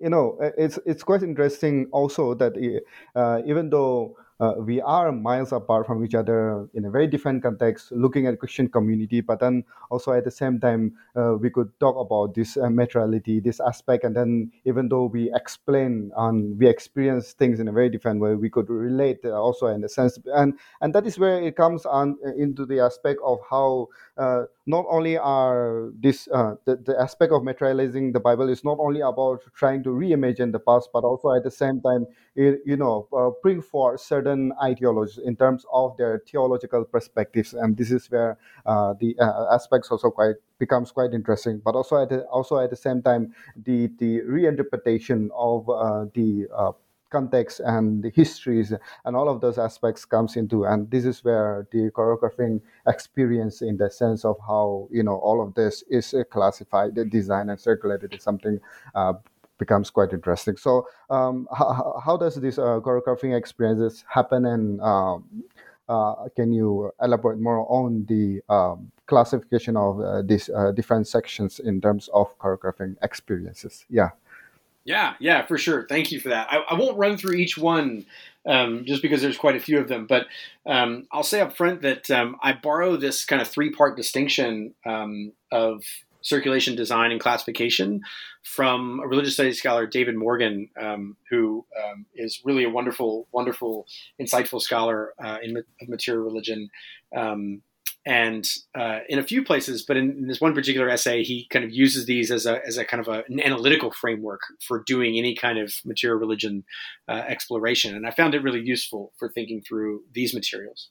you 0.00 0.10
know 0.10 0.36
it's 0.58 0.78
it's 0.86 1.02
quite 1.02 1.22
interesting 1.22 1.86
also 1.92 2.34
that 2.34 2.56
uh, 3.14 3.40
even 3.46 3.70
though 3.70 4.16
uh, 4.38 4.52
we 4.58 4.80
are 4.82 5.12
miles 5.12 5.52
apart 5.52 5.86
from 5.86 6.04
each 6.04 6.14
other 6.14 6.68
in 6.74 6.84
a 6.84 6.90
very 6.90 7.06
different 7.06 7.42
context, 7.42 7.90
looking 7.90 8.26
at 8.26 8.38
Christian 8.38 8.68
community, 8.68 9.20
but 9.20 9.40
then 9.40 9.64
also 9.90 10.12
at 10.12 10.24
the 10.24 10.30
same 10.30 10.60
time, 10.60 10.92
uh, 11.16 11.34
we 11.40 11.48
could 11.48 11.68
talk 11.80 11.96
about 11.96 12.34
this 12.34 12.56
uh, 12.56 12.68
materiality, 12.68 13.40
this 13.40 13.60
aspect, 13.60 14.04
and 14.04 14.14
then 14.14 14.52
even 14.64 14.88
though 14.88 15.06
we 15.06 15.32
explain 15.34 16.10
and 16.16 16.58
we 16.58 16.68
experience 16.68 17.32
things 17.32 17.60
in 17.60 17.68
a 17.68 17.72
very 17.72 17.88
different 17.88 18.20
way, 18.20 18.34
we 18.34 18.50
could 18.50 18.68
relate 18.68 19.18
uh, 19.24 19.30
also 19.30 19.68
in 19.68 19.80
the 19.80 19.88
sense, 19.88 20.18
and 20.34 20.58
and 20.82 20.94
that 20.94 21.06
is 21.06 21.18
where 21.18 21.42
it 21.42 21.56
comes 21.56 21.86
on 21.86 22.16
uh, 22.26 22.34
into 22.34 22.66
the 22.66 22.78
aspect 22.80 23.20
of 23.24 23.38
how 23.48 23.88
uh, 24.18 24.42
not 24.66 24.84
only 24.90 25.16
are 25.16 25.90
this 25.98 26.24
the, 26.26 26.76
the 26.84 26.96
aspect 27.00 27.32
of 27.32 27.44
materializing 27.44 28.12
the 28.12 28.18
bible 28.18 28.48
is 28.48 28.64
not 28.64 28.76
only 28.80 29.00
about 29.00 29.40
trying 29.54 29.82
to 29.82 29.90
reimagine 29.90 30.50
the 30.50 30.58
past 30.58 30.88
but 30.92 31.04
also 31.04 31.30
at 31.30 31.44
the 31.44 31.50
same 31.50 31.80
time 31.80 32.04
you, 32.34 32.58
you 32.66 32.76
know 32.76 33.06
bring 33.42 33.62
forth 33.62 34.00
certain 34.00 34.25
ideologies 34.62 35.18
in 35.18 35.36
terms 35.36 35.64
of 35.72 35.96
their 35.96 36.22
theological 36.26 36.84
perspectives 36.84 37.54
and 37.54 37.76
this 37.76 37.90
is 37.90 38.10
where 38.10 38.38
uh, 38.66 38.94
the 39.00 39.16
uh, 39.18 39.54
aspects 39.54 39.90
also 39.90 40.10
quite 40.10 40.36
becomes 40.58 40.90
quite 40.90 41.12
interesting. 41.12 41.60
But 41.64 41.74
also 41.74 42.02
at 42.02 42.08
the, 42.08 42.22
also 42.24 42.58
at 42.58 42.70
the 42.70 42.76
same 42.76 43.02
time 43.02 43.34
the 43.64 43.88
the 43.98 44.20
reinterpretation 44.22 45.28
of 45.34 45.68
uh, 45.68 46.06
the 46.14 46.46
context 47.10 47.60
and 47.60 48.02
the 48.02 48.10
histories 48.10 48.72
and 49.04 49.16
all 49.16 49.28
of 49.28 49.40
those 49.40 49.58
aspects 49.58 50.04
comes 50.04 50.36
into 50.36 50.64
and 50.64 50.90
this 50.90 51.04
is 51.04 51.22
where 51.22 51.66
the 51.72 51.90
choreographing 51.90 52.60
experience 52.88 53.62
in 53.62 53.76
the 53.76 53.90
sense 53.90 54.24
of 54.24 54.36
how 54.46 54.88
you 54.90 55.02
know 55.02 55.16
all 55.16 55.40
of 55.40 55.54
this 55.54 55.84
is 55.88 56.14
classified 56.30 56.94
the 56.94 57.04
design 57.04 57.48
and 57.48 57.60
circulated 57.60 58.12
is 58.12 58.22
something 58.22 58.58
uh, 58.94 59.12
becomes 59.58 59.90
quite 59.90 60.12
interesting 60.12 60.56
so 60.56 60.86
um, 61.10 61.48
how, 61.56 62.00
how 62.04 62.16
does 62.16 62.34
this 62.36 62.58
uh, 62.58 62.80
choreographing 62.80 63.36
experiences 63.36 64.04
happen 64.08 64.46
and 64.46 64.80
um, 64.80 65.24
uh, 65.88 66.28
can 66.34 66.52
you 66.52 66.90
elaborate 67.00 67.38
more 67.38 67.64
on 67.70 68.04
the 68.08 68.40
um, 68.52 68.90
classification 69.06 69.76
of 69.76 70.00
uh, 70.00 70.22
these 70.22 70.50
uh, 70.50 70.72
different 70.72 71.06
sections 71.06 71.60
in 71.60 71.80
terms 71.80 72.08
of 72.12 72.36
choreographing 72.38 72.96
experiences 73.02 73.84
yeah 73.88 74.10
yeah, 74.86 75.14
yeah, 75.18 75.44
for 75.44 75.58
sure. 75.58 75.84
Thank 75.88 76.12
you 76.12 76.20
for 76.20 76.28
that. 76.28 76.46
I, 76.48 76.58
I 76.58 76.74
won't 76.74 76.96
run 76.96 77.16
through 77.16 77.34
each 77.34 77.58
one 77.58 78.06
um, 78.46 78.84
just 78.86 79.02
because 79.02 79.20
there's 79.20 79.36
quite 79.36 79.56
a 79.56 79.60
few 79.60 79.80
of 79.80 79.88
them, 79.88 80.06
but 80.06 80.28
um, 80.64 81.08
I'll 81.10 81.24
say 81.24 81.40
up 81.40 81.56
front 81.56 81.82
that 81.82 82.08
um, 82.08 82.36
I 82.40 82.52
borrow 82.52 82.96
this 82.96 83.24
kind 83.24 83.42
of 83.42 83.48
three 83.48 83.70
part 83.70 83.96
distinction 83.96 84.74
um, 84.86 85.32
of 85.50 85.82
circulation 86.26 86.74
design 86.74 87.12
and 87.12 87.20
classification 87.20 88.00
from 88.42 89.00
a 89.02 89.06
religious 89.06 89.34
studies 89.34 89.58
scholar, 89.58 89.86
David 89.86 90.16
Morgan, 90.16 90.68
um, 90.80 91.16
who 91.30 91.64
um, 91.84 92.06
is 92.16 92.40
really 92.44 92.64
a 92.64 92.68
wonderful, 92.68 93.28
wonderful, 93.30 93.86
insightful 94.20 94.60
scholar 94.60 95.12
uh, 95.22 95.38
in 95.40 95.62
material 95.86 96.24
religion. 96.24 96.68
Um, 97.16 97.62
and 98.04 98.48
uh, 98.76 99.00
in 99.08 99.18
a 99.18 99.22
few 99.22 99.44
places, 99.44 99.82
but 99.82 99.96
in, 99.96 100.10
in, 100.10 100.26
this 100.26 100.40
one 100.40 100.54
particular 100.54 100.88
essay, 100.88 101.22
he 101.22 101.46
kind 101.48 101.64
of 101.64 101.72
uses 101.72 102.06
these 102.06 102.30
as 102.30 102.46
a, 102.46 102.60
as 102.66 102.76
a 102.76 102.84
kind 102.84 103.00
of 103.00 103.08
a, 103.08 103.24
an 103.28 103.40
analytical 103.40 103.90
framework 103.92 104.40
for 104.60 104.82
doing 104.84 105.16
any 105.16 105.34
kind 105.34 105.58
of 105.58 105.74
material 105.84 106.18
religion 106.18 106.64
uh, 107.08 107.22
exploration. 107.26 107.94
And 107.96 108.06
I 108.06 108.10
found 108.10 108.34
it 108.34 108.42
really 108.42 108.62
useful 108.62 109.12
for 109.18 109.28
thinking 109.28 109.62
through 109.62 110.02
these 110.12 110.34
materials. 110.34 110.90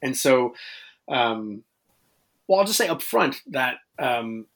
And 0.00 0.16
so, 0.16 0.54
um, 1.08 1.64
well, 2.48 2.60
I'll 2.60 2.66
just 2.66 2.78
say 2.78 2.88
up 2.88 3.02
front 3.02 3.36
that 3.48 3.76
um, 3.98 4.46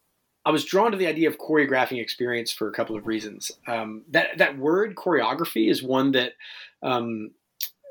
I 0.44 0.50
was 0.50 0.64
drawn 0.64 0.92
to 0.92 0.96
the 0.96 1.06
idea 1.06 1.28
of 1.28 1.38
choreographing 1.38 2.00
experience 2.00 2.52
for 2.52 2.68
a 2.68 2.72
couple 2.72 2.96
of 2.96 3.06
reasons. 3.06 3.50
Um, 3.66 4.02
that 4.10 4.38
that 4.38 4.58
word 4.58 4.94
choreography 4.94 5.70
is 5.70 5.82
one 5.82 6.12
that 6.12 6.32
um, 6.82 7.32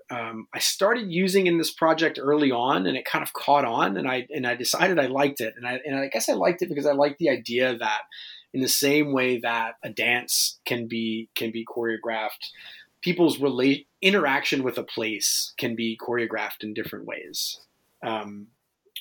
um, 0.09 0.47
I 0.53 0.59
started 0.59 1.11
using 1.11 1.47
in 1.47 1.57
this 1.57 1.71
project 1.71 2.19
early 2.21 2.51
on, 2.51 2.85
and 2.85 2.95
it 2.95 3.05
kind 3.05 3.23
of 3.23 3.33
caught 3.33 3.65
on, 3.65 3.97
and 3.97 4.07
I 4.07 4.27
and 4.33 4.45
I 4.45 4.55
decided 4.55 4.99
I 4.99 5.07
liked 5.07 5.41
it, 5.41 5.55
and 5.57 5.67
I 5.67 5.81
and 5.85 5.95
I 5.97 6.07
guess 6.07 6.29
I 6.29 6.33
liked 6.33 6.61
it 6.61 6.69
because 6.69 6.85
I 6.85 6.93
liked 6.93 7.19
the 7.19 7.29
idea 7.29 7.77
that 7.77 8.01
in 8.53 8.61
the 8.61 8.69
same 8.69 9.11
way 9.11 9.39
that 9.39 9.73
a 9.83 9.89
dance 9.89 10.59
can 10.65 10.87
be 10.87 11.29
can 11.35 11.51
be 11.51 11.65
choreographed, 11.65 12.51
people's 13.01 13.39
relate 13.39 13.87
interaction 14.01 14.63
with 14.63 14.77
a 14.77 14.83
place 14.83 15.53
can 15.57 15.75
be 15.75 15.97
choreographed 15.97 16.63
in 16.63 16.73
different 16.73 17.05
ways, 17.05 17.59
um, 18.01 18.47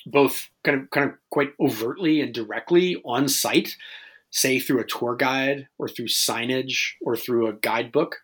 both 0.05 0.49
kind 0.63 0.81
of 0.81 0.89
kind 0.89 1.09
of 1.09 1.15
quite 1.31 1.51
overtly 1.59 2.21
and 2.21 2.33
directly 2.33 3.01
on 3.05 3.27
site, 3.27 3.75
say 4.31 4.59
through 4.59 4.81
a 4.81 4.85
tour 4.85 5.15
guide 5.15 5.67
or 5.77 5.87
through 5.87 6.07
signage 6.07 6.93
or 7.01 7.15
through 7.15 7.47
a 7.47 7.53
guidebook 7.53 8.17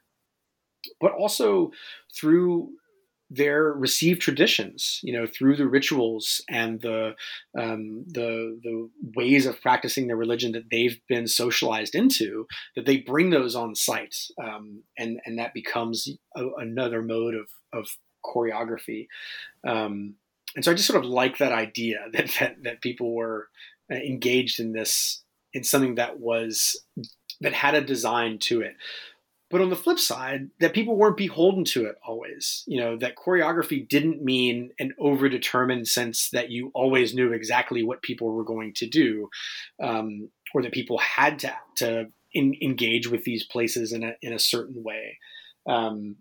but 1.00 1.12
also 1.14 1.72
through 2.14 2.70
their 3.34 3.72
received 3.72 4.22
traditions, 4.22 5.00
you 5.04 5.14
know, 5.14 5.26
through 5.26 5.56
the 5.56 5.68
rituals 5.68 6.44
and 6.50 6.82
the 6.82 7.16
um, 7.58 8.04
the 8.08 8.60
the 8.62 8.90
ways 9.16 9.46
of 9.46 9.62
practicing 9.62 10.08
their 10.08 10.18
religion 10.18 10.52
that 10.52 10.70
they've 10.70 11.00
been 11.08 11.28
socialized 11.28 11.96
into, 11.96 12.46
that 12.76 12.86
they 12.86 12.98
bring 12.98 13.30
those 13.30 13.56
on 13.56 13.74
site, 13.74 14.18
um, 14.44 14.84
and 14.98 15.22
and 15.26 15.40
that 15.40 15.54
becomes 15.54 16.10
a, 16.36 16.46
another 16.58 17.02
mode 17.02 17.36
of 17.36 17.48
of 17.72 17.88
choreography. 18.24 19.08
Um, 19.66 20.16
and 20.56 20.66
so 20.66 20.72
I 20.72 20.76
just 20.76 20.88
sort 20.88 21.04
of 21.04 21.10
like 21.10 21.38
that 21.38 21.52
idea 21.52 22.06
that 22.14 22.36
that, 22.40 22.64
that 22.64 22.82
people 22.82 23.14
were 23.14 23.50
uh, 23.92 23.96
engaged 23.96 24.60
in 24.60 24.74
this 24.74 25.24
in 25.54 25.64
something 25.64 25.96
that 25.96 26.20
was 26.20 26.82
that 27.42 27.54
had 27.54 27.76
a 27.76 27.82
design 27.82 28.38
to 28.40 28.62
it. 28.62 28.76
But 29.50 29.60
on 29.60 29.70
the 29.70 29.76
flip 29.76 30.00
side, 30.00 30.50
that 30.62 30.74
people 30.74 30.96
weren't 30.96 31.18
beholden 31.18 31.66
to 31.66 31.86
it 31.86 31.96
always. 32.08 32.64
You 32.68 32.80
know, 32.80 32.98
that 32.98 33.18
choreography 33.18 33.86
didn't 33.86 34.24
mean 34.24 34.72
an 34.80 34.94
overdetermined 34.98 35.88
sense 35.88 36.30
that 36.30 36.50
you 36.50 36.72
always 36.74 37.14
knew 37.14 37.34
exactly 37.34 37.84
what 37.84 38.02
people 38.02 38.32
were 38.32 38.46
going 38.46 38.74
to 38.76 38.88
do, 38.88 39.28
um, 39.84 40.30
or 40.56 40.62
that 40.62 40.72
people 40.72 41.00
had 41.00 41.40
to, 41.40 41.54
to 41.78 42.06
in, 42.34 42.56
engage 42.62 43.10
with 43.10 43.26
these 43.26 43.44
places 43.44 43.92
in 43.92 44.04
a, 44.04 44.14
in 44.22 44.32
a 44.32 44.40
certain 44.40 44.82
way. 44.84 45.18
Um, 45.68 46.16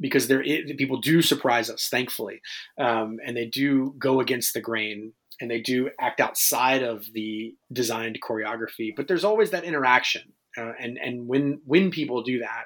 because 0.00 0.28
there, 0.28 0.42
people 0.42 1.00
do 1.00 1.22
surprise 1.22 1.70
us, 1.70 1.88
thankfully, 1.88 2.40
um, 2.78 3.18
and 3.24 3.36
they 3.36 3.46
do 3.46 3.94
go 3.98 4.20
against 4.20 4.54
the 4.54 4.60
grain 4.60 5.12
and 5.40 5.50
they 5.50 5.60
do 5.60 5.90
act 6.00 6.20
outside 6.20 6.82
of 6.82 7.04
the 7.12 7.54
designed 7.72 8.18
choreography. 8.22 8.92
But 8.96 9.08
there's 9.08 9.24
always 9.24 9.50
that 9.50 9.64
interaction, 9.64 10.32
uh, 10.56 10.72
and 10.80 10.98
and 10.98 11.26
when 11.26 11.60
when 11.64 11.90
people 11.90 12.22
do 12.22 12.40
that, 12.40 12.64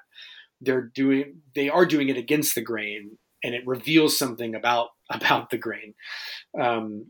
they're 0.61 0.91
doing 0.95 1.41
they 1.55 1.69
are 1.69 1.87
doing 1.87 2.09
it 2.09 2.17
against 2.17 2.55
the 2.55 2.63
grain, 2.63 3.19
and 3.43 3.55
it 3.55 3.67
reveals 3.67 4.17
something 4.19 4.55
about 4.55 4.89
about 5.11 5.51
the 5.51 5.59
grain. 5.59 5.95
Um, 6.61 7.07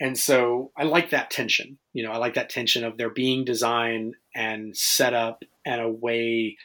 and 0.00 0.18
so 0.18 0.72
I 0.76 0.82
like 0.82 1.10
that 1.10 1.30
tension. 1.30 1.78
You 1.92 2.04
know, 2.04 2.10
I 2.10 2.16
like 2.16 2.34
that 2.34 2.50
tension 2.50 2.82
of 2.82 2.96
there 2.96 3.10
being 3.10 3.44
design 3.44 4.14
and 4.34 4.76
set 4.76 5.14
up 5.14 5.42
and 5.64 5.80
a 5.80 5.88
way 5.88 6.56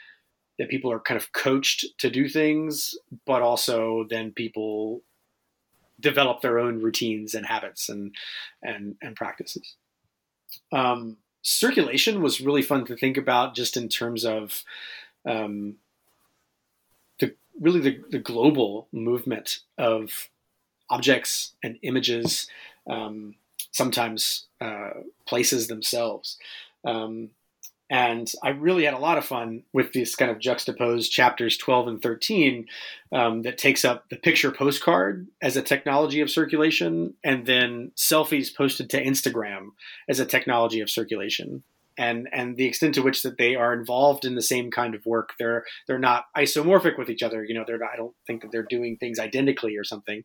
that 0.57 0.69
people 0.69 0.91
are 0.91 0.99
kind 0.99 1.19
of 1.19 1.31
coached 1.31 1.85
to 1.99 2.09
do 2.09 2.27
things, 2.27 2.95
but 3.25 3.41
also 3.41 4.05
then 4.09 4.31
people 4.31 5.01
develop 5.99 6.41
their 6.41 6.59
own 6.59 6.81
routines 6.81 7.33
and 7.33 7.45
habits 7.45 7.89
and 7.89 8.15
and 8.61 8.95
and 9.01 9.15
practices. 9.15 9.75
Um, 10.71 11.17
circulation 11.41 12.21
was 12.21 12.41
really 12.41 12.61
fun 12.61 12.85
to 12.85 12.95
think 12.95 13.17
about, 13.17 13.55
just 13.55 13.77
in 13.77 13.89
terms 13.89 14.25
of 14.25 14.63
um, 15.25 15.75
the 17.19 17.35
really 17.59 17.79
the, 17.79 18.01
the 18.09 18.19
global 18.19 18.87
movement 18.91 19.59
of 19.77 20.29
objects 20.89 21.53
and 21.63 21.77
images, 21.81 22.47
um, 22.89 23.35
sometimes 23.71 24.45
uh, 24.61 24.91
places 25.25 25.67
themselves. 25.67 26.37
Um, 26.85 27.31
and 27.89 28.29
I 28.43 28.49
really 28.49 28.83
had 28.83 28.93
a 28.93 28.99
lot 28.99 29.17
of 29.17 29.25
fun 29.25 29.63
with 29.71 29.93
these 29.93 30.15
kind 30.15 30.29
of 30.29 30.39
juxtaposed 30.39 31.11
chapters 31.11 31.57
12 31.57 31.87
and 31.87 32.01
13 32.01 32.65
um, 33.13 33.43
that 33.43 33.57
takes 33.57 33.85
up 33.85 34.09
the 34.09 34.17
picture 34.17 34.51
postcard 34.51 35.27
as 35.41 35.55
a 35.55 35.61
technology 35.61 36.19
of 36.19 36.29
circulation 36.29 37.13
and 37.23 37.45
then 37.45 37.91
selfies 37.95 38.53
posted 38.53 38.89
to 38.89 39.03
Instagram 39.03 39.69
as 40.09 40.19
a 40.19 40.25
technology 40.25 40.81
of 40.81 40.89
circulation. 40.89 41.63
And, 41.99 42.27
and 42.31 42.57
the 42.57 42.65
extent 42.65 42.93
to 42.95 43.01
which 43.01 43.23
that 43.23 43.37
they 43.37 43.55
are 43.55 43.73
involved 43.73 44.25
in 44.25 44.35
the 44.35 44.41
same 44.41 44.69
kind 44.69 44.93
of 44.93 45.05
work, 45.05 45.31
they're 45.39 45.63
they're 45.87 45.97
not 45.97 46.25
isomorphic 46.37 46.95
with 46.95 47.09
each 47.09 47.23
other. 47.23 47.43
You 47.43 47.55
know, 47.55 47.63
they're 47.65 47.79
not, 47.79 47.89
I 47.91 47.97
don't 47.97 48.13
think 48.27 48.43
that 48.43 48.51
they're 48.51 48.61
doing 48.69 48.97
things 48.97 49.17
identically 49.17 49.77
or 49.77 49.83
something, 49.83 50.23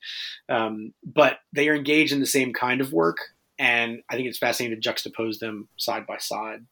um, 0.50 0.92
but 1.02 1.38
they 1.54 1.70
are 1.70 1.74
engaged 1.74 2.12
in 2.12 2.20
the 2.20 2.26
same 2.26 2.52
kind 2.52 2.82
of 2.82 2.92
work. 2.92 3.18
And 3.58 4.02
I 4.10 4.16
think 4.16 4.28
it's 4.28 4.36
fascinating 4.36 4.82
to 4.82 4.86
juxtapose 4.86 5.38
them 5.38 5.68
side 5.78 6.06
by 6.06 6.18
side 6.18 6.66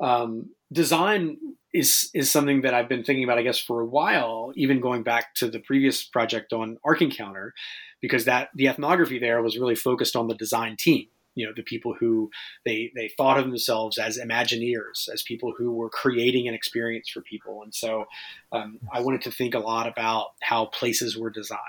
um, 0.00 0.50
design 0.72 1.36
is 1.74 2.10
is 2.14 2.30
something 2.30 2.62
that 2.62 2.74
I've 2.74 2.88
been 2.88 3.04
thinking 3.04 3.24
about, 3.24 3.38
I 3.38 3.42
guess, 3.42 3.58
for 3.58 3.80
a 3.80 3.86
while, 3.86 4.52
even 4.56 4.80
going 4.80 5.02
back 5.02 5.34
to 5.36 5.48
the 5.48 5.60
previous 5.60 6.02
project 6.04 6.52
on 6.52 6.78
Ark 6.84 7.02
Encounter, 7.02 7.54
because 8.00 8.24
that 8.24 8.48
the 8.54 8.68
ethnography 8.68 9.18
there 9.18 9.42
was 9.42 9.58
really 9.58 9.74
focused 9.74 10.16
on 10.16 10.28
the 10.28 10.34
design 10.34 10.76
team. 10.76 11.08
You 11.34 11.46
know, 11.46 11.52
the 11.54 11.62
people 11.62 11.94
who 11.94 12.30
they 12.64 12.90
they 12.94 13.08
thought 13.16 13.38
of 13.38 13.46
themselves 13.46 13.98
as 13.98 14.18
Imagineers, 14.18 15.08
as 15.12 15.22
people 15.22 15.52
who 15.56 15.72
were 15.72 15.90
creating 15.90 16.48
an 16.48 16.54
experience 16.54 17.08
for 17.10 17.20
people, 17.20 17.62
and 17.62 17.74
so 17.74 18.06
um, 18.50 18.78
I 18.92 19.00
wanted 19.00 19.22
to 19.22 19.30
think 19.30 19.54
a 19.54 19.60
lot 19.60 19.86
about 19.86 20.32
how 20.42 20.66
places 20.66 21.16
were 21.16 21.30
designed 21.30 21.60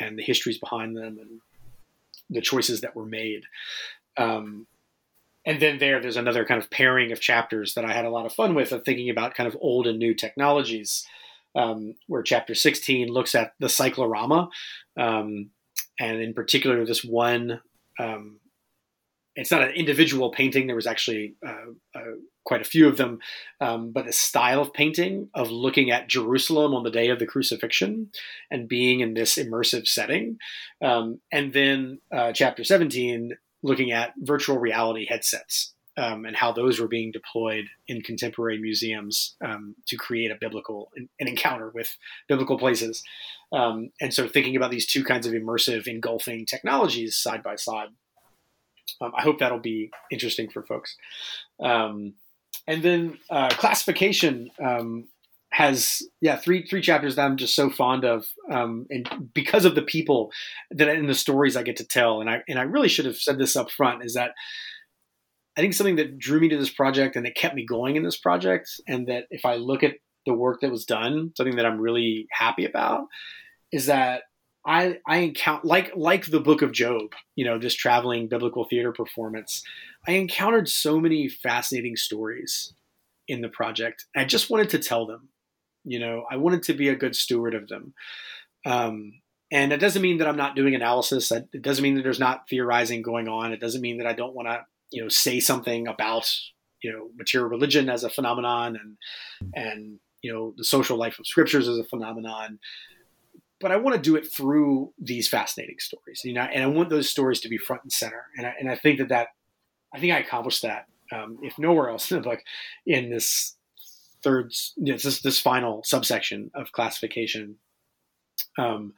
and 0.00 0.18
the 0.18 0.22
histories 0.22 0.58
behind 0.58 0.96
them 0.96 1.18
and 1.20 1.40
the 2.30 2.40
choices 2.40 2.80
that 2.82 2.94
were 2.94 3.06
made. 3.06 3.42
Um, 4.16 4.66
and 5.48 5.62
then 5.62 5.78
there 5.78 6.00
there's 6.00 6.16
another 6.16 6.44
kind 6.44 6.62
of 6.62 6.70
pairing 6.70 7.10
of 7.10 7.20
chapters 7.20 7.74
that 7.74 7.84
i 7.84 7.92
had 7.92 8.04
a 8.04 8.10
lot 8.10 8.26
of 8.26 8.32
fun 8.32 8.54
with 8.54 8.70
of 8.70 8.84
thinking 8.84 9.10
about 9.10 9.34
kind 9.34 9.48
of 9.48 9.56
old 9.60 9.88
and 9.88 9.98
new 9.98 10.14
technologies 10.14 11.04
um, 11.56 11.94
where 12.06 12.22
chapter 12.22 12.54
16 12.54 13.08
looks 13.08 13.34
at 13.34 13.54
the 13.58 13.68
cyclorama 13.68 14.48
um, 15.00 15.50
and 15.98 16.20
in 16.20 16.34
particular 16.34 16.84
this 16.84 17.02
one 17.02 17.60
um, 17.98 18.38
it's 19.34 19.50
not 19.50 19.62
an 19.62 19.70
individual 19.70 20.30
painting 20.30 20.66
there 20.66 20.76
was 20.76 20.86
actually 20.86 21.34
uh, 21.44 21.72
uh, 21.98 22.14
quite 22.44 22.60
a 22.60 22.64
few 22.64 22.86
of 22.86 22.96
them 22.96 23.18
um, 23.60 23.90
but 23.90 24.06
a 24.06 24.12
style 24.12 24.60
of 24.60 24.72
painting 24.74 25.28
of 25.34 25.50
looking 25.50 25.90
at 25.90 26.08
jerusalem 26.08 26.74
on 26.74 26.82
the 26.82 26.90
day 26.90 27.08
of 27.08 27.18
the 27.18 27.26
crucifixion 27.26 28.10
and 28.50 28.68
being 28.68 29.00
in 29.00 29.14
this 29.14 29.36
immersive 29.36 29.86
setting. 29.86 30.38
Um, 30.82 31.20
and 31.32 31.52
then 31.52 32.00
uh, 32.12 32.32
chapter 32.32 32.64
17 32.64 33.36
looking 33.62 33.92
at 33.92 34.14
virtual 34.18 34.58
reality 34.58 35.06
headsets 35.06 35.72
um, 35.98 36.24
and 36.24 36.36
how 36.36 36.52
those 36.52 36.78
were 36.78 36.86
being 36.86 37.10
deployed 37.10 37.66
in 37.88 38.02
contemporary 38.02 38.58
museums 38.58 39.34
um, 39.44 39.74
to 39.86 39.96
create 39.96 40.30
a 40.30 40.36
biblical 40.40 40.90
an, 40.96 41.08
encounter 41.18 41.70
with 41.74 41.96
biblical 42.28 42.56
places. 42.56 43.02
Um, 43.52 43.90
and 44.00 44.14
so, 44.14 44.28
thinking 44.28 44.54
about 44.54 44.70
these 44.70 44.86
two 44.86 45.02
kinds 45.02 45.26
of 45.26 45.32
immersive, 45.32 45.86
engulfing 45.88 46.46
technologies 46.46 47.16
side 47.16 47.42
by 47.42 47.56
side, 47.56 47.88
um, 49.00 49.12
I 49.16 49.22
hope 49.22 49.40
that'll 49.40 49.58
be 49.58 49.90
interesting 50.10 50.48
for 50.50 50.62
folks. 50.62 50.96
Um, 51.60 52.14
and 52.68 52.82
then 52.82 53.18
uh, 53.30 53.48
classification 53.48 54.50
um, 54.64 55.08
has 55.50 56.02
yeah 56.20 56.36
three 56.36 56.66
three 56.66 56.82
chapters 56.82 57.16
that 57.16 57.24
I'm 57.24 57.36
just 57.36 57.54
so 57.54 57.70
fond 57.70 58.04
of, 58.04 58.26
um, 58.50 58.86
and 58.90 59.30
because 59.34 59.64
of 59.64 59.74
the 59.74 59.82
people 59.82 60.30
that 60.70 60.88
in 60.88 61.06
the 61.06 61.14
stories 61.14 61.56
I 61.56 61.62
get 61.62 61.76
to 61.76 61.86
tell, 61.86 62.20
and 62.20 62.28
I 62.28 62.42
and 62.48 62.58
I 62.58 62.62
really 62.62 62.88
should 62.88 63.06
have 63.06 63.16
said 63.16 63.38
this 63.38 63.56
up 63.56 63.70
front 63.70 64.04
is 64.04 64.14
that 64.14 64.32
I 65.56 65.60
think 65.60 65.74
something 65.74 65.96
that 65.96 66.18
drew 66.18 66.38
me 66.38 66.48
to 66.50 66.58
this 66.58 66.70
project 66.70 67.16
and 67.16 67.26
that 67.26 67.34
kept 67.34 67.54
me 67.54 67.64
going 67.66 67.96
in 67.96 68.02
this 68.02 68.18
project, 68.18 68.70
and 68.86 69.08
that 69.08 69.24
if 69.30 69.44
I 69.44 69.56
look 69.56 69.82
at 69.82 69.94
the 70.26 70.34
work 70.34 70.60
that 70.60 70.70
was 70.70 70.84
done, 70.84 71.32
something 71.36 71.56
that 71.56 71.66
I'm 71.66 71.80
really 71.80 72.26
happy 72.30 72.64
about 72.64 73.06
is 73.72 73.86
that 73.86 74.22
I 74.66 74.98
I 75.06 75.18
encounter 75.18 75.66
like 75.66 75.92
like 75.96 76.26
the 76.26 76.40
Book 76.40 76.60
of 76.62 76.72
Job, 76.72 77.12
you 77.36 77.44
know, 77.44 77.58
this 77.58 77.74
traveling 77.74 78.28
biblical 78.28 78.66
theater 78.68 78.92
performance. 78.92 79.62
I 80.06 80.12
encountered 80.12 80.68
so 80.68 81.00
many 81.00 81.28
fascinating 81.28 81.96
stories 81.96 82.74
in 83.26 83.40
the 83.40 83.48
project. 83.48 84.06
I 84.14 84.24
just 84.24 84.50
wanted 84.50 84.70
to 84.70 84.78
tell 84.78 85.06
them 85.06 85.30
you 85.84 85.98
know, 85.98 86.24
I 86.30 86.36
wanted 86.36 86.62
to 86.64 86.74
be 86.74 86.88
a 86.88 86.96
good 86.96 87.16
steward 87.16 87.54
of 87.54 87.68
them. 87.68 87.94
Um, 88.66 89.20
and 89.50 89.72
it 89.72 89.78
doesn't 89.78 90.02
mean 90.02 90.18
that 90.18 90.28
I'm 90.28 90.36
not 90.36 90.56
doing 90.56 90.74
analysis. 90.74 91.32
It 91.32 91.62
doesn't 91.62 91.82
mean 91.82 91.94
that 91.94 92.02
there's 92.02 92.20
not 92.20 92.48
theorizing 92.48 93.02
going 93.02 93.28
on. 93.28 93.52
It 93.52 93.60
doesn't 93.60 93.80
mean 93.80 93.98
that 93.98 94.06
I 94.06 94.12
don't 94.12 94.34
want 94.34 94.48
to, 94.48 94.64
you 94.90 95.02
know, 95.02 95.08
say 95.08 95.40
something 95.40 95.88
about, 95.88 96.30
you 96.82 96.92
know, 96.92 97.08
material 97.16 97.48
religion 97.48 97.88
as 97.88 98.04
a 98.04 98.10
phenomenon 98.10 98.76
and, 98.76 98.96
and, 99.54 99.98
you 100.22 100.32
know, 100.32 100.54
the 100.56 100.64
social 100.64 100.98
life 100.98 101.18
of 101.18 101.26
scriptures 101.26 101.66
as 101.68 101.78
a 101.78 101.84
phenomenon. 101.84 102.58
But 103.60 103.72
I 103.72 103.76
want 103.76 103.96
to 103.96 104.02
do 104.02 104.16
it 104.16 104.30
through 104.30 104.92
these 104.98 105.28
fascinating 105.28 105.78
stories, 105.78 106.20
you 106.24 106.34
know, 106.34 106.42
and 106.42 106.62
I 106.62 106.66
want 106.66 106.90
those 106.90 107.08
stories 107.08 107.40
to 107.40 107.48
be 107.48 107.58
front 107.58 107.82
and 107.82 107.92
center. 107.92 108.26
And 108.36 108.46
I, 108.46 108.54
and 108.60 108.70
I 108.70 108.76
think 108.76 108.98
that 108.98 109.08
that, 109.08 109.28
I 109.94 109.98
think 109.98 110.12
I 110.12 110.18
accomplished 110.18 110.62
that, 110.62 110.86
um, 111.10 111.38
if 111.42 111.58
nowhere 111.58 111.88
else 111.88 112.10
in 112.12 112.18
the 112.18 112.22
book, 112.22 112.40
in 112.86 113.10
this 113.10 113.56
third 114.22 114.52
this 114.76 115.20
this 115.20 115.40
final 115.40 115.82
subsection 115.84 116.50
of 116.54 116.72
classification 116.72 117.56
um, 118.58 118.94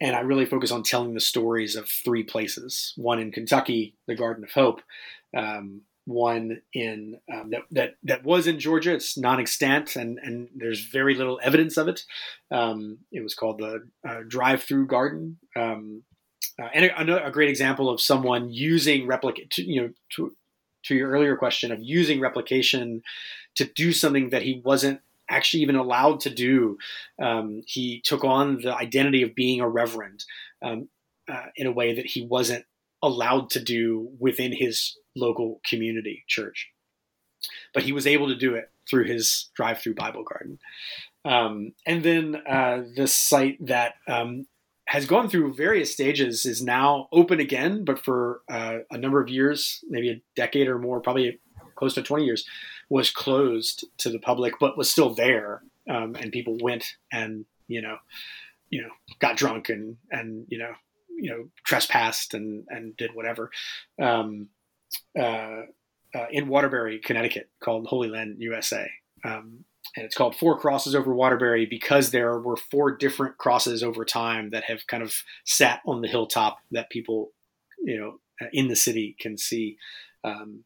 and 0.00 0.14
I 0.14 0.20
really 0.20 0.46
focus 0.46 0.70
on 0.70 0.82
telling 0.82 1.14
the 1.14 1.20
stories 1.20 1.76
of 1.76 1.88
three 1.88 2.22
places: 2.22 2.92
one 2.96 3.18
in 3.18 3.32
Kentucky, 3.32 3.96
the 4.06 4.14
Garden 4.14 4.44
of 4.44 4.52
Hope, 4.52 4.80
um, 5.36 5.82
one 6.04 6.62
in 6.72 7.18
um, 7.32 7.50
that, 7.50 7.62
that 7.72 7.94
that 8.04 8.24
was 8.24 8.46
in 8.46 8.60
Georgia. 8.60 8.94
It's 8.94 9.18
non-extant, 9.18 9.96
and 9.96 10.18
and 10.22 10.48
there's 10.54 10.84
very 10.86 11.14
little 11.14 11.40
evidence 11.42 11.76
of 11.76 11.88
it. 11.88 12.02
Um, 12.50 12.98
it 13.10 13.22
was 13.22 13.34
called 13.34 13.58
the 13.58 13.88
uh, 14.08 14.20
Drive-Through 14.26 14.86
Garden, 14.86 15.38
um, 15.56 16.02
uh, 16.60 16.68
and 16.72 17.10
a, 17.10 17.26
a, 17.26 17.30
great 17.32 17.50
example 17.50 17.90
of 17.90 18.00
someone 18.00 18.50
using 18.52 19.06
replicate. 19.06 19.58
You 19.58 19.82
know, 19.82 19.90
to 20.16 20.32
to 20.84 20.94
your 20.94 21.10
earlier 21.10 21.36
question 21.36 21.72
of 21.72 21.80
using 21.82 22.20
replication 22.20 23.02
to 23.58 23.64
do 23.64 23.92
something 23.92 24.30
that 24.30 24.42
he 24.42 24.62
wasn't 24.64 25.00
actually 25.28 25.62
even 25.62 25.76
allowed 25.76 26.20
to 26.20 26.30
do. 26.30 26.78
Um, 27.22 27.62
he 27.66 28.00
took 28.04 28.24
on 28.24 28.62
the 28.62 28.74
identity 28.74 29.22
of 29.22 29.34
being 29.34 29.60
a 29.60 29.68
reverend 29.68 30.24
um, 30.62 30.88
uh, 31.30 31.46
in 31.56 31.66
a 31.66 31.72
way 31.72 31.94
that 31.94 32.06
he 32.06 32.24
wasn't 32.24 32.64
allowed 33.02 33.50
to 33.50 33.60
do 33.60 34.10
within 34.18 34.52
his 34.52 34.96
local 35.14 35.60
community 35.68 36.24
church. 36.26 36.68
But 37.74 37.82
he 37.82 37.92
was 37.92 38.06
able 38.06 38.28
to 38.28 38.36
do 38.36 38.54
it 38.54 38.70
through 38.88 39.04
his 39.04 39.50
drive 39.54 39.80
through 39.80 39.94
Bible 39.94 40.24
garden. 40.24 40.58
Um, 41.24 41.72
and 41.86 42.02
then 42.02 42.42
uh, 42.48 42.82
the 42.96 43.06
site 43.06 43.58
that 43.66 43.94
um, 44.06 44.46
has 44.86 45.04
gone 45.04 45.28
through 45.28 45.54
various 45.54 45.92
stages 45.92 46.46
is 46.46 46.62
now 46.62 47.08
open 47.12 47.40
again, 47.40 47.84
but 47.84 48.02
for 48.02 48.40
uh, 48.50 48.78
a 48.90 48.96
number 48.96 49.20
of 49.20 49.28
years, 49.28 49.84
maybe 49.88 50.10
a 50.10 50.22
decade 50.34 50.68
or 50.68 50.78
more, 50.78 51.00
probably 51.00 51.38
close 51.76 51.94
to 51.94 52.02
20 52.02 52.24
years, 52.24 52.46
was 52.88 53.10
closed 53.10 53.84
to 53.98 54.10
the 54.10 54.18
public, 54.18 54.54
but 54.58 54.78
was 54.78 54.90
still 54.90 55.14
there. 55.14 55.62
Um, 55.88 56.16
and 56.16 56.32
people 56.32 56.56
went 56.60 56.96
and, 57.12 57.44
you 57.66 57.82
know, 57.82 57.96
you 58.70 58.82
know, 58.82 58.90
got 59.18 59.36
drunk 59.36 59.68
and, 59.68 59.96
and, 60.10 60.46
you 60.48 60.58
know, 60.58 60.72
you 61.08 61.30
know, 61.30 61.48
trespassed 61.64 62.34
and, 62.34 62.64
and 62.68 62.96
did 62.96 63.14
whatever. 63.14 63.50
Um, 64.00 64.48
uh, 65.18 65.62
uh, 66.14 66.26
in 66.30 66.48
Waterbury, 66.48 66.98
Connecticut, 66.98 67.50
called 67.60 67.86
Holy 67.86 68.08
Land 68.08 68.36
USA. 68.38 68.90
Um, 69.24 69.64
and 69.96 70.04
it's 70.04 70.14
called 70.14 70.36
Four 70.36 70.58
Crosses 70.58 70.94
Over 70.94 71.14
Waterbury 71.14 71.66
because 71.66 72.10
there 72.10 72.38
were 72.38 72.56
four 72.56 72.96
different 72.96 73.38
crosses 73.38 73.82
over 73.82 74.04
time 74.04 74.50
that 74.50 74.64
have 74.64 74.86
kind 74.86 75.02
of 75.02 75.14
sat 75.44 75.80
on 75.86 76.00
the 76.00 76.08
hilltop 76.08 76.58
that 76.70 76.90
people 76.90 77.32
you 77.82 77.98
know 77.98 78.20
in 78.52 78.68
the 78.68 78.76
city 78.76 79.16
can 79.20 79.36
see. 79.36 79.76
Um, 80.24 80.64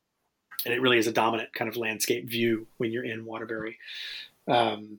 and 0.64 0.74
it 0.74 0.80
really 0.80 0.98
is 0.98 1.06
a 1.06 1.12
dominant 1.12 1.52
kind 1.52 1.68
of 1.68 1.76
landscape 1.76 2.28
view 2.28 2.66
when 2.76 2.92
you're 2.92 3.04
in 3.04 3.24
Waterbury. 3.24 3.78
Um, 4.48 4.98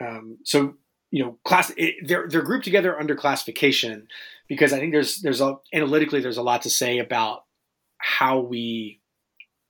um, 0.00 0.38
so 0.44 0.74
you 1.10 1.24
know, 1.24 1.38
class 1.44 1.72
it, 1.76 2.06
they're 2.06 2.28
they're 2.28 2.42
grouped 2.42 2.64
together 2.64 2.98
under 2.98 3.14
classification 3.14 4.08
because 4.46 4.72
I 4.72 4.78
think 4.78 4.92
there's 4.92 5.20
there's 5.22 5.40
a 5.40 5.56
analytically 5.72 6.20
there's 6.20 6.36
a 6.36 6.42
lot 6.42 6.62
to 6.62 6.70
say 6.70 6.98
about 6.98 7.44
how 7.98 8.40
we 8.40 9.00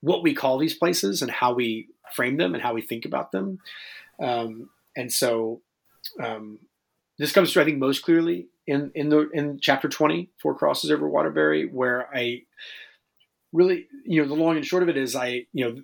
what 0.00 0.22
we 0.22 0.34
call 0.34 0.58
these 0.58 0.74
places 0.74 1.22
and 1.22 1.30
how 1.30 1.54
we 1.54 1.88
frame 2.14 2.36
them 2.36 2.54
and 2.54 2.62
how 2.62 2.74
we 2.74 2.82
think 2.82 3.04
about 3.04 3.32
them. 3.32 3.58
Um, 4.20 4.70
and 4.96 5.12
so 5.12 5.60
um, 6.22 6.58
this 7.18 7.32
comes 7.32 7.52
through, 7.52 7.62
I 7.62 7.64
think, 7.64 7.78
most 7.78 8.02
clearly 8.02 8.48
in 8.66 8.90
in 8.94 9.08
the 9.08 9.28
in 9.30 9.58
chapter 9.60 9.88
twenty, 9.88 10.30
Four 10.40 10.54
Crosses 10.54 10.90
over 10.90 11.08
Waterbury, 11.08 11.66
where 11.66 12.08
I 12.14 12.42
really, 13.52 13.86
you 14.04 14.22
know, 14.22 14.28
the 14.28 14.34
long 14.34 14.56
and 14.56 14.64
short 14.64 14.82
of 14.82 14.88
it 14.88 14.96
is, 14.96 15.16
I, 15.16 15.46
you 15.52 15.64
know, 15.64 15.82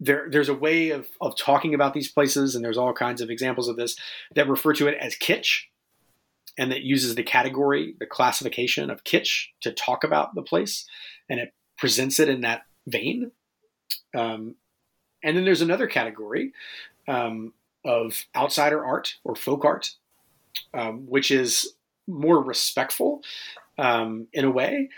there 0.00 0.26
there's 0.30 0.48
a 0.48 0.54
way 0.54 0.90
of 0.90 1.06
of 1.20 1.36
talking 1.36 1.74
about 1.74 1.94
these 1.94 2.10
places, 2.10 2.54
and 2.54 2.64
there's 2.64 2.78
all 2.78 2.92
kinds 2.92 3.20
of 3.20 3.30
examples 3.30 3.68
of 3.68 3.76
this 3.76 3.96
that 4.34 4.48
refer 4.48 4.72
to 4.74 4.88
it 4.88 4.96
as 5.00 5.14
kitsch, 5.14 5.64
and 6.58 6.72
that 6.72 6.82
uses 6.82 7.14
the 7.14 7.22
category, 7.22 7.94
the 7.98 8.06
classification 8.06 8.90
of 8.90 9.04
kitsch 9.04 9.46
to 9.60 9.72
talk 9.72 10.02
about 10.02 10.34
the 10.34 10.42
place, 10.42 10.86
and 11.28 11.38
it 11.38 11.54
presents 11.78 12.18
it 12.18 12.28
in 12.28 12.40
that 12.40 12.62
vein. 12.86 13.30
Um, 14.14 14.56
and 15.22 15.36
then 15.36 15.44
there's 15.44 15.62
another 15.62 15.86
category 15.86 16.52
um, 17.06 17.52
of 17.84 18.24
outsider 18.34 18.84
art 18.84 19.16
or 19.24 19.36
folk 19.36 19.64
art, 19.64 19.92
um, 20.74 21.06
which 21.08 21.30
is 21.30 21.74
more 22.08 22.42
respectful 22.42 23.22
um, 23.78 24.26
in 24.32 24.44
a 24.44 24.50
way, 24.50 24.88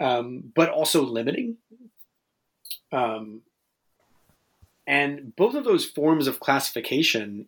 um, 0.00 0.52
but 0.54 0.70
also 0.70 1.02
limiting. 1.02 1.56
Um, 2.92 3.42
and 4.86 5.34
both 5.34 5.54
of 5.54 5.64
those 5.64 5.84
forms 5.84 6.26
of 6.26 6.40
classification, 6.40 7.46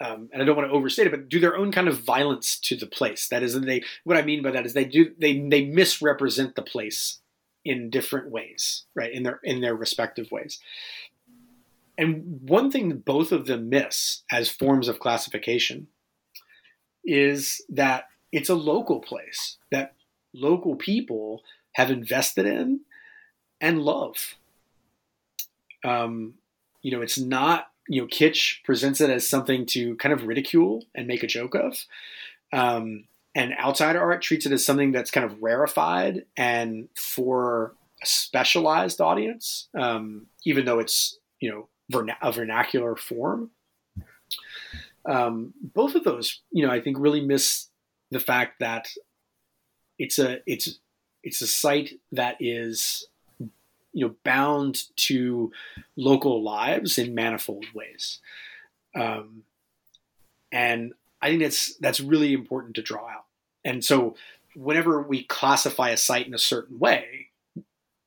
um, 0.00 0.30
and 0.32 0.40
I 0.40 0.44
don't 0.44 0.56
want 0.56 0.68
to 0.68 0.74
overstate 0.74 1.06
it, 1.06 1.10
but 1.10 1.28
do 1.28 1.40
their 1.40 1.56
own 1.56 1.70
kind 1.70 1.88
of 1.88 2.00
violence 2.00 2.58
to 2.60 2.76
the 2.76 2.86
place. 2.86 3.28
That 3.28 3.42
is, 3.42 3.60
they. 3.60 3.82
What 4.04 4.16
I 4.16 4.22
mean 4.22 4.42
by 4.42 4.52
that 4.52 4.64
is 4.64 4.72
they 4.72 4.84
do 4.84 5.12
they 5.18 5.38
they 5.48 5.64
misrepresent 5.64 6.54
the 6.54 6.62
place 6.62 7.20
in 7.64 7.90
different 7.90 8.30
ways, 8.30 8.84
right? 8.94 9.12
In 9.12 9.22
their 9.22 9.40
in 9.42 9.60
their 9.60 9.74
respective 9.74 10.30
ways. 10.30 10.58
And 11.98 12.40
one 12.48 12.70
thing 12.70 12.88
that 12.90 13.04
both 13.04 13.32
of 13.32 13.46
them 13.46 13.68
miss 13.68 14.22
as 14.30 14.48
forms 14.48 14.86
of 14.86 15.00
classification 15.00 15.88
is 17.04 17.60
that 17.68 18.04
it's 18.30 18.48
a 18.48 18.54
local 18.54 19.00
place 19.00 19.56
that 19.72 19.94
local 20.32 20.76
people 20.76 21.42
have 21.78 21.92
invested 21.92 22.44
in 22.44 22.80
and 23.60 23.80
love. 23.80 24.34
Um, 25.84 26.34
you 26.82 26.90
know, 26.90 27.02
it's 27.02 27.18
not, 27.18 27.68
you 27.88 28.00
know, 28.00 28.08
kitsch 28.08 28.64
presents 28.64 29.00
it 29.00 29.10
as 29.10 29.28
something 29.28 29.64
to 29.66 29.94
kind 29.94 30.12
of 30.12 30.24
ridicule 30.24 30.84
and 30.92 31.06
make 31.06 31.22
a 31.22 31.28
joke 31.28 31.54
of. 31.54 31.84
Um, 32.52 33.04
and 33.32 33.54
outsider 33.60 34.00
art 34.00 34.22
treats 34.22 34.44
it 34.44 34.50
as 34.50 34.66
something 34.66 34.90
that's 34.90 35.12
kind 35.12 35.24
of 35.24 35.40
rarefied 35.40 36.24
and 36.36 36.88
for 36.96 37.74
a 38.02 38.06
specialized 38.06 39.00
audience, 39.00 39.68
um, 39.78 40.26
even 40.44 40.64
though 40.64 40.80
it's, 40.80 41.16
you 41.38 41.48
know, 41.48 41.68
a 42.20 42.32
vernacular 42.32 42.96
form. 42.96 43.50
Um, 45.08 45.54
both 45.62 45.94
of 45.94 46.02
those, 46.02 46.40
you 46.50 46.66
know, 46.66 46.72
I 46.72 46.80
think 46.80 46.96
really 46.98 47.20
miss 47.20 47.68
the 48.10 48.18
fact 48.18 48.58
that 48.58 48.88
it's 49.96 50.18
a 50.18 50.40
it's 50.44 50.80
it's 51.22 51.40
a 51.40 51.46
site 51.46 52.00
that 52.12 52.36
is 52.40 53.06
you 53.92 54.06
know 54.06 54.14
bound 54.24 54.82
to 54.96 55.52
local 55.96 56.42
lives 56.42 56.98
in 56.98 57.14
manifold 57.14 57.66
ways, 57.74 58.20
um, 58.94 59.44
and 60.52 60.92
I 61.20 61.28
think 61.28 61.42
that's 61.42 61.74
that's 61.76 62.00
really 62.00 62.32
important 62.32 62.76
to 62.76 62.82
draw 62.82 63.08
out. 63.08 63.24
And 63.64 63.84
so, 63.84 64.16
whenever 64.54 65.02
we 65.02 65.24
classify 65.24 65.90
a 65.90 65.96
site 65.96 66.26
in 66.26 66.34
a 66.34 66.38
certain 66.38 66.78
way, 66.78 67.28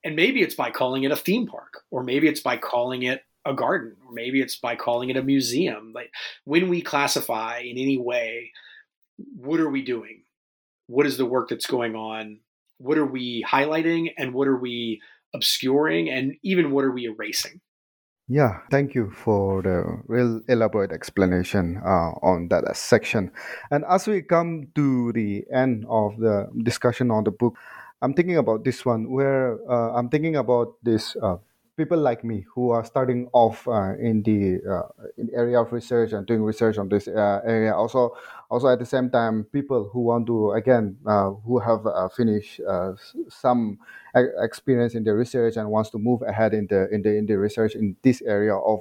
and 0.04 0.16
maybe 0.16 0.42
it's 0.42 0.56
by 0.56 0.72
calling 0.72 1.04
it 1.04 1.12
a 1.12 1.16
theme 1.18 1.48
park, 1.48 1.84
or 1.92 2.04
maybe 2.04 2.28
it's 2.28 2.42
by 2.42 2.58
calling 2.58 3.04
it 3.04 3.24
a 3.44 3.56
garden 3.56 3.96
or 4.06 4.14
maybe 4.14 4.40
it's 4.40 4.56
by 4.56 4.76
calling 4.76 5.10
it 5.10 5.18
a 5.18 5.24
museum 5.24 5.94
like 5.96 6.12
when 6.44 6.70
we 6.70 6.80
classify 6.80 7.58
in 7.58 7.76
any 7.76 7.98
way 7.98 8.52
what 9.36 9.60
are 9.60 9.70
we 9.70 9.82
doing? 9.82 10.22
What 10.88 11.06
is 11.06 11.18
the 11.18 11.26
work 11.26 11.50
that's 11.50 11.66
going 11.66 11.96
on 11.96 12.40
what 12.82 12.98
are 12.98 13.06
we 13.06 13.46
highlighting 13.48 14.12
and 14.18 14.34
what 14.34 14.48
are 14.48 14.58
we 14.58 15.02
obscuring 15.34 16.10
and 16.10 16.36
even 16.44 16.72
what 16.72 16.84
are 16.84 16.92
we 16.92 17.06
erasing? 17.06 17.62
Yeah 18.28 18.60
thank 18.70 18.96
you 18.96 19.12
for 19.12 19.62
the 19.62 19.84
real 20.08 20.42
elaborate 20.48 20.92
explanation 20.92 21.82
uh, 21.84 22.12
on 22.24 22.48
that 22.50 22.64
section. 22.76 23.32
And 23.72 23.84
as 23.90 24.08
we 24.08 24.22
come 24.22 24.68
to 24.76 25.12
the 25.14 25.44
end 25.54 25.86
of 25.90 26.18
the 26.18 26.48
discussion 26.64 27.12
on 27.12 27.24
the 27.24 27.32
book 27.32 27.58
i'm 28.02 28.14
thinking 28.14 28.38
about 28.38 28.64
this 28.64 28.86
one 28.86 29.10
where 29.10 29.58
uh, 29.70 29.94
i'm 29.94 30.10
thinking 30.10 30.36
about 30.36 30.74
this 30.84 31.16
uh, 31.22 31.38
people 31.78 31.98
like 31.98 32.24
me 32.24 32.46
who 32.54 32.72
are 32.72 32.84
starting 32.84 33.28
off 33.34 33.68
uh, 33.68 33.94
in 33.98 34.22
the 34.24 34.60
uh, 34.70 34.88
in 35.18 35.30
area 35.34 35.60
of 35.60 35.72
research 35.72 36.12
and 36.14 36.28
doing 36.28 36.44
research 36.44 36.78
on 36.78 36.90
this 36.90 37.08
uh, 37.08 37.42
area. 37.46 37.74
Also 37.74 38.16
also 38.50 38.68
at 38.68 38.80
the 38.80 38.86
same 38.86 39.10
time 39.10 39.46
people 39.46 39.90
who 39.92 40.02
want 40.02 40.28
to 40.28 40.52
again 40.52 40.98
uh, 41.06 41.32
who 41.32 41.60
have 41.60 41.86
uh, 41.86 42.10
finished 42.10 42.60
uh, 42.68 42.94
some 43.30 43.80
experience 44.42 44.96
in 44.96 45.04
the 45.04 45.14
research 45.14 45.56
and 45.56 45.70
wants 45.70 45.90
to 45.90 45.98
move 45.98 46.22
ahead 46.24 46.54
in 46.54 46.68
the 46.68 46.90
in 46.94 47.02
the 47.02 47.16
in 47.16 47.26
the 47.26 47.38
research 47.38 47.76
in 47.76 47.96
this 48.04 48.22
area 48.22 48.56
of 48.56 48.80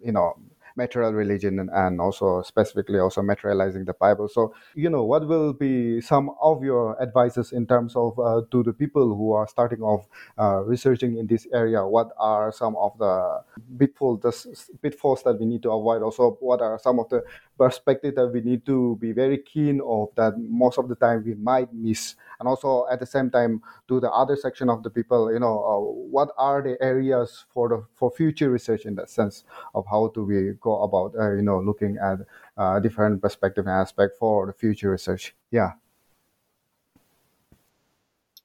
you 0.00 0.12
know 0.12 0.34
material 0.76 1.12
religion 1.12 1.68
and, 1.72 2.00
also 2.00 2.42
specifically 2.42 2.98
also 2.98 3.22
materializing 3.22 3.84
the 3.84 3.94
Bible. 3.94 4.28
So, 4.28 4.54
you 4.74 4.90
know, 4.90 5.04
what 5.04 5.26
will 5.28 5.52
be 5.52 6.00
some 6.00 6.30
of 6.40 6.62
your 6.62 7.00
advices 7.00 7.52
in 7.52 7.66
terms 7.66 7.94
of 7.96 8.18
uh, 8.18 8.42
to 8.50 8.62
the 8.62 8.72
people 8.72 9.14
who 9.16 9.32
are 9.32 9.46
starting 9.46 9.82
off 9.82 10.06
uh, 10.38 10.62
researching 10.64 11.18
in 11.18 11.26
this 11.26 11.46
area? 11.52 11.86
What 11.86 12.10
are 12.18 12.50
some 12.52 12.76
of 12.76 12.96
the 12.98 13.42
pitfalls, 13.78 14.20
the 14.20 14.78
pitfalls 14.82 15.22
that 15.24 15.38
we 15.38 15.46
need 15.46 15.62
to 15.62 15.70
avoid? 15.70 16.02
Also, 16.02 16.36
what 16.40 16.60
are 16.60 16.78
some 16.78 16.98
of 16.98 17.08
the 17.08 17.22
perspective 17.58 18.14
that 18.16 18.28
we 18.28 18.40
need 18.40 18.66
to 18.66 18.96
be 19.00 19.12
very 19.12 19.38
keen 19.38 19.80
of 19.84 20.08
that 20.16 20.34
most 20.38 20.78
of 20.78 20.88
the 20.88 20.96
time 20.96 21.22
we 21.24 21.34
might 21.34 21.72
miss? 21.72 22.16
And 22.42 22.48
also 22.48 22.88
at 22.90 22.98
the 22.98 23.06
same 23.06 23.30
time, 23.30 23.62
to 23.86 24.00
the 24.00 24.10
other 24.10 24.34
section 24.34 24.68
of 24.68 24.82
the 24.82 24.90
people, 24.90 25.32
you 25.32 25.38
know, 25.38 25.62
uh, 25.62 25.78
what 26.10 26.30
are 26.36 26.60
the 26.60 26.76
areas 26.82 27.44
for 27.54 27.68
the 27.68 27.84
for 27.94 28.10
future 28.10 28.50
research 28.50 28.84
in 28.84 28.96
that 28.96 29.08
sense 29.08 29.44
of 29.76 29.86
how 29.88 30.10
do 30.12 30.24
we 30.24 30.54
go 30.60 30.82
about 30.82 31.14
uh, 31.16 31.34
you 31.34 31.42
know 31.42 31.60
looking 31.60 31.98
at 32.02 32.18
uh, 32.56 32.80
different 32.80 33.22
perspective 33.22 33.64
and 33.68 33.76
aspect 33.76 34.16
for 34.18 34.46
the 34.46 34.52
future 34.52 34.90
research? 34.90 35.36
Yeah. 35.52 35.74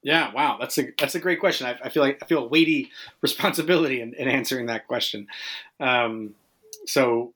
Yeah 0.03 0.31
wow 0.31 0.57
that's 0.59 0.77
a 0.77 0.89
that's 0.99 1.15
a 1.15 1.19
great 1.19 1.39
question. 1.39 1.65
I, 1.65 1.75
I 1.83 1.89
feel 1.89 2.03
like 2.03 2.19
i 2.21 2.27
feel 2.27 2.43
a 2.43 2.47
weighty 2.47 2.91
responsibility 3.21 3.99
in, 3.99 4.13
in 4.13 4.27
answering 4.27 4.67
that 4.67 4.85
question. 4.85 5.25
Um, 5.79 6.35
so 6.85 7.33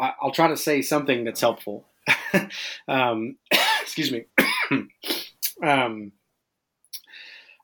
I, 0.00 0.14
will 0.22 0.32
try 0.32 0.48
to 0.48 0.56
say 0.56 0.80
something 0.80 1.24
that's 1.24 1.42
helpful. 1.42 1.84
Um, 2.88 3.36
excuse 3.82 4.12
me 4.12 4.24
um, 5.62 6.12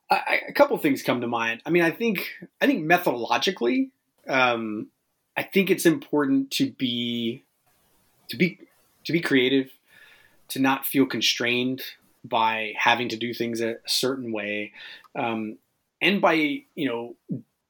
I, 0.09 0.41
a 0.47 0.53
couple 0.53 0.77
things 0.77 1.03
come 1.03 1.21
to 1.21 1.27
mind. 1.27 1.61
I 1.65 1.69
mean, 1.69 1.83
I 1.83 1.91
think 1.91 2.27
I 2.61 2.67
think 2.67 2.89
methodologically, 2.89 3.89
um, 4.27 4.87
I 5.35 5.43
think 5.43 5.69
it's 5.69 5.85
important 5.85 6.51
to 6.51 6.71
be 6.71 7.43
to 8.29 8.37
be 8.37 8.59
to 9.05 9.11
be 9.11 9.21
creative, 9.21 9.71
to 10.49 10.59
not 10.59 10.85
feel 10.85 11.05
constrained 11.05 11.81
by 12.23 12.73
having 12.77 13.09
to 13.09 13.17
do 13.17 13.33
things 13.33 13.61
a 13.61 13.75
certain 13.85 14.31
way, 14.31 14.73
um, 15.15 15.57
and 16.01 16.21
by 16.21 16.33
you 16.33 16.87
know 16.87 17.15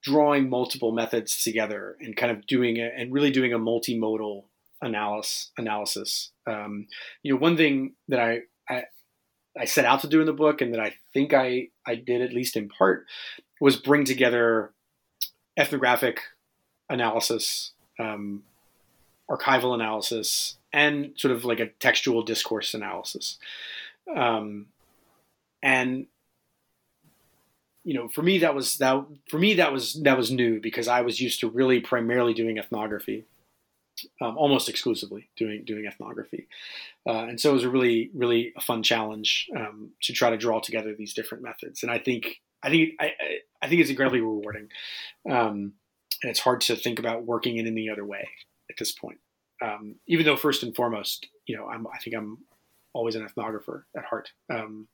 drawing 0.02 0.50
multiple 0.50 0.92
methods 0.92 1.44
together 1.44 1.98
and 2.00 2.16
kind 2.16 2.32
of 2.32 2.46
doing 2.46 2.78
it 2.78 2.94
and 2.96 3.12
really 3.12 3.32
doing 3.32 3.54
a 3.54 3.60
multimodal 3.60 4.44
analysis 4.82 5.52
analysis. 5.58 6.32
Um, 6.46 6.88
you 7.24 7.34
know, 7.34 7.40
one 7.40 7.58
thing 7.58 7.94
that 8.08 8.20
I, 8.20 8.42
I 8.70 8.84
I 9.58 9.66
set 9.66 9.86
out 9.86 10.02
to 10.02 10.08
do 10.08 10.20
in 10.20 10.26
the 10.26 10.34
book, 10.34 10.62
and 10.62 10.74
that 10.74 10.82
I 10.82 10.96
think 11.14 11.34
I 11.34 11.70
I 11.86 11.96
did 11.96 12.22
at 12.22 12.34
least 12.34 12.58
in 12.58 12.70
part, 12.70 13.06
was 13.60 13.76
bring 13.76 14.06
together 14.06 14.72
ethnographic 15.58 16.22
analysis, 16.90 17.72
um, 18.00 18.44
archival 19.30 19.74
analysis, 19.74 20.58
and 20.74 21.14
sort 21.16 21.34
of 21.34 21.46
like 21.46 21.60
a 21.60 21.68
textual 21.68 22.24
discourse 22.24 22.74
analysis. 22.74 23.38
Um, 24.14 24.68
and 25.64 26.08
you 27.84 27.94
know, 27.94 28.08
for 28.08 28.24
me 28.24 28.40
that 28.40 28.56
was 28.56 28.78
that 28.78 29.06
for 29.30 29.38
me 29.38 29.54
that 29.56 29.72
was 29.72 29.94
that 30.04 30.18
was 30.18 30.32
new 30.32 30.60
because 30.60 30.88
I 30.88 31.02
was 31.02 31.22
used 31.22 31.40
to 31.42 31.50
really 31.50 31.80
primarily 31.80 32.34
doing 32.34 32.58
ethnography. 32.58 33.26
Um, 34.22 34.38
almost 34.38 34.70
exclusively 34.70 35.30
doing 35.36 35.64
doing 35.66 35.86
ethnography, 35.86 36.48
uh, 37.08 37.26
and 37.30 37.40
so 37.40 37.52
it 37.52 37.54
was 37.54 37.64
a 37.64 37.70
really 37.70 38.10
really 38.14 38.54
fun 38.62 38.84
challenge 38.84 39.50
um, 39.56 39.92
to 40.02 40.14
try 40.14 40.30
to 40.30 40.38
draw 40.38 40.60
together 40.60 40.94
these 40.94 41.14
different 41.14 41.44
methods. 41.44 41.84
And 41.84 41.92
I 41.92 42.00
think 42.00 42.42
I 42.64 42.70
think 42.70 42.94
I, 43.00 43.14
I 43.62 43.68
think 43.68 43.82
it's 43.82 43.90
incredibly 43.90 44.22
rewarding, 44.22 44.70
um, 45.30 45.74
and 46.22 46.30
it's 46.32 46.40
hard 46.40 46.62
to 46.62 46.76
think 46.76 47.00
about 47.00 47.24
working 47.24 47.58
in 47.58 47.68
any 47.68 47.90
other 47.90 48.06
way 48.06 48.28
at 48.70 48.78
this 48.78 48.92
point. 48.92 49.20
Um, 49.62 49.96
even 50.08 50.26
though 50.26 50.36
first 50.36 50.64
and 50.64 50.76
foremost, 50.76 51.28
you 51.46 51.56
know, 51.56 51.68
I'm, 51.68 51.88
I 51.88 51.98
think 52.00 52.16
I'm 52.16 52.40
always 52.94 53.16
an 53.16 53.26
ethnographer 53.26 53.84
at 53.96 54.04
heart, 54.04 54.32
um, 54.50 54.88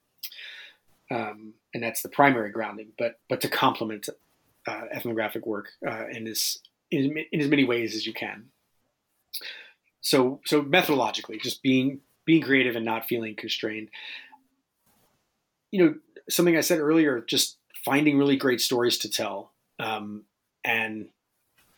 um, 1.10 1.54
and 1.74 1.82
that's 1.82 2.02
the 2.02 2.10
primary 2.10 2.52
grounding. 2.52 2.89
But 2.97 3.20
but 3.30 3.41
to 3.41 3.47
complement 3.47 4.10
uh, 4.68 4.84
ethnographic 4.91 5.45
work 5.45 5.70
uh, 5.88 6.08
in 6.12 6.28
as 6.28 6.60
in, 6.91 7.18
in 7.32 7.41
as 7.41 7.47
many 7.47 7.64
ways 7.64 7.95
as 7.95 8.06
you 8.06 8.14
can. 8.14 8.45
So 10.02 10.42
so 10.46 10.64
methodologically, 10.64 11.42
just 11.42 11.62
being 11.62 12.02
being 12.26 12.42
creative 12.42 12.76
and 12.76 12.86
not 12.86 13.08
feeling 13.08 13.36
constrained. 13.36 13.90
You 15.72 15.86
know, 15.86 15.96
something 16.30 16.58
I 16.58 16.62
said 16.62 16.80
earlier, 16.80 17.22
just 17.22 17.58
finding 17.86 18.18
really 18.18 18.36
great 18.36 18.62
stories 18.62 18.98
to 19.00 19.10
tell, 19.10 19.52
um, 19.80 20.24
and 20.64 21.08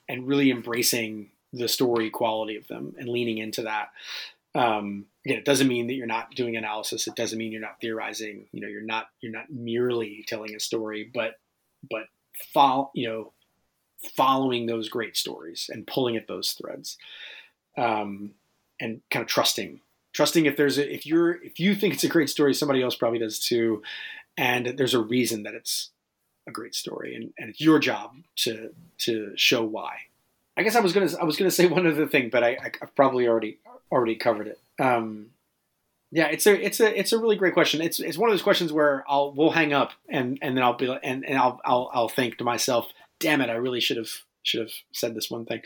and 0.10 0.28
really 0.28 0.51
embracing 0.51 1.30
the 1.54 1.68
story 1.68 2.10
quality 2.10 2.56
of 2.56 2.68
them 2.68 2.95
and 2.97 3.08
leaning 3.08 3.38
into 3.38 3.62
that. 3.64 3.89
Um, 4.56 5.06
again, 5.26 5.38
it 5.38 5.45
doesn't 5.45 5.68
mean 5.68 5.88
that 5.88 5.93
you're 5.93 6.08
not 6.08 6.36
doing 6.36 6.58
analysis. 6.58 7.08
It 7.08 7.16
doesn't 7.16 7.38
mean 7.38 7.51
you're 7.51 7.62
not 7.62 7.80
theorizing. 7.80 8.47
You 8.51 8.62
know, 8.62 8.68
you're 8.68 8.82
not 8.82 9.08
you're 9.22 9.32
not 9.32 9.51
merely 9.51 10.26
telling 10.28 10.56
a 10.56 10.60
story, 10.60 11.10
but 11.14 11.39
but 11.89 12.04
follow 12.54 12.91
you 12.93 13.08
know 13.08 13.34
following 14.16 14.66
those 14.66 14.89
great 14.89 15.16
stories 15.16 15.70
and 15.72 15.88
pulling 15.88 16.18
at 16.18 16.28
those 16.28 16.51
threads, 16.51 16.97
um, 17.78 18.32
and 18.80 19.01
kind 19.09 19.24
of 19.24 19.30
trusting 19.30 19.80
trusting 20.13 20.45
if 20.45 20.55
there's 20.55 20.78
a, 20.78 20.93
if 20.93 21.05
you're 21.05 21.43
if 21.43 21.59
you 21.59 21.76
think 21.76 21.95
it's 21.95 22.03
a 22.03 22.09
great 22.09 22.30
story, 22.30 22.53
somebody 22.53 22.82
else 22.82 22.95
probably 22.95 23.19
does 23.19 23.39
too, 23.39 23.82
and 24.38 24.78
there's 24.78 24.93
a 24.93 25.01
reason 25.01 25.43
that 25.43 25.55
it's 25.55 25.89
a 26.47 26.51
great 26.51 26.76
story, 26.76 27.15
and, 27.15 27.34
and 27.38 27.49
it's 27.49 27.59
your 27.59 27.80
job 27.80 28.15
to 28.38 28.74
to 28.99 29.34
show 29.36 29.63
why. 29.63 29.97
I 30.55 30.63
guess 30.63 30.76
I 30.76 30.80
was 30.80 30.93
gonna 30.93 31.09
I 31.19 31.26
was 31.26 31.36
gonna 31.36 31.51
say 31.51 31.65
one 31.67 31.86
other 31.86 32.07
thing, 32.07 32.30
but 32.30 32.43
I, 32.43 32.49
I 32.49 32.71
have 32.80 32.95
probably 32.95 33.28
already 33.28 33.59
already 33.91 34.15
covered 34.15 34.47
it. 34.47 34.59
Um, 34.80 35.32
yeah, 36.11 36.28
it's 36.28 36.45
a 36.45 36.63
it's 36.63 36.80
a 36.80 36.97
it's 36.97 37.11
a 37.11 37.17
really 37.17 37.36
great 37.36 37.55
question. 37.55 37.82
It's 37.82 37.99
it's 37.99 38.17
one 38.17 38.30
of 38.30 38.34
those 38.34 38.43
questions 38.43 38.71
where 38.71 39.03
I'll 39.07 39.32
we'll 39.32 39.51
hang 39.51 39.74
up 39.74 39.91
and 40.07 40.38
and 40.41 40.55
then 40.55 40.63
I'll 40.63 40.78
be 40.78 40.88
and 41.03 41.26
and 41.26 41.38
I'll 41.38 41.59
I'll 41.65 41.89
I'll 41.91 42.09
think 42.09 42.38
to 42.38 42.43
myself, 42.43 42.88
damn 43.19 43.41
it, 43.41 43.49
I 43.49 43.53
really 43.55 43.80
should 43.80 43.97
have 43.97 44.11
should 44.43 44.61
have 44.61 44.71
said 44.91 45.15
this 45.15 45.32
one 45.32 45.45
thing. 45.45 45.61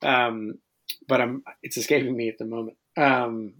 Um, 0.00 0.58
but 1.08 1.20
I'm 1.20 1.42
it's 1.62 1.76
escaping 1.76 2.16
me 2.16 2.28
at 2.28 2.38
the 2.38 2.44
moment. 2.44 2.76
Um, 2.96 3.54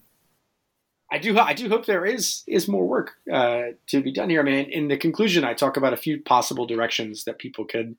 I 1.11 1.19
do 1.19 1.39
I 1.39 1.53
do 1.53 1.69
hope 1.69 1.85
there 1.85 2.07
is 2.07 2.43
is 2.47 2.69
more 2.69 2.87
work 2.87 3.13
uh, 3.31 3.63
to 3.89 4.03
be 4.03 4.13
done 4.13 4.31
here. 4.31 4.41
I 4.41 4.45
mean, 4.45 4.71
in 4.71 4.89
the 4.89 4.97
conclusion, 4.97 5.45
I 5.45 5.53
talk 5.53 5.77
about 5.77 5.93
a 5.93 5.99
few 5.99 6.23
possible 6.23 6.67
directions 6.67 7.25
that 7.25 7.39
people 7.39 7.67
could 7.67 7.97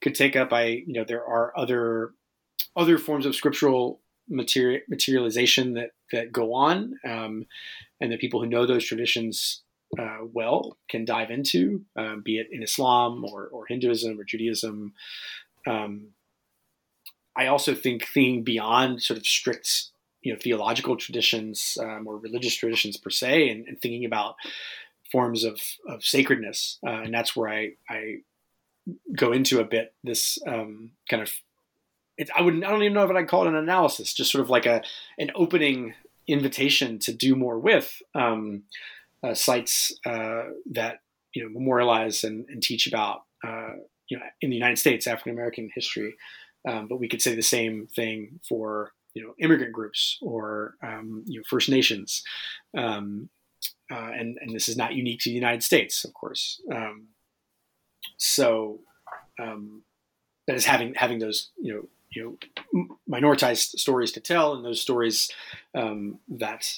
could 0.00 0.14
take 0.14 0.34
up. 0.34 0.52
I 0.52 0.82
you 0.86 0.94
know 0.94 1.04
there 1.04 1.24
are 1.24 1.52
other 1.58 2.12
other 2.74 2.96
forms 2.96 3.26
of 3.26 3.34
scriptural 3.34 4.00
material 4.28 4.80
materialization 4.88 5.74
that 5.74 5.90
that 6.10 6.32
go 6.32 6.54
on, 6.54 6.98
um, 7.04 7.44
and 8.00 8.10
the 8.10 8.16
people 8.16 8.40
who 8.40 8.48
know 8.48 8.64
those 8.64 8.86
traditions 8.86 9.62
uh, 9.98 10.18
well 10.32 10.78
can 10.88 11.04
dive 11.04 11.30
into, 11.30 11.84
um, 11.96 12.22
be 12.24 12.38
it 12.38 12.48
in 12.50 12.62
Islam 12.62 13.24
or, 13.24 13.46
or 13.48 13.66
Hinduism 13.66 14.18
or 14.18 14.24
Judaism. 14.24 14.94
Um, 15.66 16.08
I 17.36 17.46
also 17.46 17.74
think 17.74 18.06
thinking 18.06 18.44
beyond 18.44 19.02
sort 19.02 19.18
of 19.18 19.26
strict 19.26 19.90
you 20.22 20.32
know 20.32 20.38
theological 20.40 20.96
traditions 20.96 21.76
um, 21.80 22.06
or 22.06 22.16
religious 22.16 22.54
traditions 22.54 22.96
per 22.96 23.10
se, 23.10 23.50
and, 23.50 23.68
and, 23.68 23.80
thinking 23.80 24.04
about 24.04 24.36
forms 25.12 25.44
of 25.44 25.60
of 25.86 26.04
sacredness, 26.04 26.78
uh, 26.86 27.02
and 27.02 27.14
that's 27.14 27.36
where 27.36 27.48
I 27.48 27.72
I 27.88 28.16
go 29.14 29.32
into 29.32 29.60
a 29.60 29.64
bit 29.64 29.94
this 30.02 30.38
um, 30.46 30.90
kind 31.08 31.22
of 31.22 31.32
it, 32.16 32.30
I 32.36 32.42
wouldn't 32.42 32.64
I 32.64 32.70
don't 32.70 32.82
even 32.82 32.94
know 32.94 33.04
if 33.04 33.10
I'd 33.10 33.28
call 33.28 33.44
it 33.44 33.48
an 33.48 33.56
analysis, 33.56 34.14
just 34.14 34.30
sort 34.30 34.42
of 34.42 34.50
like 34.50 34.66
a 34.66 34.82
an 35.18 35.30
opening 35.34 35.94
invitation 36.26 36.98
to 37.00 37.12
do 37.12 37.36
more 37.36 37.58
with 37.58 38.00
um, 38.14 38.62
uh, 39.22 39.34
sites 39.34 39.92
uh, 40.06 40.44
that 40.72 41.00
you 41.34 41.42
know 41.42 41.48
memorialize 41.50 42.24
and, 42.24 42.46
and 42.48 42.62
teach 42.62 42.86
about 42.86 43.24
uh, 43.46 43.72
you 44.08 44.18
know 44.18 44.24
in 44.40 44.50
the 44.50 44.56
United 44.56 44.78
States 44.78 45.06
African 45.06 45.32
American 45.32 45.70
history. 45.74 46.14
Um, 46.66 46.88
but 46.88 46.98
we 46.98 47.08
could 47.08 47.22
say 47.22 47.34
the 47.34 47.42
same 47.42 47.86
thing 47.86 48.40
for 48.48 48.92
you 49.14 49.22
know 49.22 49.34
immigrant 49.38 49.72
groups 49.72 50.18
or 50.22 50.74
um, 50.82 51.24
you 51.26 51.38
know 51.38 51.44
First 51.48 51.68
Nations, 51.68 52.22
um, 52.76 53.28
uh, 53.90 54.10
and 54.14 54.38
and 54.40 54.54
this 54.54 54.68
is 54.68 54.76
not 54.76 54.94
unique 54.94 55.20
to 55.20 55.30
the 55.30 55.34
United 55.34 55.62
States, 55.62 56.04
of 56.04 56.14
course. 56.14 56.60
Um, 56.72 57.08
so 58.16 58.80
um, 59.40 59.82
that 60.46 60.56
is 60.56 60.64
having 60.64 60.94
having 60.94 61.18
those 61.18 61.50
you 61.60 61.74
know 61.74 61.88
you 62.10 62.38
know 62.72 62.98
minoritized 63.08 63.78
stories 63.78 64.12
to 64.12 64.20
tell, 64.20 64.54
and 64.54 64.64
those 64.64 64.80
stories 64.80 65.30
um, 65.74 66.18
that 66.28 66.70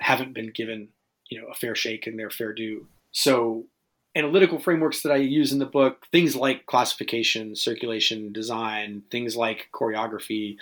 haven't 0.00 0.32
been 0.32 0.50
given 0.50 0.88
you 1.30 1.40
know 1.40 1.48
a 1.48 1.54
fair 1.54 1.74
shake 1.74 2.06
and 2.06 2.18
their 2.18 2.30
fair 2.30 2.52
due. 2.52 2.86
So 3.12 3.66
analytical 4.16 4.58
frameworks 4.58 5.02
that 5.02 5.12
I 5.12 5.16
use 5.16 5.52
in 5.52 5.58
the 5.58 5.66
book, 5.66 6.06
things 6.10 6.34
like 6.34 6.66
classification, 6.66 7.54
circulation, 7.54 8.32
design, 8.32 9.02
things 9.10 9.36
like 9.36 9.68
choreography, 9.72 10.56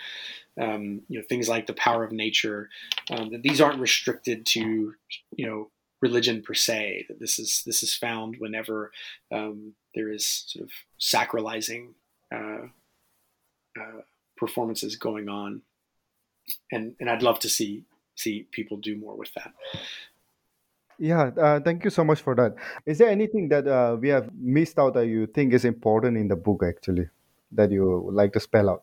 um, 0.61 1.03
you 1.09 1.19
know, 1.19 1.25
things 1.29 1.49
like 1.49 1.67
the 1.67 1.73
power 1.73 2.03
of 2.05 2.13
nature. 2.13 2.69
Um, 3.11 3.31
that 3.31 3.43
these 3.43 3.61
aren't 3.61 3.81
restricted 3.81 4.45
to, 4.47 4.95
you 5.37 5.47
know, 5.47 5.71
religion 6.03 6.43
per 6.43 6.55
se. 6.55 7.07
That 7.09 7.21
this 7.21 7.39
is 7.39 7.63
this 7.65 7.83
is 7.83 7.95
found 7.95 8.37
whenever 8.39 8.91
um, 9.33 9.75
there 9.95 10.11
is 10.11 10.45
sort 10.49 10.65
of 10.65 10.71
sacralizing 11.01 11.95
uh, 12.35 12.67
uh, 13.81 14.01
performances 14.37 14.97
going 14.97 15.29
on, 15.29 15.63
and 16.73 16.97
and 16.99 17.09
I'd 17.09 17.23
love 17.23 17.39
to 17.41 17.49
see 17.49 17.85
see 18.17 18.47
people 18.51 18.77
do 18.77 18.97
more 18.97 19.17
with 19.17 19.33
that. 19.35 19.53
Yeah, 20.99 21.31
uh, 21.37 21.61
thank 21.61 21.85
you 21.85 21.91
so 21.91 22.05
much 22.05 22.21
for 22.21 22.35
that. 22.37 22.55
Is 22.87 22.99
there 22.99 23.09
anything 23.09 23.49
that 23.49 23.67
uh, 23.67 23.97
we 24.01 24.09
have 24.09 24.31
missed 24.35 24.79
out 24.79 24.95
that 24.95 25.07
you 25.07 25.27
think 25.27 25.53
is 25.53 25.65
important 25.65 26.17
in 26.17 26.29
the 26.29 26.37
book, 26.37 26.63
actually, 26.67 27.09
that 27.53 27.71
you 27.71 28.01
would 28.05 28.15
like 28.15 28.33
to 28.35 28.41
spell 28.41 28.71
out? 28.71 28.83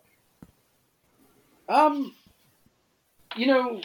Um, 1.70 2.14
you 3.36 3.48
know, 3.48 3.82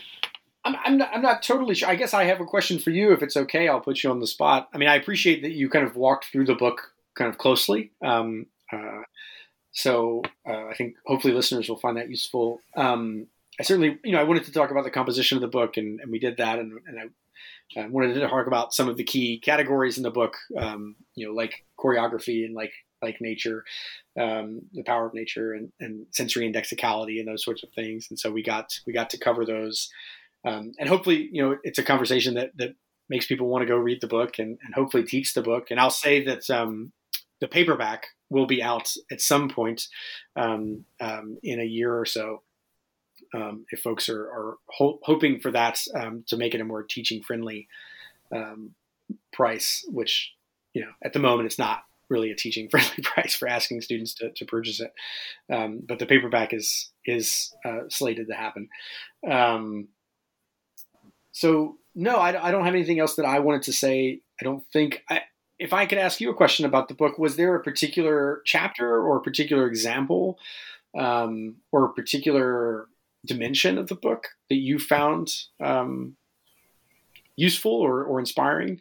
I'm 0.65 0.77
I'm 0.85 0.99
not, 0.99 1.11
I'm 1.13 1.23
not 1.23 1.43
totally 1.43 1.75
sure. 1.77 1.89
I 1.89 1.95
guess 1.95 2.15
I 2.15 2.25
have 2.25 2.41
a 2.41 2.45
question 2.45 2.79
for 2.81 2.91
you. 2.91 3.13
If 3.13 3.23
it's 3.23 3.37
okay, 3.37 3.69
I'll 3.69 3.81
put 3.81 4.03
you 4.03 4.11
on 4.11 4.19
the 4.19 4.27
spot. 4.27 4.69
I 4.75 4.79
mean, 4.79 4.89
I 4.89 4.97
appreciate 4.97 5.43
that 5.43 5.53
you 5.53 5.71
kind 5.71 5.87
of 5.87 5.95
walked 5.95 6.27
through 6.27 6.47
the 6.47 6.57
book 6.57 6.93
kind 7.15 7.31
of 7.31 7.39
closely. 7.39 7.93
Um, 8.03 8.47
uh, 8.73 9.03
so 9.71 10.23
uh, 10.49 10.67
I 10.67 10.75
think 10.75 10.97
hopefully 11.07 11.35
listeners 11.35 11.69
will 11.69 11.77
find 11.77 11.97
that 11.97 12.11
useful. 12.11 12.61
Um, 12.77 13.29
I 13.61 13.63
certainly, 13.63 13.99
you 14.03 14.13
know, 14.13 14.21
I 14.21 14.25
wanted 14.25 14.45
to 14.45 14.53
talk 14.53 14.71
about 14.71 14.85
the 14.85 14.91
composition 14.91 15.37
of 15.37 15.43
the 15.43 15.49
book, 15.49 15.77
and, 15.77 16.01
and 16.01 16.11
we 16.11 16.19
did 16.19 16.39
that, 16.39 16.59
and, 16.59 16.79
and 16.87 16.99
I, 16.99 17.05
I 17.77 17.87
wanted 17.87 18.15
to 18.15 18.29
talk 18.29 18.47
about 18.47 18.75
some 18.75 18.89
of 18.89 18.97
the 18.97 19.05
key 19.05 19.39
categories 19.39 19.97
in 19.97 20.03
the 20.03 20.11
book, 20.11 20.37
um, 20.57 20.97
you 21.15 21.27
know, 21.27 21.35
like 21.35 21.65
choreography 21.79 22.45
and 22.45 22.55
like 22.55 22.73
like 23.03 23.21
nature, 23.21 23.65
um, 24.19 24.63
the 24.73 24.83
power 24.83 25.07
of 25.07 25.15
nature, 25.15 25.53
and, 25.53 25.71
and 25.81 26.07
sensory 26.13 26.47
indexicality, 26.47 27.19
and 27.19 27.29
those 27.29 27.45
sorts 27.45 27.63
of 27.63 27.69
things. 27.75 28.07
And 28.11 28.19
so 28.19 28.31
we 28.31 28.43
got 28.43 28.73
we 28.87 28.93
got 28.93 29.11
to 29.11 29.19
cover 29.19 29.45
those, 29.45 29.91
um, 30.47 30.73
and 30.79 30.89
hopefully, 30.89 31.29
you 31.33 31.43
know, 31.43 31.57
it's 31.63 31.79
a 31.79 31.85
conversation 31.85 32.35
that 32.35 32.53
that 32.57 32.75
makes 33.09 33.27
people 33.27 33.49
want 33.49 33.63
to 33.63 33.69
go 33.69 33.77
read 33.77 34.01
the 34.01 34.07
book 34.07 34.39
and, 34.39 34.59
and 34.65 34.75
hopefully 34.75 35.05
teach 35.05 35.35
the 35.35 35.43
book. 35.43 35.71
And 35.71 35.79
I'll 35.79 35.91
say 35.91 36.25
that 36.25 36.51
um, 36.51 36.93
the 37.41 37.49
paperback 37.49 38.09
will 38.31 38.47
be 38.47 38.63
out 38.63 38.91
at 39.11 39.21
some 39.21 39.49
point 39.49 39.87
um, 40.35 40.85
um, 41.01 41.39
in 41.43 41.61
a 41.61 41.65
year 41.65 41.97
or 41.97 42.05
so. 42.05 42.43
Um, 43.35 43.67
if 43.71 43.81
folks 43.81 44.09
are, 44.09 44.23
are 44.23 44.57
ho- 44.71 44.99
hoping 45.03 45.41
for 45.41 45.51
that 45.53 45.79
to 46.27 46.37
make 46.37 46.55
it 46.55 46.61
a 46.61 46.65
more 46.65 46.83
teaching 46.83 47.23
friendly 47.23 47.69
price, 49.33 49.85
which 49.89 50.33
you 50.73 50.83
know 50.83 50.91
at 51.05 51.13
the 51.13 51.19
moment 51.19 51.47
it's 51.47 51.59
not 51.59 51.83
really 52.09 52.31
a 52.31 52.37
teaching 52.37 52.69
friendly 52.69 52.99
price 53.03 53.35
for 53.35 53.49
asking 53.49 53.81
students 53.81 54.15
to, 54.15 54.31
to 54.33 54.45
purchase 54.45 54.81
it. 54.81 54.93
Um, 55.53 55.83
but 55.87 55.99
the 55.99 56.07
paperback 56.07 56.53
is 56.53 56.91
is 57.05 57.55
uh, 57.65 57.83
slated 57.89 58.29
to 58.29 58.35
happen. 58.35 58.69
Um, 59.29 59.89
so 61.33 61.77
no, 61.95 62.17
I, 62.17 62.49
I, 62.49 62.51
don't 62.51 62.65
have 62.65 62.75
anything 62.75 62.99
else 62.99 63.17
that 63.17 63.27
I 63.27 63.39
wanted 63.41 63.63
to 63.63 63.73
say. 63.73 64.21
I 64.41 64.45
don't 64.45 64.65
think. 64.73 65.03
I, 65.09 65.23
if 65.59 65.73
I 65.73 65.87
could 65.87 65.99
ask 65.99 66.21
you 66.21 66.31
a 66.31 66.35
question 66.35 66.67
about 66.67 66.89
the 66.89 66.95
book, 66.95 67.19
was 67.19 67.37
there 67.37 67.55
a 67.55 67.63
particular 67.63 68.43
chapter 68.45 69.01
or 69.01 69.17
a 69.17 69.23
particular 69.23 69.67
example 69.67 70.39
um, 70.99 71.57
or 71.73 71.87
a 71.87 71.93
particular 71.95 72.89
dimension 73.27 73.79
of 73.79 73.89
the 73.89 73.95
book 73.97 74.29
that 74.49 74.57
you 74.57 74.79
found 74.79 75.29
um, 75.61 76.17
useful 77.37 77.73
or, 77.73 78.05
or 78.05 78.19
inspiring? 78.19 78.81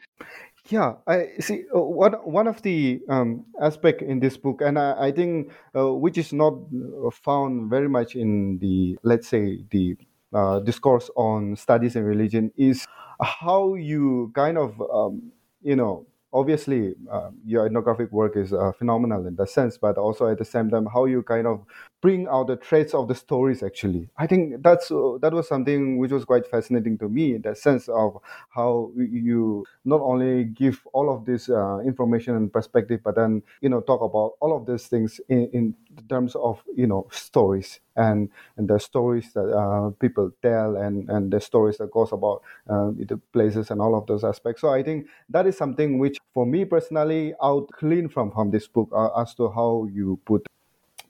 Yeah, 0.69 0.93
I 1.05 1.29
see. 1.39 1.65
Uh, 1.75 1.79
one 1.79 2.13
one 2.25 2.47
of 2.47 2.61
the 2.63 2.99
um, 3.07 3.45
aspect 3.61 4.01
in 4.01 4.19
this 4.19 4.35
book, 4.35 4.61
and 4.61 4.79
I, 4.79 5.07
I 5.07 5.11
think 5.11 5.51
uh, 5.75 5.93
which 5.93 6.17
is 6.17 6.33
not 6.33 6.53
uh, 6.53 7.11
found 7.11 7.69
very 7.69 7.87
much 7.87 8.15
in 8.15 8.57
the 8.57 8.97
let's 9.03 9.27
say 9.27 9.61
the 9.69 9.95
uh, 10.33 10.59
discourse 10.61 11.11
on 11.15 11.55
studies 11.55 11.95
and 11.95 12.05
religion, 12.05 12.51
is 12.57 12.87
how 13.21 13.75
you 13.75 14.31
kind 14.33 14.57
of 14.57 14.81
um, 14.91 15.31
you 15.61 15.75
know 15.75 16.07
obviously 16.35 16.93
uh, 17.11 17.31
your 17.45 17.65
ethnographic 17.65 18.11
work 18.11 18.35
is 18.37 18.53
uh, 18.53 18.71
phenomenal 18.77 19.25
in 19.25 19.35
that 19.37 19.49
sense, 19.49 19.77
but 19.77 19.97
also 19.97 20.27
at 20.27 20.37
the 20.37 20.45
same 20.45 20.69
time 20.69 20.85
how 20.85 21.05
you 21.05 21.23
kind 21.23 21.47
of 21.47 21.65
bring 22.01 22.27
out 22.27 22.47
the 22.47 22.57
traits 22.57 22.93
of 22.93 23.07
the 23.07 23.15
stories 23.15 23.63
actually. 23.63 24.09
I 24.17 24.27
think 24.27 24.61
that's 24.61 24.91
uh, 24.91 25.17
that 25.21 25.33
was 25.33 25.47
something 25.47 25.97
which 25.97 26.11
was 26.11 26.25
quite 26.25 26.45
fascinating 26.47 26.97
to 26.99 27.09
me 27.09 27.35
in 27.35 27.41
the 27.41 27.55
sense 27.55 27.87
of 27.87 28.17
how 28.49 28.91
you 28.97 29.65
not 29.85 30.01
only 30.01 30.43
give 30.45 30.85
all 30.93 31.09
of 31.15 31.25
this 31.25 31.49
uh, 31.49 31.79
information 31.79 32.35
and 32.35 32.51
perspective 32.51 32.99
but 33.03 33.15
then 33.15 33.41
you 33.61 33.69
know 33.69 33.81
talk 33.81 34.01
about 34.01 34.33
all 34.41 34.55
of 34.55 34.65
these 34.65 34.87
things 34.87 35.19
in, 35.29 35.49
in 35.53 35.75
terms 36.03 36.35
of 36.35 36.61
you 36.75 36.87
know 36.87 37.07
stories 37.11 37.79
and 37.95 38.29
and 38.57 38.67
the 38.67 38.79
stories 38.79 39.31
that 39.33 39.47
uh, 39.51 39.89
people 39.99 40.31
tell 40.41 40.75
and 40.77 41.09
and 41.09 41.31
the 41.31 41.39
stories 41.39 41.77
that 41.77 41.91
goes 41.91 42.11
about 42.11 42.41
uh, 42.69 42.91
the 42.97 43.17
places 43.33 43.71
and 43.71 43.81
all 43.81 43.95
of 43.95 44.05
those 44.07 44.23
aspects. 44.23 44.61
So 44.61 44.69
i 44.69 44.83
think 44.83 45.07
that 45.29 45.47
is 45.47 45.57
something 45.57 45.97
which 45.99 46.17
for 46.33 46.45
me 46.45 46.65
personally 46.65 47.33
out 47.41 47.69
clean 47.79 48.09
from 48.09 48.31
from 48.31 48.51
this 48.51 48.67
book 48.67 48.89
uh, 48.93 49.09
as 49.21 49.33
to 49.35 49.49
how 49.49 49.87
you 49.91 50.19
put 50.25 50.45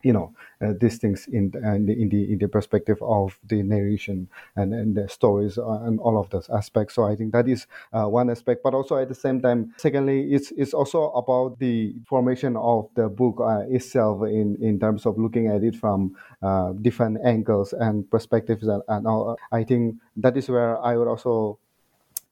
you 0.06 0.14
know 0.14 0.34
uh, 0.62 0.74
these 0.80 0.98
things 0.98 1.28
in 1.32 1.50
the, 1.52 1.60
in 1.60 2.10
the 2.10 2.32
in 2.34 2.38
the 2.38 2.48
perspective 2.48 3.02
of 3.02 3.38
the 3.48 3.64
narration 3.64 4.30
and, 4.56 4.74
and 4.74 4.96
the 4.96 5.10
stories 5.10 5.58
uh, 5.58 5.82
and 5.88 6.00
all 6.00 6.18
of 6.20 6.30
those 6.30 6.50
aspects. 6.50 6.94
So 6.96 7.04
i 7.04 7.16
think 7.16 7.34
that 7.34 7.48
is 7.50 7.66
uh, 7.94 8.06
one 8.06 8.30
aspect. 8.30 8.62
But 8.64 8.74
also 8.74 8.98
at 8.98 9.10
the 9.10 9.16
same 9.16 9.42
time 9.42 9.74
secondly 9.78 10.34
it's 10.34 10.52
it's 10.52 10.74
also 10.74 11.10
about 11.12 11.60
the 11.60 11.96
formation 12.08 12.56
of 12.56 12.90
the 12.96 13.10
book 13.10 13.38
uh, 13.42 13.66
itself 13.68 14.24
in 14.24 14.58
in 14.62 14.80
terms 14.80 15.06
of 15.06 15.18
looking 15.18 15.48
at 15.48 15.64
it 15.64 15.76
from 15.76 16.16
uh, 16.42 16.74
different 16.74 17.18
angles 17.26 17.74
and 17.74 18.10
perspectives 18.10 18.64
and, 18.68 18.84
and 18.88 19.08
all. 19.08 19.38
I 19.52 19.64
think 19.64 19.96
that 20.18 20.38
is 20.38 20.48
where 20.50 20.78
i 20.84 20.96
would 20.96 21.08
also 21.08 21.60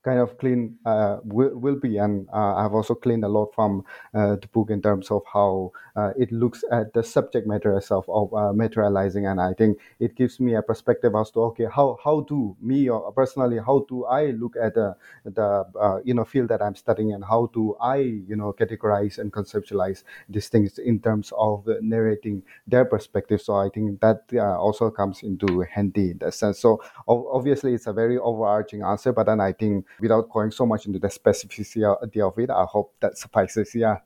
kind 0.03 0.19
of 0.19 0.37
clean 0.37 0.75
uh, 0.85 1.17
will, 1.23 1.57
will 1.57 1.75
be. 1.75 1.97
And 1.97 2.27
uh, 2.33 2.55
i've 2.55 2.73
also 2.73 2.93
cleaned 2.93 3.23
a 3.23 3.27
lot 3.27 3.53
from 3.55 3.83
uh, 4.13 4.35
the 4.35 4.47
book 4.47 4.69
in 4.69 4.81
terms 4.81 5.09
of 5.09 5.21
how 5.31 5.71
uh, 5.95 6.11
it 6.17 6.31
looks 6.31 6.63
at 6.71 6.93
the 6.93 7.03
subject 7.03 7.47
matter 7.47 7.75
itself 7.77 8.05
of 8.09 8.33
uh, 8.33 8.53
materializing. 8.53 9.25
And 9.27 9.39
i 9.39 9.53
think 9.53 9.77
it 9.99 10.15
gives 10.15 10.39
me 10.39 10.55
a 10.55 10.61
perspective 10.61 11.13
as 11.15 11.31
to 11.31 11.41
okay 11.43 11.67
how 11.73 11.97
how 12.03 12.21
do 12.21 12.55
me 12.61 12.89
or 12.89 13.11
personally 13.13 13.59
how 13.65 13.85
do 13.89 14.05
i 14.05 14.31
look 14.31 14.55
at 14.61 14.73
the 14.75 14.95
the 15.25 15.65
uh, 15.79 15.99
you 16.03 16.13
know 16.13 16.25
field 16.25 16.49
that 16.49 16.61
i'm 16.61 16.75
studying? 16.75 17.13
And 17.13 17.23
how 17.23 17.49
do 17.53 17.75
i 17.81 17.97
you 17.97 18.35
know 18.35 18.53
categorize 18.53 19.17
and 19.19 19.31
conceptualize 19.31 20.03
these 20.29 20.49
things 20.49 20.77
in 20.77 20.99
terms 20.99 21.31
of 21.37 21.67
narrating 21.81 22.43
their 22.67 22.85
perspective? 22.85 23.41
So 23.41 23.55
i 23.55 23.69
think 23.69 24.01
that 24.01 24.21
also 24.39 24.89
comes 24.89 25.23
into 25.23 25.61
handy 25.61 26.11
in 26.11 26.17
that 26.19 26.33
sense. 26.33 26.59
So 26.59 26.81
obviously 27.07 27.73
it's 27.73 27.87
a 27.87 27.93
very 27.93 28.17
overarching 28.17 28.81
answer 28.81 29.11
but 29.11 29.25
then 29.25 29.39
i 29.39 29.51
think 29.51 29.85
without 29.99 30.29
going 30.29 30.51
so 30.51 30.65
much 30.65 30.85
into 30.85 30.99
the 30.99 31.07
specificity 31.07 31.83
of 31.83 32.39
it. 32.39 32.49
I 32.49 32.63
hope 32.63 32.93
that 33.01 33.17
suffices. 33.17 33.73
Yeah. 33.75 33.97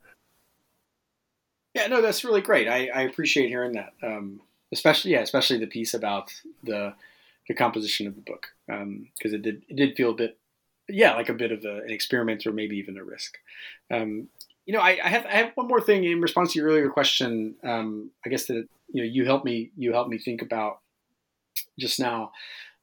Yeah, 1.74 1.88
no, 1.88 2.02
that's 2.02 2.24
really 2.24 2.42
great. 2.42 2.68
I, 2.68 2.88
I 2.88 3.02
appreciate 3.04 3.50
hearing 3.50 3.74
that. 3.74 3.94
Um, 4.02 4.42
especially, 4.72 5.12
yeah, 5.12 5.22
especially 5.22 5.60
the 5.60 5.68
piece 5.68 5.94
about 5.94 6.34
the 6.64 6.94
the 7.48 7.54
composition 7.54 8.08
of 8.08 8.16
the 8.16 8.22
book, 8.22 8.48
because 8.68 8.82
um, 8.82 9.36
it 9.36 9.42
did 9.42 9.64
it 9.70 9.76
did 9.76 9.96
feel 9.96 10.10
a 10.12 10.16
bit, 10.16 10.38
yeah, 10.90 11.14
like 11.14 11.30
a 11.30 11.34
bit 11.34 11.52
of 11.52 11.64
a, 11.66 11.78
an 11.84 11.92
experiment 11.92 12.46
or 12.46 12.52
maybe 12.52 12.78
even 12.78 12.98
a 12.98 13.04
risk. 13.04 13.38
Um, 13.92 14.28
you 14.66 14.74
know, 14.74 14.82
I, 14.82 15.00
I, 15.02 15.08
have 15.08 15.26
I 15.26 15.32
have 15.32 15.52
one 15.56 15.68
more 15.68 15.80
thing 15.80 16.04
in 16.04 16.20
response 16.20 16.54
to 16.54 16.60
your 16.60 16.68
earlier 16.68 16.90
question. 16.90 17.56
Um, 17.64 18.12
I 18.26 18.30
guess 18.30 18.48
that 18.48 18.68
you 18.92 19.02
know 19.02 19.08
you 19.10 19.26
helped 19.26 19.46
me 19.46 19.72
you 19.78 19.94
helped 19.94 20.10
me 20.10 20.18
think 20.18 20.42
about 20.42 20.80
just 21.80 22.00
now, 22.00 22.32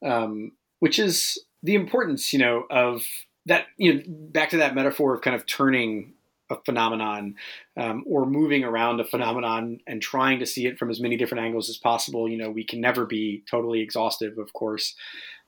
um, 0.02 0.52
which 0.78 0.98
is 0.98 1.38
the 1.64 1.74
importance, 1.74 2.32
you 2.32 2.38
know, 2.38 2.64
of 2.70 3.02
that, 3.46 3.66
you 3.78 3.94
know, 3.94 4.02
back 4.06 4.50
to 4.50 4.58
that 4.58 4.74
metaphor 4.74 5.14
of 5.14 5.22
kind 5.22 5.34
of 5.34 5.46
turning 5.46 6.12
a 6.50 6.56
phenomenon 6.64 7.36
um, 7.78 8.04
or 8.06 8.26
moving 8.26 8.64
around 8.64 9.00
a 9.00 9.04
phenomenon 9.04 9.80
and 9.86 10.02
trying 10.02 10.38
to 10.38 10.46
see 10.46 10.66
it 10.66 10.78
from 10.78 10.90
as 10.90 11.00
many 11.00 11.16
different 11.16 11.42
angles 11.42 11.70
as 11.70 11.78
possible. 11.78 12.28
You 12.28 12.36
know, 12.36 12.50
we 12.50 12.64
can 12.64 12.82
never 12.82 13.06
be 13.06 13.42
totally 13.50 13.80
exhaustive, 13.80 14.36
of 14.36 14.52
course, 14.52 14.94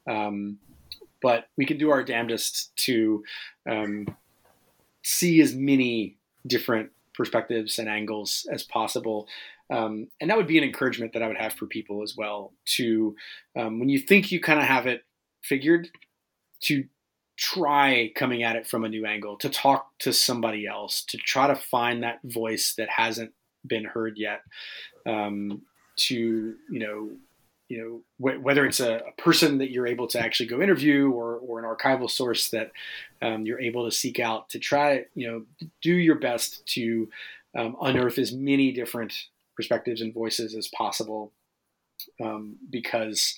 um, 0.09 0.59
but 1.21 1.49
we 1.59 1.67
can 1.67 1.77
do 1.77 1.91
our 1.91 2.03
damnedest 2.03 2.75
to 2.77 3.23
um, 3.69 4.07
see 5.03 5.43
as 5.43 5.55
many 5.55 6.17
different 6.47 6.91
perspectives 7.15 7.79
and 7.79 7.91
angles 7.91 8.49
as 8.51 8.63
possible. 8.63 9.29
Um, 9.69 10.09
and 10.21 10.31
that 10.31 10.39
would 10.39 10.47
be 10.47 10.59
an 10.59 10.65
encouragement 10.65 11.13
that 11.13 11.23
I 11.23 11.29
would 11.29 11.37
have 11.37 11.53
for 11.53 11.67
people 11.67 12.03
as 12.03 12.17
well. 12.17 12.53
To 12.77 13.17
um, 13.55 13.81
when 13.81 13.91
you 13.91 13.99
think 13.99 14.33
you 14.33 14.41
kind 14.41 14.61
of 14.61 14.65
have 14.65 14.87
it 14.87 15.05
figured, 15.43 15.91
to 16.63 16.85
try 17.37 18.11
coming 18.15 18.43
at 18.43 18.57
it 18.57 18.67
from 18.67 18.85
a 18.85 18.89
new 18.89 19.05
angle, 19.05 19.37
to 19.37 19.49
talk 19.49 19.91
to 19.99 20.13
somebody 20.13 20.67
else, 20.67 21.05
to 21.05 21.19
try 21.19 21.47
to 21.47 21.55
find 21.55 22.03
that 22.03 22.21
voice 22.25 22.75
that 22.79 22.89
hasn't 22.89 23.33
been 23.67 23.85
heard 23.85 24.17
yet, 24.17 24.43
um, 25.07 25.63
to 25.97 26.55
you 26.71 26.79
know, 26.79 27.11
you 27.69 27.79
know 27.79 28.01
wh- 28.19 28.43
whether 28.43 28.65
it's 28.65 28.81
a, 28.81 28.97
a, 28.97 29.13
person 29.21 29.59
that 29.59 29.71
you're 29.71 29.87
able 29.87 30.07
to 30.07 30.21
actually 30.21 30.47
go 30.47 30.61
interview 30.61 31.11
or 31.11 31.37
or 31.37 31.59
an 31.59 31.65
archival 31.65 32.11
source 32.11 32.51
that 32.51 32.71
um, 33.23 33.45
you're 33.45 33.61
able 33.61 33.85
to 33.85 33.97
seek 33.97 34.21
out 34.21 34.49
to 34.51 34.59
try 34.59 35.05
you 35.15 35.27
know 35.27 35.69
do 35.83 35.93
your 35.93 36.15
best 36.15 36.67
to 36.67 37.09
um, 37.57 37.77
unearth 37.83 38.19
as 38.19 38.33
many 38.33 38.73
different 38.73 39.13
perspectives 39.57 40.01
and 40.01 40.15
voices 40.15 40.55
as 40.55 40.69
possible 40.69 41.33
um, 42.23 42.57
because 42.71 43.35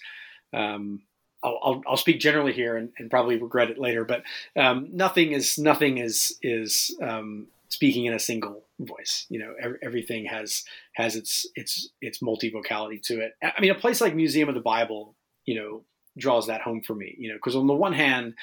um, 0.53 1.01
I'll, 1.43 1.59
I'll, 1.63 1.83
I'll, 1.87 1.97
speak 1.97 2.21
generally 2.21 2.53
here 2.53 2.77
and, 2.77 2.91
and, 2.99 3.11
probably 3.11 3.37
regret 3.37 3.71
it 3.71 3.79
later, 3.79 4.05
but 4.05 4.23
um, 4.57 4.89
nothing 4.93 5.33
is 5.33 5.57
nothing 5.57 5.99
is 5.99 6.37
is 6.43 6.97
um, 7.01 7.47
speaking 7.69 8.07
in 8.07 8.15
a 8.15 8.19
single 8.19 8.65
voice. 8.81 9.27
You 9.29 9.41
know, 9.41 9.55
every, 9.61 9.79
everything 9.83 10.25
has 10.27 10.65
has 10.95 11.17
its 11.17 11.47
its 11.55 11.91
its 12.01 12.19
multivocality 12.19 13.03
to 13.05 13.21
it. 13.21 13.35
I 13.43 13.61
mean, 13.61 13.71
a 13.71 13.77
place 13.77 14.01
like 14.01 14.15
Museum 14.15 14.49
of 14.49 14.55
the 14.55 14.61
Bible, 14.61 15.15
you 15.45 15.55
know, 15.55 15.83
draws 16.17 16.49
that 16.49 16.63
home 16.63 16.83
for 16.83 16.95
me. 16.95 17.15
You 17.19 17.31
know, 17.31 17.37
because 17.37 17.57
on 17.57 17.67
the 17.67 17.75
one 17.75 17.93
hand, 17.93 18.35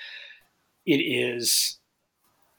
it 0.86 1.00
is 1.00 1.78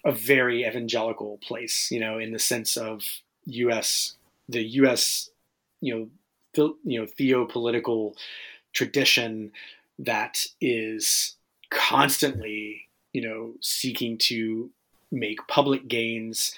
a 0.04 0.12
very 0.12 0.66
evangelical 0.66 1.38
place. 1.38 1.90
You 1.90 2.00
know, 2.00 2.18
in 2.18 2.32
the 2.32 2.38
sense 2.38 2.76
of 2.76 3.02
U.S. 3.46 4.16
the 4.48 4.62
U.S. 4.62 5.30
You 5.80 5.94
know, 5.94 6.08
the, 6.54 6.74
you 6.84 7.00
know, 7.00 7.06
theopolitical 7.06 8.14
tradition 8.72 9.52
that 9.98 10.44
is 10.60 11.36
constantly, 11.70 12.88
you 13.12 13.22
know, 13.22 13.54
seeking 13.60 14.18
to 14.18 14.70
make 15.10 15.38
public 15.48 15.88
gains 15.88 16.54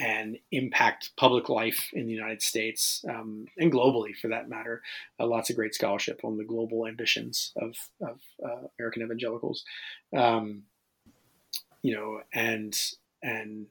and 0.00 0.38
impact 0.50 1.10
public 1.16 1.48
life 1.48 1.90
in 1.92 2.06
the 2.06 2.12
United 2.12 2.42
States 2.42 3.04
um, 3.08 3.46
and 3.58 3.72
globally, 3.72 4.16
for 4.16 4.28
that 4.28 4.48
matter. 4.48 4.82
Uh, 5.20 5.26
lots 5.26 5.50
of 5.50 5.56
great 5.56 5.74
scholarship 5.74 6.20
on 6.24 6.36
the 6.36 6.44
global 6.44 6.86
ambitions 6.86 7.52
of, 7.56 7.76
of 8.00 8.18
uh, 8.44 8.66
American 8.78 9.02
evangelicals, 9.02 9.64
um, 10.16 10.62
you 11.82 11.94
know, 11.94 12.20
and 12.32 12.76
and 13.22 13.66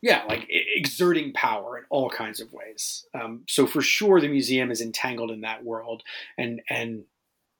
yeah, 0.00 0.24
like 0.28 0.46
exerting 0.48 1.32
power 1.32 1.78
in 1.78 1.84
all 1.90 2.10
kinds 2.10 2.40
of 2.40 2.52
ways. 2.52 3.06
Um, 3.14 3.42
so 3.46 3.66
for 3.66 3.82
sure, 3.82 4.20
the 4.20 4.28
museum 4.28 4.70
is 4.70 4.80
entangled 4.80 5.30
in 5.30 5.42
that 5.42 5.64
world, 5.64 6.02
and 6.38 6.60
and 6.68 7.04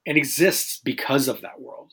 and 0.06 0.16
exists 0.16 0.80
because 0.82 1.28
of 1.28 1.40
that 1.42 1.60
world. 1.60 1.92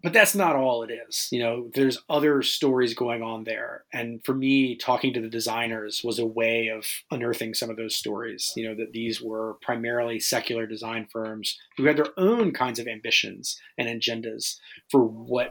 But 0.00 0.12
that's 0.12 0.36
not 0.36 0.54
all 0.54 0.84
it 0.84 0.92
is. 0.92 1.28
You 1.32 1.40
know, 1.40 1.70
there's 1.74 1.98
other 2.08 2.40
stories 2.42 2.94
going 2.94 3.20
on 3.20 3.42
there. 3.42 3.84
And 3.92 4.24
for 4.24 4.32
me, 4.32 4.76
talking 4.76 5.12
to 5.12 5.20
the 5.20 5.28
designers 5.28 6.04
was 6.04 6.20
a 6.20 6.26
way 6.26 6.68
of 6.68 6.86
unearthing 7.10 7.52
some 7.52 7.68
of 7.68 7.76
those 7.76 7.96
stories. 7.96 8.52
You 8.54 8.68
know, 8.68 8.74
that 8.76 8.92
these 8.92 9.20
were 9.20 9.54
primarily 9.60 10.20
secular 10.20 10.66
design 10.66 11.08
firms 11.10 11.58
who 11.76 11.86
had 11.86 11.96
their 11.96 12.16
own 12.16 12.52
kinds 12.52 12.78
of 12.78 12.86
ambitions 12.86 13.60
and 13.76 13.88
agendas 13.88 14.58
for 14.88 15.02
what 15.02 15.50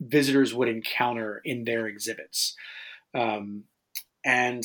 visitors 0.00 0.54
would 0.54 0.68
encounter 0.68 1.42
in 1.44 1.64
their 1.64 1.86
exhibits. 1.86 2.56
Um, 3.14 3.64
and 4.24 4.64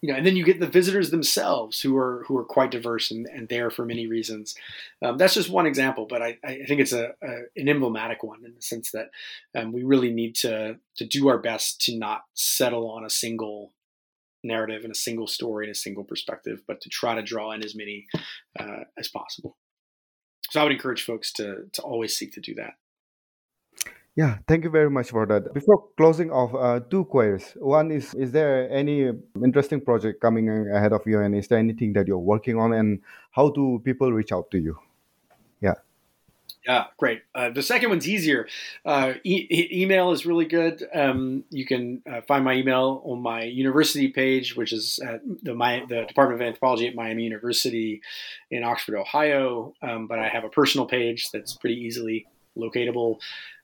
you 0.00 0.10
know, 0.10 0.14
and 0.16 0.26
then 0.26 0.36
you 0.36 0.44
get 0.44 0.60
the 0.60 0.66
visitors 0.66 1.10
themselves 1.10 1.80
who 1.80 1.96
are 1.96 2.24
who 2.26 2.36
are 2.36 2.44
quite 2.44 2.70
diverse 2.70 3.10
and, 3.10 3.26
and 3.26 3.48
there 3.48 3.70
for 3.70 3.84
many 3.84 4.06
reasons. 4.06 4.54
Um, 5.02 5.16
that's 5.16 5.34
just 5.34 5.50
one 5.50 5.66
example, 5.66 6.06
but 6.06 6.22
I, 6.22 6.38
I 6.44 6.64
think 6.66 6.80
it's 6.80 6.92
a, 6.92 7.12
a, 7.22 7.28
an 7.56 7.68
emblematic 7.68 8.22
one 8.22 8.44
in 8.44 8.54
the 8.54 8.62
sense 8.62 8.90
that 8.90 9.10
um, 9.56 9.72
we 9.72 9.82
really 9.82 10.10
need 10.10 10.34
to 10.36 10.78
to 10.96 11.06
do 11.06 11.28
our 11.28 11.38
best 11.38 11.80
to 11.82 11.96
not 11.96 12.24
settle 12.34 12.90
on 12.90 13.04
a 13.04 13.10
single 13.10 13.72
narrative 14.44 14.82
and 14.82 14.92
a 14.92 14.96
single 14.96 15.28
story 15.28 15.66
and 15.66 15.72
a 15.72 15.78
single 15.78 16.04
perspective, 16.04 16.62
but 16.66 16.80
to 16.80 16.88
try 16.88 17.14
to 17.14 17.22
draw 17.22 17.52
in 17.52 17.64
as 17.64 17.74
many 17.74 18.06
uh, 18.58 18.84
as 18.98 19.08
possible. 19.08 19.56
So 20.50 20.60
I 20.60 20.64
would 20.64 20.72
encourage 20.72 21.04
folks 21.04 21.32
to 21.34 21.68
to 21.72 21.82
always 21.82 22.16
seek 22.16 22.32
to 22.34 22.40
do 22.40 22.54
that. 22.56 22.74
Yeah, 24.14 24.38
thank 24.46 24.64
you 24.64 24.70
very 24.70 24.90
much 24.90 25.10
for 25.10 25.24
that. 25.26 25.54
Before 25.54 25.88
closing 25.96 26.30
off, 26.30 26.54
uh, 26.54 26.80
two 26.80 27.06
queries. 27.06 27.56
One 27.56 27.90
is: 27.90 28.12
Is 28.14 28.30
there 28.30 28.70
any 28.70 29.10
interesting 29.42 29.80
project 29.80 30.20
coming 30.20 30.50
ahead 30.68 30.92
of 30.92 31.00
you, 31.06 31.20
and 31.20 31.34
is 31.34 31.48
there 31.48 31.58
anything 31.58 31.94
that 31.94 32.06
you're 32.06 32.18
working 32.18 32.58
on, 32.58 32.74
and 32.74 33.00
how 33.30 33.48
do 33.48 33.80
people 33.82 34.12
reach 34.12 34.30
out 34.30 34.50
to 34.50 34.58
you? 34.58 34.76
Yeah. 35.62 35.74
Yeah, 36.66 36.84
great. 36.96 37.22
Uh, 37.34 37.50
the 37.50 37.62
second 37.62 37.88
one's 37.88 38.06
easier. 38.06 38.46
Uh, 38.84 39.14
e- 39.24 39.48
e- 39.50 39.82
email 39.82 40.12
is 40.12 40.26
really 40.26 40.44
good. 40.44 40.86
Um, 40.94 41.44
you 41.50 41.64
can 41.66 42.02
uh, 42.06 42.20
find 42.20 42.44
my 42.44 42.52
email 42.54 43.02
on 43.04 43.20
my 43.20 43.42
university 43.42 44.08
page, 44.08 44.54
which 44.54 44.72
is 44.72 45.00
at 45.04 45.22
the, 45.42 45.54
my, 45.54 45.84
the 45.88 46.04
Department 46.04 46.40
of 46.40 46.46
Anthropology 46.46 46.86
at 46.86 46.94
Miami 46.94 47.24
University 47.24 48.00
in 48.50 48.62
Oxford, 48.62 48.96
Ohio. 48.96 49.74
Um, 49.82 50.06
but 50.06 50.20
I 50.20 50.28
have 50.28 50.44
a 50.44 50.50
personal 50.50 50.86
page 50.86 51.30
that's 51.32 51.54
pretty 51.54 51.80
easily 51.80 52.26
locatable. 52.56 53.18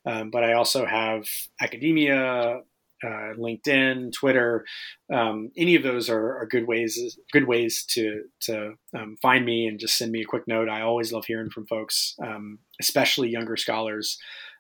Um, 0.09 0.30
but 0.30 0.42
I 0.42 0.54
also 0.54 0.86
have 0.86 1.26
academia, 1.61 2.62
uh, 3.04 3.34
LinkedIn, 3.38 4.12
Twitter. 4.12 4.64
Um, 5.12 5.50
any 5.56 5.74
of 5.74 5.82
those 5.82 6.09
are, 6.09 6.38
are, 6.38 6.46
good 6.46 6.66
ways 6.66 7.18
good 7.30 7.46
ways 7.46 7.84
to 7.90 8.24
to 8.40 8.74
um, 8.96 9.16
find 9.20 9.44
me 9.44 9.66
and 9.66 9.78
just 9.78 9.96
send 9.96 10.11
me 10.11 10.22
a 10.22 10.26
quick 10.26 10.48
note. 10.48 10.68
I 10.68 10.80
always 10.80 11.12
love 11.12 11.26
hearing 11.26 11.50
from 11.50 11.66
folks, 11.66 12.14
um, 12.22 12.59
especially 12.80 13.28
younger 13.28 13.56
scholars 13.56 14.18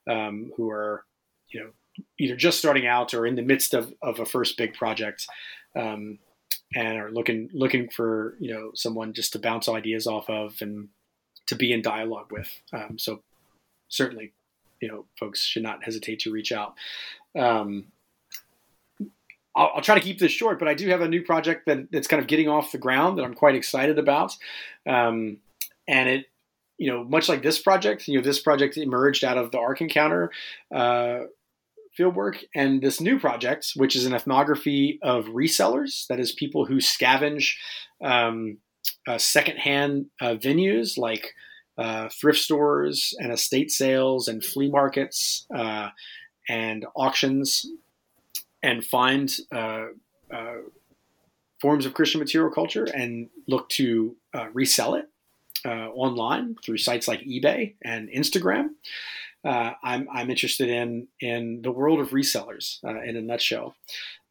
um, 0.08 0.52
who 0.56 0.70
are 0.70 1.04
you 1.48 1.60
know 1.60 1.70
either 2.18 2.36
just 2.36 2.58
starting 2.58 2.86
out 2.86 3.14
or 3.14 3.26
in 3.26 3.34
the 3.34 3.42
midst 3.42 3.74
of, 3.74 3.92
of 4.02 4.20
a 4.20 4.26
first 4.26 4.56
big 4.56 4.74
project. 4.74 5.26
Um, 5.74 6.18
and 6.74 6.98
are 6.98 7.10
looking 7.10 7.48
looking 7.54 7.88
for 7.88 8.36
you 8.38 8.52
know 8.52 8.70
someone 8.74 9.14
just 9.14 9.32
to 9.32 9.38
bounce 9.38 9.68
ideas 9.68 10.06
off 10.06 10.28
of 10.28 10.56
and 10.60 10.88
to 11.46 11.56
be 11.56 11.72
in 11.72 11.80
dialogue 11.80 12.30
with. 12.30 12.50
Um, 12.74 12.98
so 12.98 13.22
certainly, 13.88 14.32
you 14.80 14.88
know, 14.88 15.06
folks 15.18 15.42
should 15.42 15.62
not 15.62 15.84
hesitate 15.84 16.20
to 16.20 16.32
reach 16.32 16.52
out. 16.52 16.74
Um, 17.38 17.86
I'll, 19.54 19.72
I'll, 19.76 19.82
try 19.82 19.94
to 19.94 20.00
keep 20.00 20.18
this 20.18 20.32
short, 20.32 20.58
but 20.58 20.68
I 20.68 20.74
do 20.74 20.88
have 20.88 21.00
a 21.00 21.08
new 21.08 21.22
project 21.22 21.66
that, 21.66 21.90
that's 21.90 22.08
kind 22.08 22.20
of 22.20 22.28
getting 22.28 22.48
off 22.48 22.72
the 22.72 22.78
ground 22.78 23.18
that 23.18 23.24
I'm 23.24 23.34
quite 23.34 23.54
excited 23.54 23.98
about. 23.98 24.36
Um, 24.86 25.38
and 25.86 26.08
it, 26.08 26.26
you 26.78 26.90
know, 26.90 27.02
much 27.02 27.28
like 27.28 27.42
this 27.42 27.58
project, 27.60 28.06
you 28.06 28.18
know, 28.18 28.24
this 28.24 28.40
project 28.40 28.76
emerged 28.76 29.24
out 29.24 29.36
of 29.36 29.50
the 29.50 29.58
Ark 29.58 29.80
Encounter 29.80 30.30
uh, 30.72 31.20
fieldwork, 31.98 32.44
and 32.54 32.80
this 32.80 33.00
new 33.00 33.18
project, 33.18 33.72
which 33.74 33.96
is 33.96 34.06
an 34.06 34.14
ethnography 34.14 35.00
of 35.02 35.24
resellers, 35.26 36.06
that 36.06 36.20
is 36.20 36.30
people 36.30 36.64
who 36.64 36.76
scavenge 36.76 37.54
um, 38.02 38.58
uh, 39.08 39.18
secondhand 39.18 40.06
uh, 40.20 40.34
venues 40.34 40.96
like 40.96 41.34
uh, 41.78 42.08
thrift 42.08 42.40
stores 42.40 43.14
and 43.18 43.32
estate 43.32 43.70
sales 43.70 44.26
and 44.26 44.44
flea 44.44 44.68
markets 44.68 45.46
uh, 45.54 45.90
and 46.48 46.84
auctions 46.96 47.66
and 48.62 48.84
find 48.84 49.36
uh, 49.52 49.86
uh, 50.34 50.56
forms 51.60 51.86
of 51.86 51.94
Christian 51.94 52.18
material 52.18 52.50
culture 52.50 52.84
and 52.84 53.28
look 53.46 53.68
to 53.70 54.16
uh, 54.34 54.48
resell 54.52 54.96
it 54.96 55.06
online 55.64 56.56
through 56.64 56.78
sites 56.78 57.08
like 57.08 57.20
eBay 57.20 57.74
and 57.82 58.08
Instagram. 58.08 58.70
I'm, 59.44 60.08
I'm 60.12 60.30
interested 60.30 60.68
in 60.68 61.08
in 61.20 61.62
the 61.62 61.70
world 61.70 62.00
of 62.00 62.10
resellers 62.10 62.82
in 62.84 63.16
a 63.16 63.22
nutshell. 63.22 63.74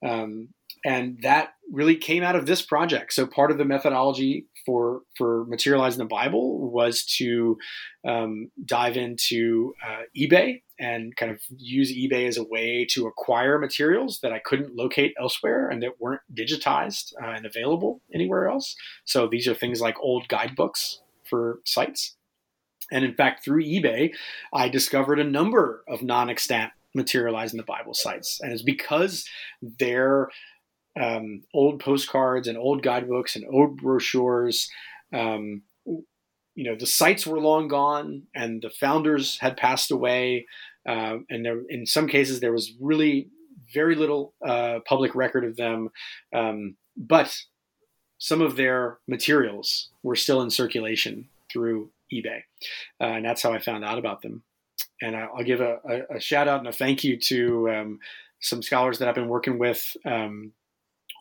Um, 0.04 0.50
and 0.86 1.20
that 1.22 1.54
really 1.72 1.96
came 1.96 2.24
out 2.24 2.36
of 2.36 2.46
this 2.46 2.62
project. 2.62 3.14
So 3.14 3.28
part 3.28 3.52
of 3.52 3.58
the 3.58 3.66
methodology 3.66 4.46
for 4.66 5.02
for 5.18 5.46
materializing 5.46 6.00
the 6.00 6.06
Bible 6.06 6.70
was 6.70 7.06
to 7.18 7.58
um, 8.08 8.52
dive 8.66 8.98
into 8.98 9.74
uh, 9.86 10.04
eBay 10.16 10.62
and 10.80 11.16
kind 11.16 11.32
of 11.32 11.40
use 11.58 11.92
eBay 11.92 12.28
as 12.28 12.38
a 12.38 12.44
way 12.44 12.86
to 12.92 13.08
acquire 13.08 13.58
materials 13.58 14.20
that 14.22 14.32
I 14.32 14.40
couldn't 14.40 14.76
locate 14.76 15.14
elsewhere 15.20 15.70
and 15.70 15.82
that 15.82 16.00
weren't 16.00 16.22
digitized 16.34 17.14
uh, 17.22 17.30
and 17.30 17.46
available 17.46 18.02
anywhere 18.14 18.48
else. 18.48 18.76
So 19.06 19.28
these 19.28 19.48
are 19.48 19.56
things 19.56 19.82
like 19.82 19.96
old 20.00 20.28
guidebooks 20.28 21.02
for 21.28 21.60
sites. 21.66 22.16
And 22.92 23.04
in 23.04 23.16
fact, 23.16 23.44
through 23.44 23.64
eBay, 23.64 24.14
I 24.54 24.70
discovered 24.70 25.20
a 25.20 25.24
number 25.24 25.84
of 25.88 26.04
non-extant 26.04 26.72
materializing 26.94 27.58
the 27.58 27.64
Bible 27.64 27.94
sites, 27.94 28.40
and 28.42 28.52
it's 28.52 28.64
because 28.64 29.28
they're 29.62 30.30
um, 31.00 31.44
old 31.54 31.80
postcards 31.80 32.48
and 32.48 32.58
old 32.58 32.84
guidebooks 32.84 33.36
and 33.36 33.46
old 33.50 33.78
brochures. 33.78 34.70
Um, 35.14 35.64
you 35.86 36.64
know, 36.64 36.76
the 36.76 36.88
sites 36.88 37.28
were 37.28 37.40
long 37.40 37.68
gone 37.68 38.24
and 38.36 38.62
the 38.62 38.70
founders 38.70 39.38
had 39.38 39.58
passed 39.58 39.92
away. 39.92 40.48
Uh, 40.88 41.18
and 41.30 41.46
there, 41.46 41.62
in 41.70 41.86
some 41.86 42.08
cases, 42.08 42.40
there 42.40 42.52
was 42.52 42.74
really 42.80 43.30
very 43.74 43.96
little 43.96 44.34
uh, 44.46 44.80
public 44.88 45.14
record 45.14 45.46
of 45.46 45.56
them. 45.56 45.90
Um, 46.34 46.78
but 46.96 47.36
some 48.18 48.42
of 48.42 48.56
their 48.56 48.98
materials 49.08 49.90
were 50.02 50.16
still 50.16 50.42
in 50.42 50.50
circulation 50.50 51.30
through 51.52 51.92
eBay. 52.12 52.42
Uh, 53.00 53.18
and 53.18 53.26
that's 53.26 53.44
how 53.44 53.54
I 53.54 53.60
found 53.60 53.86
out 53.86 54.00
about 54.00 54.22
them. 54.22 54.44
And 55.02 55.16
I'll 55.16 55.44
give 55.44 55.62
a, 55.62 55.78
a, 55.88 56.16
a 56.16 56.20
shout 56.20 56.48
out 56.48 56.60
and 56.60 56.68
a 56.68 56.72
thank 56.72 57.04
you 57.04 57.20
to 57.20 57.70
um, 57.70 58.00
some 58.40 58.64
scholars 58.64 58.98
that 58.98 59.08
I've 59.08 59.16
been 59.16 59.30
working 59.30 59.60
with 59.60 59.96
um, 60.06 60.54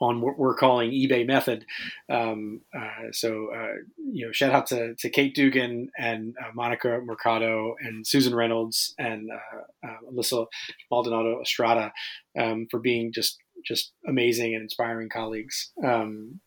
on 0.00 0.20
what 0.20 0.38
we're 0.38 0.54
calling 0.54 0.90
eBay 0.90 1.26
method. 1.26 1.64
Um, 2.10 2.60
uh, 2.76 3.10
so, 3.12 3.48
uh, 3.54 3.74
you 3.98 4.26
know, 4.26 4.32
shout 4.32 4.52
out 4.52 4.66
to, 4.68 4.94
to 4.94 5.10
Kate 5.10 5.34
Dugan 5.34 5.90
and 5.98 6.34
uh, 6.40 6.50
Monica 6.54 7.00
Mercado 7.04 7.74
and 7.80 8.06
Susan 8.06 8.34
Reynolds 8.34 8.94
and 8.98 9.30
uh, 9.30 9.86
uh, 9.86 9.96
Alyssa 10.12 10.46
Maldonado 10.90 11.40
Estrada 11.40 11.92
um, 12.38 12.66
for 12.70 12.80
being 12.80 13.12
just 13.12 13.38
just 13.66 13.92
amazing 14.06 14.54
and 14.54 14.62
inspiring 14.62 15.08
colleagues. 15.08 15.72
Um, 15.84 16.40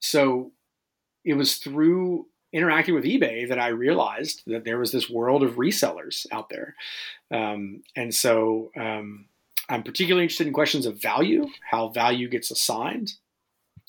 so, 0.00 0.52
it 1.24 1.34
was 1.34 1.56
through 1.56 2.26
interacting 2.52 2.94
with 2.94 3.04
eBay 3.04 3.48
that 3.48 3.58
I 3.58 3.68
realized 3.68 4.42
that 4.46 4.64
there 4.64 4.78
was 4.78 4.92
this 4.92 5.10
world 5.10 5.42
of 5.42 5.56
resellers 5.56 6.24
out 6.30 6.48
there, 6.48 6.74
um, 7.32 7.82
and 7.96 8.14
so 8.14 8.70
um, 8.78 9.26
I'm 9.68 9.82
particularly 9.82 10.24
interested 10.24 10.46
in 10.46 10.52
questions 10.52 10.86
of 10.86 11.00
value, 11.00 11.46
how 11.70 11.88
value 11.88 12.28
gets 12.28 12.50
assigned 12.50 13.14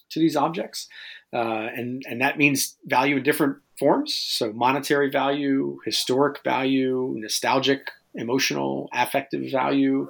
to 0.10 0.20
these 0.20 0.36
objects, 0.36 0.88
uh, 1.34 1.68
and 1.76 2.04
and 2.08 2.22
that 2.22 2.38
means 2.38 2.78
value 2.86 3.18
in 3.18 3.24
different 3.24 3.58
forms. 3.78 4.14
So 4.14 4.52
monetary 4.54 5.10
value, 5.10 5.80
historic 5.86 6.44
value, 6.44 7.14
nostalgic, 7.18 7.92
emotional, 8.16 8.90
affective 8.94 9.52
value, 9.52 10.10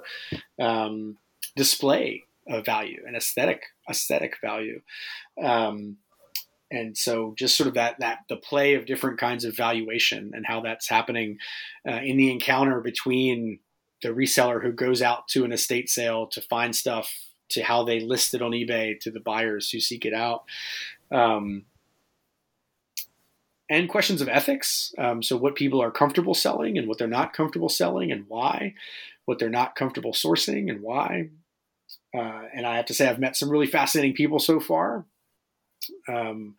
um, 0.58 1.18
display 1.56 2.24
of 2.48 2.64
value, 2.64 3.02
and 3.06 3.16
aesthetic 3.16 3.62
aesthetic 3.90 4.36
value. 4.40 4.80
Um, 5.42 5.98
and 6.70 6.96
so 6.96 7.34
just 7.36 7.56
sort 7.56 7.68
of 7.68 7.74
that 7.74 7.98
that 8.00 8.20
the 8.28 8.36
play 8.36 8.74
of 8.74 8.86
different 8.86 9.18
kinds 9.18 9.44
of 9.44 9.56
valuation 9.56 10.32
and 10.34 10.46
how 10.46 10.60
that's 10.60 10.88
happening 10.88 11.38
uh, 11.88 12.00
in 12.02 12.16
the 12.16 12.30
encounter 12.30 12.80
between 12.80 13.58
the 14.02 14.08
reseller 14.08 14.62
who 14.62 14.72
goes 14.72 15.02
out 15.02 15.28
to 15.28 15.44
an 15.44 15.52
estate 15.52 15.90
sale 15.90 16.26
to 16.28 16.40
find 16.40 16.74
stuff 16.74 17.12
to 17.50 17.62
how 17.62 17.84
they 17.84 18.00
list 18.00 18.34
it 18.34 18.42
on 18.42 18.52
eBay 18.52 18.98
to 19.00 19.10
the 19.10 19.20
buyers 19.20 19.70
who 19.70 19.80
seek 19.80 20.04
it 20.04 20.14
out. 20.14 20.44
Um, 21.10 21.64
and 23.70 23.88
questions 23.88 24.20
of 24.20 24.28
ethics. 24.28 24.94
Um, 24.98 25.22
so, 25.22 25.36
what 25.36 25.54
people 25.54 25.82
are 25.82 25.90
comfortable 25.90 26.34
selling 26.34 26.78
and 26.78 26.88
what 26.88 26.98
they're 26.98 27.06
not 27.06 27.32
comfortable 27.32 27.68
selling 27.68 28.10
and 28.12 28.24
why, 28.28 28.74
what 29.26 29.38
they're 29.38 29.50
not 29.50 29.74
comfortable 29.74 30.12
sourcing 30.12 30.70
and 30.70 30.80
why. 30.80 31.28
Uh, 32.16 32.42
and 32.54 32.66
I 32.66 32.76
have 32.76 32.86
to 32.86 32.94
say, 32.94 33.06
I've 33.06 33.18
met 33.18 33.36
some 33.36 33.50
really 33.50 33.66
fascinating 33.66 34.14
people 34.14 34.38
so 34.38 34.58
far. 34.60 35.04
Um, 36.08 36.54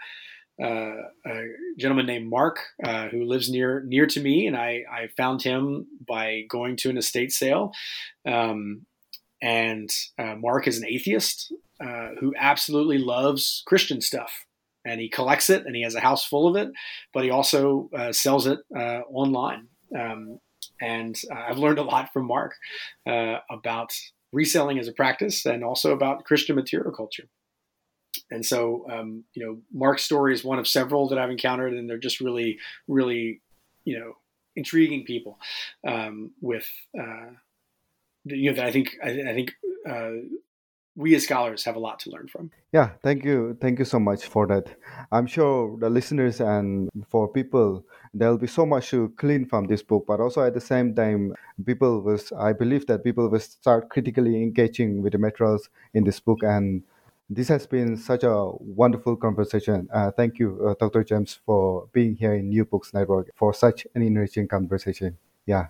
uh, 0.61 0.95
a 1.25 1.43
gentleman 1.77 2.05
named 2.05 2.29
Mark 2.29 2.59
uh, 2.83 3.07
who 3.07 3.23
lives 3.23 3.49
near 3.49 3.81
near 3.85 4.05
to 4.07 4.19
me, 4.19 4.45
and 4.45 4.57
I, 4.57 4.83
I 4.91 5.07
found 5.15 5.41
him 5.41 5.87
by 6.05 6.43
going 6.49 6.75
to 6.77 6.89
an 6.89 6.97
estate 6.97 7.31
sale. 7.31 7.71
Um, 8.27 8.85
and 9.41 9.89
uh, 10.17 10.35
Mark 10.35 10.67
is 10.67 10.77
an 10.77 10.85
atheist 10.85 11.53
uh, 11.81 12.09
who 12.19 12.33
absolutely 12.37 12.97
loves 12.97 13.63
Christian 13.67 14.01
stuff, 14.01 14.45
and 14.83 14.99
he 14.99 15.07
collects 15.07 15.49
it, 15.49 15.65
and 15.65 15.75
he 15.75 15.83
has 15.83 15.95
a 15.95 16.01
house 16.01 16.25
full 16.25 16.47
of 16.47 16.57
it. 16.57 16.73
But 17.13 17.23
he 17.23 17.29
also 17.29 17.89
uh, 17.95 18.11
sells 18.11 18.45
it 18.45 18.59
online. 18.75 19.67
Um, 19.97 20.39
and 20.81 21.17
I've 21.33 21.57
learned 21.57 21.79
a 21.79 21.83
lot 21.83 22.11
from 22.13 22.25
Mark 22.27 22.53
about 23.05 23.93
reselling 24.31 24.77
as 24.77 24.87
a 24.87 24.93
practice, 24.93 25.45
and 25.45 25.63
also 25.63 25.93
about 25.93 26.25
Christian 26.25 26.55
material 26.55 26.91
culture 26.91 27.29
and 28.31 28.45
so 28.45 28.85
um, 28.91 29.23
you 29.33 29.45
know 29.45 29.57
mark's 29.73 30.03
story 30.03 30.33
is 30.33 30.43
one 30.43 30.59
of 30.59 30.67
several 30.67 31.07
that 31.09 31.17
i've 31.17 31.31
encountered 31.31 31.73
and 31.73 31.89
they're 31.89 31.97
just 31.97 32.19
really 32.19 32.57
really 32.87 33.41
you 33.85 33.99
know 33.99 34.13
intriguing 34.55 35.05
people 35.05 35.39
um, 35.87 36.31
with 36.41 36.69
uh, 36.99 37.31
you 38.25 38.49
know 38.49 38.55
that 38.55 38.65
i 38.65 38.71
think 38.71 38.95
i, 39.03 39.09
I 39.09 39.33
think 39.33 39.53
uh, 39.87 40.11
we 40.99 41.15
as 41.15 41.23
scholars 41.23 41.63
have 41.63 41.77
a 41.77 41.79
lot 41.79 41.97
to 41.99 42.09
learn 42.09 42.27
from. 42.27 42.51
Yeah, 42.73 42.89
thank 43.03 43.23
you. 43.23 43.57
Thank 43.61 43.79
you 43.79 43.85
so 43.85 43.99
much 43.99 44.25
for 44.25 44.45
that. 44.47 44.67
I'm 45.13 45.27
sure 45.27 45.77
the 45.79 45.89
listeners 45.89 46.41
and 46.41 46.89
for 47.07 47.29
people, 47.29 47.85
there'll 48.13 48.37
be 48.37 48.47
so 48.47 48.65
much 48.65 48.89
to 48.89 49.13
clean 49.15 49.45
from 49.45 49.67
this 49.67 49.81
book, 49.81 50.03
but 50.05 50.19
also 50.19 50.41
at 50.41 50.53
the 50.53 50.61
same 50.61 50.93
time, 50.93 51.33
people 51.65 52.01
was 52.01 52.33
I 52.33 52.51
believe 52.51 52.85
that 52.87 53.05
people 53.05 53.29
will 53.29 53.39
start 53.39 53.89
critically 53.89 54.43
engaging 54.43 55.01
with 55.01 55.13
the 55.13 55.19
materials 55.19 55.69
in 55.93 56.03
this 56.03 56.19
book 56.19 56.39
and 56.43 56.83
this 57.29 57.47
has 57.47 57.67
been 57.67 57.95
such 57.95 58.23
a 58.23 58.51
wonderful 58.59 59.15
conversation. 59.15 59.87
Uh, 59.93 60.11
thank 60.11 60.39
you, 60.39 60.67
uh, 60.67 60.73
Dr. 60.79 61.03
James, 61.03 61.39
for 61.45 61.87
being 61.93 62.15
here 62.15 62.33
in 62.33 62.49
New 62.49 62.65
Books 62.65 62.93
Network 62.93 63.29
for 63.35 63.53
such 63.53 63.85
an 63.93 64.01
enriching 64.01 64.47
conversation. 64.47 65.17
Yeah. 65.45 65.67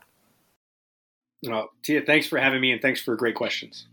Well, 1.43 1.69
Tia, 1.83 2.01
thanks 2.05 2.27
for 2.27 2.37
having 2.37 2.61
me 2.61 2.71
and 2.71 2.81
thanks 2.81 3.01
for 3.01 3.15
great 3.15 3.35
questions. 3.35 3.87